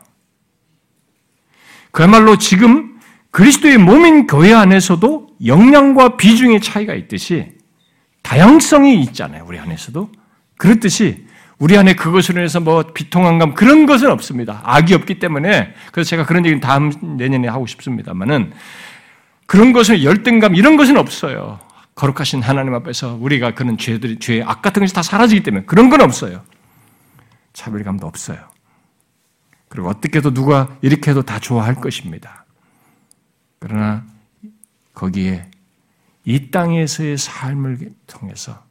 그야말로 1.91 2.39
지금 2.39 3.01
그리스도의 3.31 3.79
몸인 3.79 4.27
교회 4.27 4.53
안에서도 4.53 5.29
역량과 5.45 6.16
비중의 6.16 6.61
차이가 6.61 6.95
있듯이 6.95 7.53
다양성이 8.23 9.01
있잖아요. 9.03 9.45
우리 9.47 9.59
안에서도. 9.59 10.11
그렇듯이 10.57 11.27
우리 11.61 11.76
안에 11.76 11.94
그것으로 11.94 12.40
인해서 12.40 12.58
뭐 12.58 12.82
비통함감 12.82 13.54
그런 13.54 13.84
것은 13.84 14.11
없습니다. 14.11 14.62
악이 14.64 14.94
없기 14.94 15.18
때문에 15.18 15.74
그래서 15.92 16.08
제가 16.08 16.24
그런 16.24 16.44
얘기는 16.46 16.58
다음 16.58 16.90
내년에 17.18 17.48
하고 17.48 17.66
싶습니다만은 17.66 18.52
그런 19.46 19.74
것은 19.74 20.02
열등감 20.02 20.54
이런 20.54 20.78
것은 20.78 20.96
없어요. 20.96 21.61
거룩하신 21.96 22.40
하나님 22.40 22.72
앞에서 22.74 23.18
우리가 23.20 23.54
그런 23.54 23.76
죄들이 23.76 24.18
죄의 24.18 24.42
악 24.42 24.62
같은 24.62 24.80
것이 24.80 24.94
다 24.94 25.02
사라지기 25.02 25.42
때문에 25.42 25.64
그런 25.66 25.90
건 25.90 26.00
없어요. 26.00 26.42
차별감도 27.52 28.06
없어요. 28.06 28.38
그리고 29.68 29.88
어떻게 29.88 30.18
해도 30.18 30.32
누가 30.32 30.78
이렇게 30.80 31.11
해도 31.11 31.22
다 31.22 31.38
좋아할 31.38 31.74
것입니다. 31.74 32.46
그러나 33.58 34.06
거기에 34.94 35.50
이 36.24 36.50
땅에서의 36.50 37.18
삶을 37.18 37.92
통해서 38.06 38.64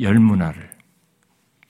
열 0.00 0.20
문화를, 0.20 0.69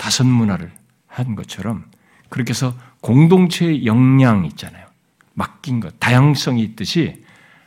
다섯 0.00 0.24
문화를 0.24 0.72
한 1.06 1.34
것처럼 1.34 1.84
그렇게 2.30 2.50
해서 2.52 2.74
공동체의 3.02 3.84
역량 3.84 4.46
있잖아요. 4.46 4.86
맡긴 5.34 5.80
것, 5.80 6.00
다양성이 6.00 6.62
있듯이 6.62 7.22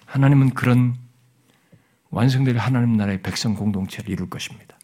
하나님은 0.07 0.55
그런 0.55 0.95
완성될 2.09 2.57
하나님 2.57 2.97
나라의 2.97 3.21
백성 3.21 3.53
공동체를 3.53 4.09
이룰 4.09 4.31
것입니다. 4.31 4.75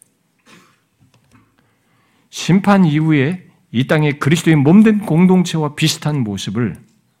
심판 2.28 2.84
이후에 2.84 3.48
이 3.72 3.88
땅에 3.88 4.12
그리스도의 4.12 4.54
몸된 4.54 5.00
공동체와 5.00 5.74
비슷한 5.74 6.22
모습을 6.22 6.76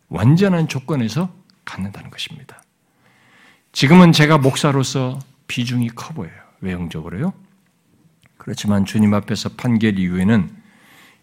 완전한 0.08 0.68
조건에서 0.68 1.34
갖는다는 1.64 2.08
것입니다. 2.08 2.62
지금은 3.72 4.12
제가 4.12 4.38
목사로서 4.38 5.18
비중이 5.48 5.88
커 5.88 6.14
보여요. 6.14 6.40
외형적으로요. 6.60 7.32
그렇지만 8.50 8.84
주님 8.84 9.14
앞에서 9.14 9.50
판결 9.50 9.96
이후에는 9.96 10.50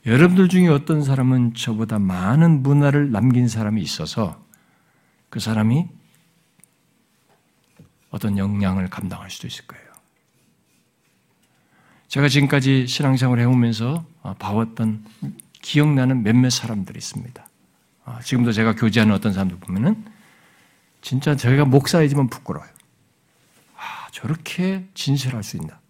여러분들 0.05 0.47
중에 0.47 0.69
어떤 0.69 1.03
사람은 1.03 1.55
저보다 1.55 1.99
많은 1.99 2.63
문화를 2.63 3.11
남긴 3.11 3.49
사람이 3.49 3.81
있어서 3.81 4.41
그 5.29 5.41
사람이 5.41 5.89
어떤 8.11 8.37
역량을 8.37 8.89
감당할 8.89 9.29
수도 9.29 9.45
있을 9.45 9.67
거예요. 9.67 9.85
제가 12.07 12.29
지금까지 12.29 12.87
신앙생활을 12.87 13.43
해오면서 13.43 14.05
어, 14.21 14.33
봐왔던 14.35 15.03
기억나는 15.61 16.23
몇몇 16.23 16.49
사람들이 16.49 16.97
있습니다. 16.97 17.45
어, 18.05 18.19
지금도 18.23 18.53
제가 18.53 18.73
교제하는 18.75 19.13
어떤 19.13 19.33
사람들 19.33 19.57
보면은 19.59 20.01
진짜 21.01 21.35
저희가 21.35 21.65
목사이지만 21.65 22.29
부끄러워요. 22.29 22.71
아, 23.75 24.07
저렇게 24.13 24.87
진실할 24.93 25.43
수 25.43 25.57
있나? 25.57 25.81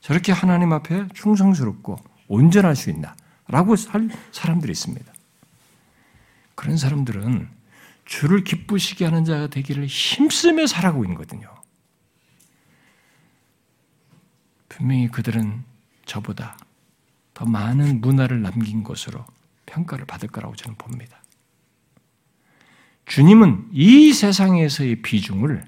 저렇게 0.00 0.32
하나님 0.32 0.72
앞에 0.72 1.08
충성스럽고 1.14 1.96
온전할 2.28 2.76
수 2.76 2.90
있나? 2.90 3.14
라고 3.48 3.76
살 3.76 4.08
사람들이 4.32 4.70
있습니다. 4.72 5.12
그런 6.54 6.76
사람들은 6.76 7.48
주를 8.04 8.44
기쁘시게 8.44 9.04
하는 9.04 9.24
자가 9.24 9.48
되기를 9.48 9.86
힘쓰며 9.86 10.66
살아가고 10.66 11.04
있거든요. 11.06 11.48
분명히 14.68 15.08
그들은 15.08 15.64
저보다 16.06 16.56
더 17.34 17.44
많은 17.44 18.00
문화를 18.00 18.42
남긴 18.42 18.82
것으로 18.82 19.24
평가를 19.66 20.06
받을 20.06 20.28
거라고 20.28 20.56
저는 20.56 20.76
봅니다. 20.76 21.22
주님은 23.06 23.70
이 23.72 24.12
세상에서의 24.12 25.02
비중을 25.02 25.64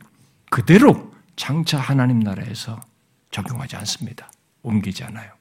그대로 0.51 1.12
장차 1.37 1.78
하나님 1.78 2.20
나라에서 2.20 2.80
적용하지 3.33 3.76
않습니다. 3.76 4.30
옮기지 4.62 5.03
않아요. 5.05 5.33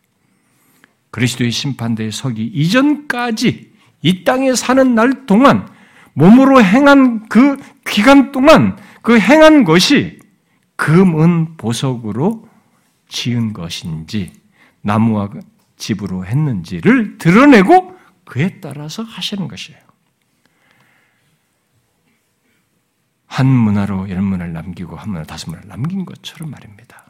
그리스도의 1.11 1.51
심판대에 1.51 2.09
서기 2.09 2.45
이전까지 2.45 3.71
이 4.01 4.23
땅에 4.23 4.55
사는 4.55 4.95
날 4.95 5.27
동안 5.27 5.67
몸으로 6.13 6.63
행한 6.63 7.29
그 7.29 7.57
기간 7.85 8.31
동안 8.31 8.77
그 9.01 9.19
행한 9.19 9.63
것이 9.63 10.19
금은 10.75 11.57
보석으로 11.57 12.49
지은 13.07 13.53
것인지 13.53 14.33
나무와 14.81 15.29
집으로 15.77 16.25
했는지를 16.25 17.17
드러내고 17.17 17.95
그에 18.25 18.59
따라서 18.61 19.03
하시는 19.03 19.47
것이에요. 19.47 19.79
한 23.27 23.47
문화로 23.47 24.09
열 24.09 24.21
문화를 24.21 24.53
남기고 24.53 24.95
한 24.95 25.09
문화 25.09 25.23
다섯 25.23 25.49
문화를 25.49 25.69
남긴 25.69 26.05
것처럼 26.05 26.51
말입니다. 26.51 27.00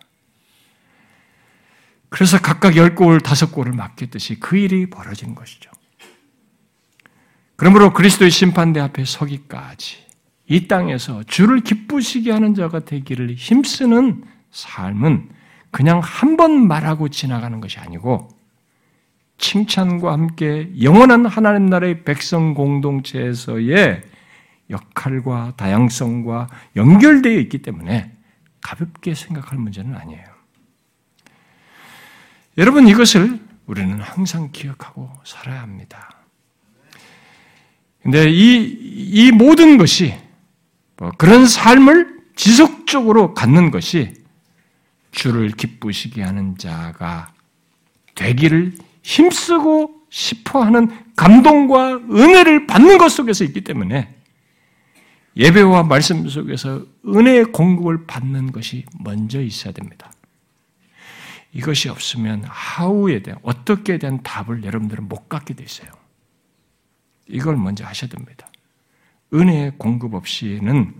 그래서 2.11 2.37
각각 2.39 2.75
열 2.75 2.93
골, 2.93 3.21
다섯 3.21 3.53
골을 3.53 3.71
맡겼듯이 3.71 4.39
그 4.39 4.57
일이 4.57 4.89
벌어진 4.89 5.33
것이죠. 5.33 5.71
그러므로 7.55 7.93
그리스도의 7.93 8.29
심판대 8.29 8.81
앞에 8.81 9.05
서기까지 9.05 9.97
이 10.47 10.67
땅에서 10.67 11.23
주를 11.23 11.61
기쁘시게 11.61 12.31
하는 12.31 12.53
자가 12.53 12.81
되기를 12.81 13.33
힘쓰는 13.35 14.25
삶은 14.51 15.29
그냥 15.71 16.01
한 16.03 16.35
번 16.35 16.67
말하고 16.67 17.07
지나가는 17.07 17.61
것이 17.61 17.79
아니고 17.79 18.27
칭찬과 19.37 20.11
함께 20.11 20.69
영원한 20.81 21.25
하나님 21.25 21.67
나라의 21.67 22.03
백성 22.03 22.53
공동체에서의 22.53 24.01
역할과 24.69 25.53
다양성과 25.55 26.49
연결되어 26.75 27.39
있기 27.39 27.59
때문에 27.59 28.11
가볍게 28.59 29.13
생각할 29.15 29.57
문제는 29.57 29.95
아니에요. 29.95 30.30
여러분 32.57 32.87
이것을 32.87 33.39
우리는 33.65 33.99
항상 33.99 34.49
기억하고 34.51 35.09
살아야 35.23 35.61
합니다. 35.61 36.09
근데 38.03 38.29
이, 38.29 38.65
이 38.65 39.31
모든 39.31 39.77
것이 39.77 40.13
뭐 40.97 41.11
그런 41.17 41.45
삶을 41.45 42.19
지속적으로 42.35 43.33
갖는 43.33 43.71
것이 43.71 44.13
주를 45.11 45.49
기쁘시게 45.51 46.21
하는 46.21 46.57
자가 46.57 47.33
되기를 48.15 48.75
힘쓰고 49.03 50.01
싶어 50.09 50.63
하는 50.63 50.89
감동과 51.15 51.97
은혜를 52.11 52.67
받는 52.67 52.97
것 52.97 53.09
속에서 53.09 53.43
있기 53.43 53.61
때문에 53.61 54.13
예배와 55.37 55.83
말씀 55.83 56.27
속에서 56.27 56.85
은혜의 57.07 57.45
공급을 57.45 58.05
받는 58.05 58.51
것이 58.51 58.85
먼저 58.99 59.41
있어야 59.41 59.73
됩니다. 59.73 60.11
이것이 61.53 61.89
없으면 61.89 62.43
하우에 62.45 63.21
대한 63.21 63.39
어떻게 63.43 63.97
대한 63.97 64.21
답을 64.23 64.63
여러분들은 64.63 65.07
못 65.07 65.27
갖게 65.27 65.53
돼 65.53 65.63
있어요. 65.63 65.89
이걸 67.27 67.57
먼저 67.57 67.85
하셔야 67.85 68.09
됩니다. 68.09 68.47
은혜의 69.33 69.73
공급 69.77 70.13
없이는 70.13 70.93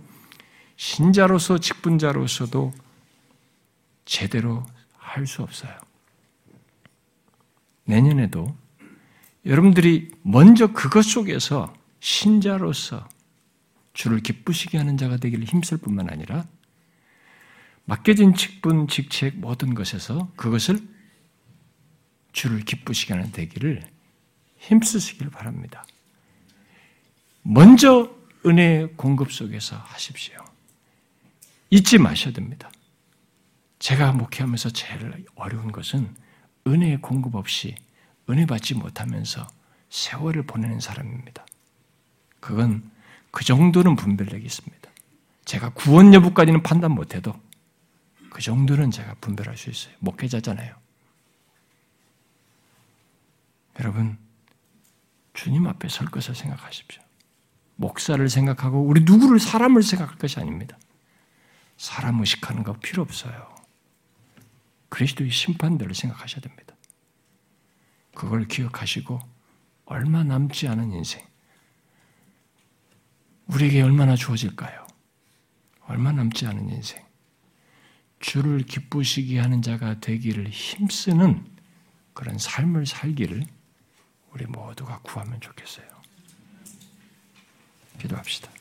신자로서 0.76 1.58
직분자로서도 1.58 2.72
제대로 4.04 4.64
할 4.96 5.26
수 5.26 5.42
없어요. 5.42 5.72
내년에도 7.84 8.56
여러분들이 9.44 10.10
먼저 10.22 10.68
그것 10.68 11.02
속에서 11.02 11.74
신자로서 12.00 13.06
주를 13.92 14.20
기쁘시게 14.20 14.78
하는 14.78 14.96
자가 14.96 15.18
되기를 15.18 15.44
힘쓸 15.44 15.76
뿐만 15.78 16.08
아니라 16.08 16.46
맡겨진 17.84 18.34
직분, 18.34 18.88
직책 18.88 19.36
모든 19.36 19.74
것에서 19.74 20.30
그것을 20.36 20.80
주를 22.32 22.60
기쁘시게 22.60 23.14
하는 23.14 23.32
되기를 23.32 23.82
힘쓰시길 24.58 25.30
바랍니다. 25.30 25.84
먼저 27.42 28.14
은혜의 28.46 28.92
공급 28.96 29.32
속에서 29.32 29.76
하십시오. 29.76 30.42
잊지 31.70 31.98
마셔야 31.98 32.32
됩니다. 32.32 32.70
제가 33.78 34.12
목회하면서 34.12 34.70
제일 34.70 35.26
어려운 35.34 35.72
것은 35.72 36.14
은혜의 36.66 37.00
공급 37.00 37.34
없이 37.34 37.74
은혜 38.30 38.46
받지 38.46 38.74
못하면서 38.74 39.46
세월을 39.90 40.44
보내는 40.44 40.78
사람입니다. 40.80 41.44
그건 42.38 42.88
그 43.32 43.44
정도는 43.44 43.96
분별력이 43.96 44.44
있습니다. 44.44 44.90
제가 45.44 45.70
구원 45.70 46.14
여부까지는 46.14 46.62
판단 46.62 46.92
못해도 46.92 47.34
그 48.32 48.40
정도는 48.40 48.90
제가 48.90 49.14
분별할 49.20 49.58
수 49.58 49.68
있어요. 49.68 49.94
목회자잖아요. 49.98 50.74
여러분, 53.78 54.16
주님 55.34 55.66
앞에 55.66 55.90
설 55.90 56.06
것을 56.06 56.34
생각하십시오. 56.34 57.02
목사를 57.76 58.26
생각하고 58.26 58.80
우리 58.80 59.02
누구를 59.02 59.38
사람을 59.38 59.82
생각할 59.82 60.16
것이 60.16 60.40
아닙니다. 60.40 60.78
사람 61.76 62.20
의식하는 62.20 62.62
거 62.62 62.72
필요 62.72 63.02
없어요. 63.02 63.54
그리스도의 64.88 65.30
심판대로 65.30 65.92
생각하셔야 65.92 66.40
됩니다. 66.40 66.74
그걸 68.14 68.48
기억하시고 68.48 69.20
얼마 69.84 70.24
남지 70.24 70.68
않은 70.68 70.90
인생 70.92 71.22
우리에게 73.48 73.82
얼마나 73.82 74.16
주어질까요? 74.16 74.86
얼마 75.82 76.12
남지 76.12 76.46
않은 76.46 76.70
인생 76.70 77.11
주를 78.22 78.62
기쁘시게 78.62 79.38
하는 79.40 79.62
자가 79.62 79.98
되기를 79.98 80.48
힘쓰는 80.48 81.44
그런 82.14 82.38
삶을 82.38 82.86
살기를 82.86 83.44
우리 84.32 84.46
모두가 84.46 85.00
구하면 85.02 85.40
좋겠어요. 85.40 85.86
기도합시다. 87.98 88.51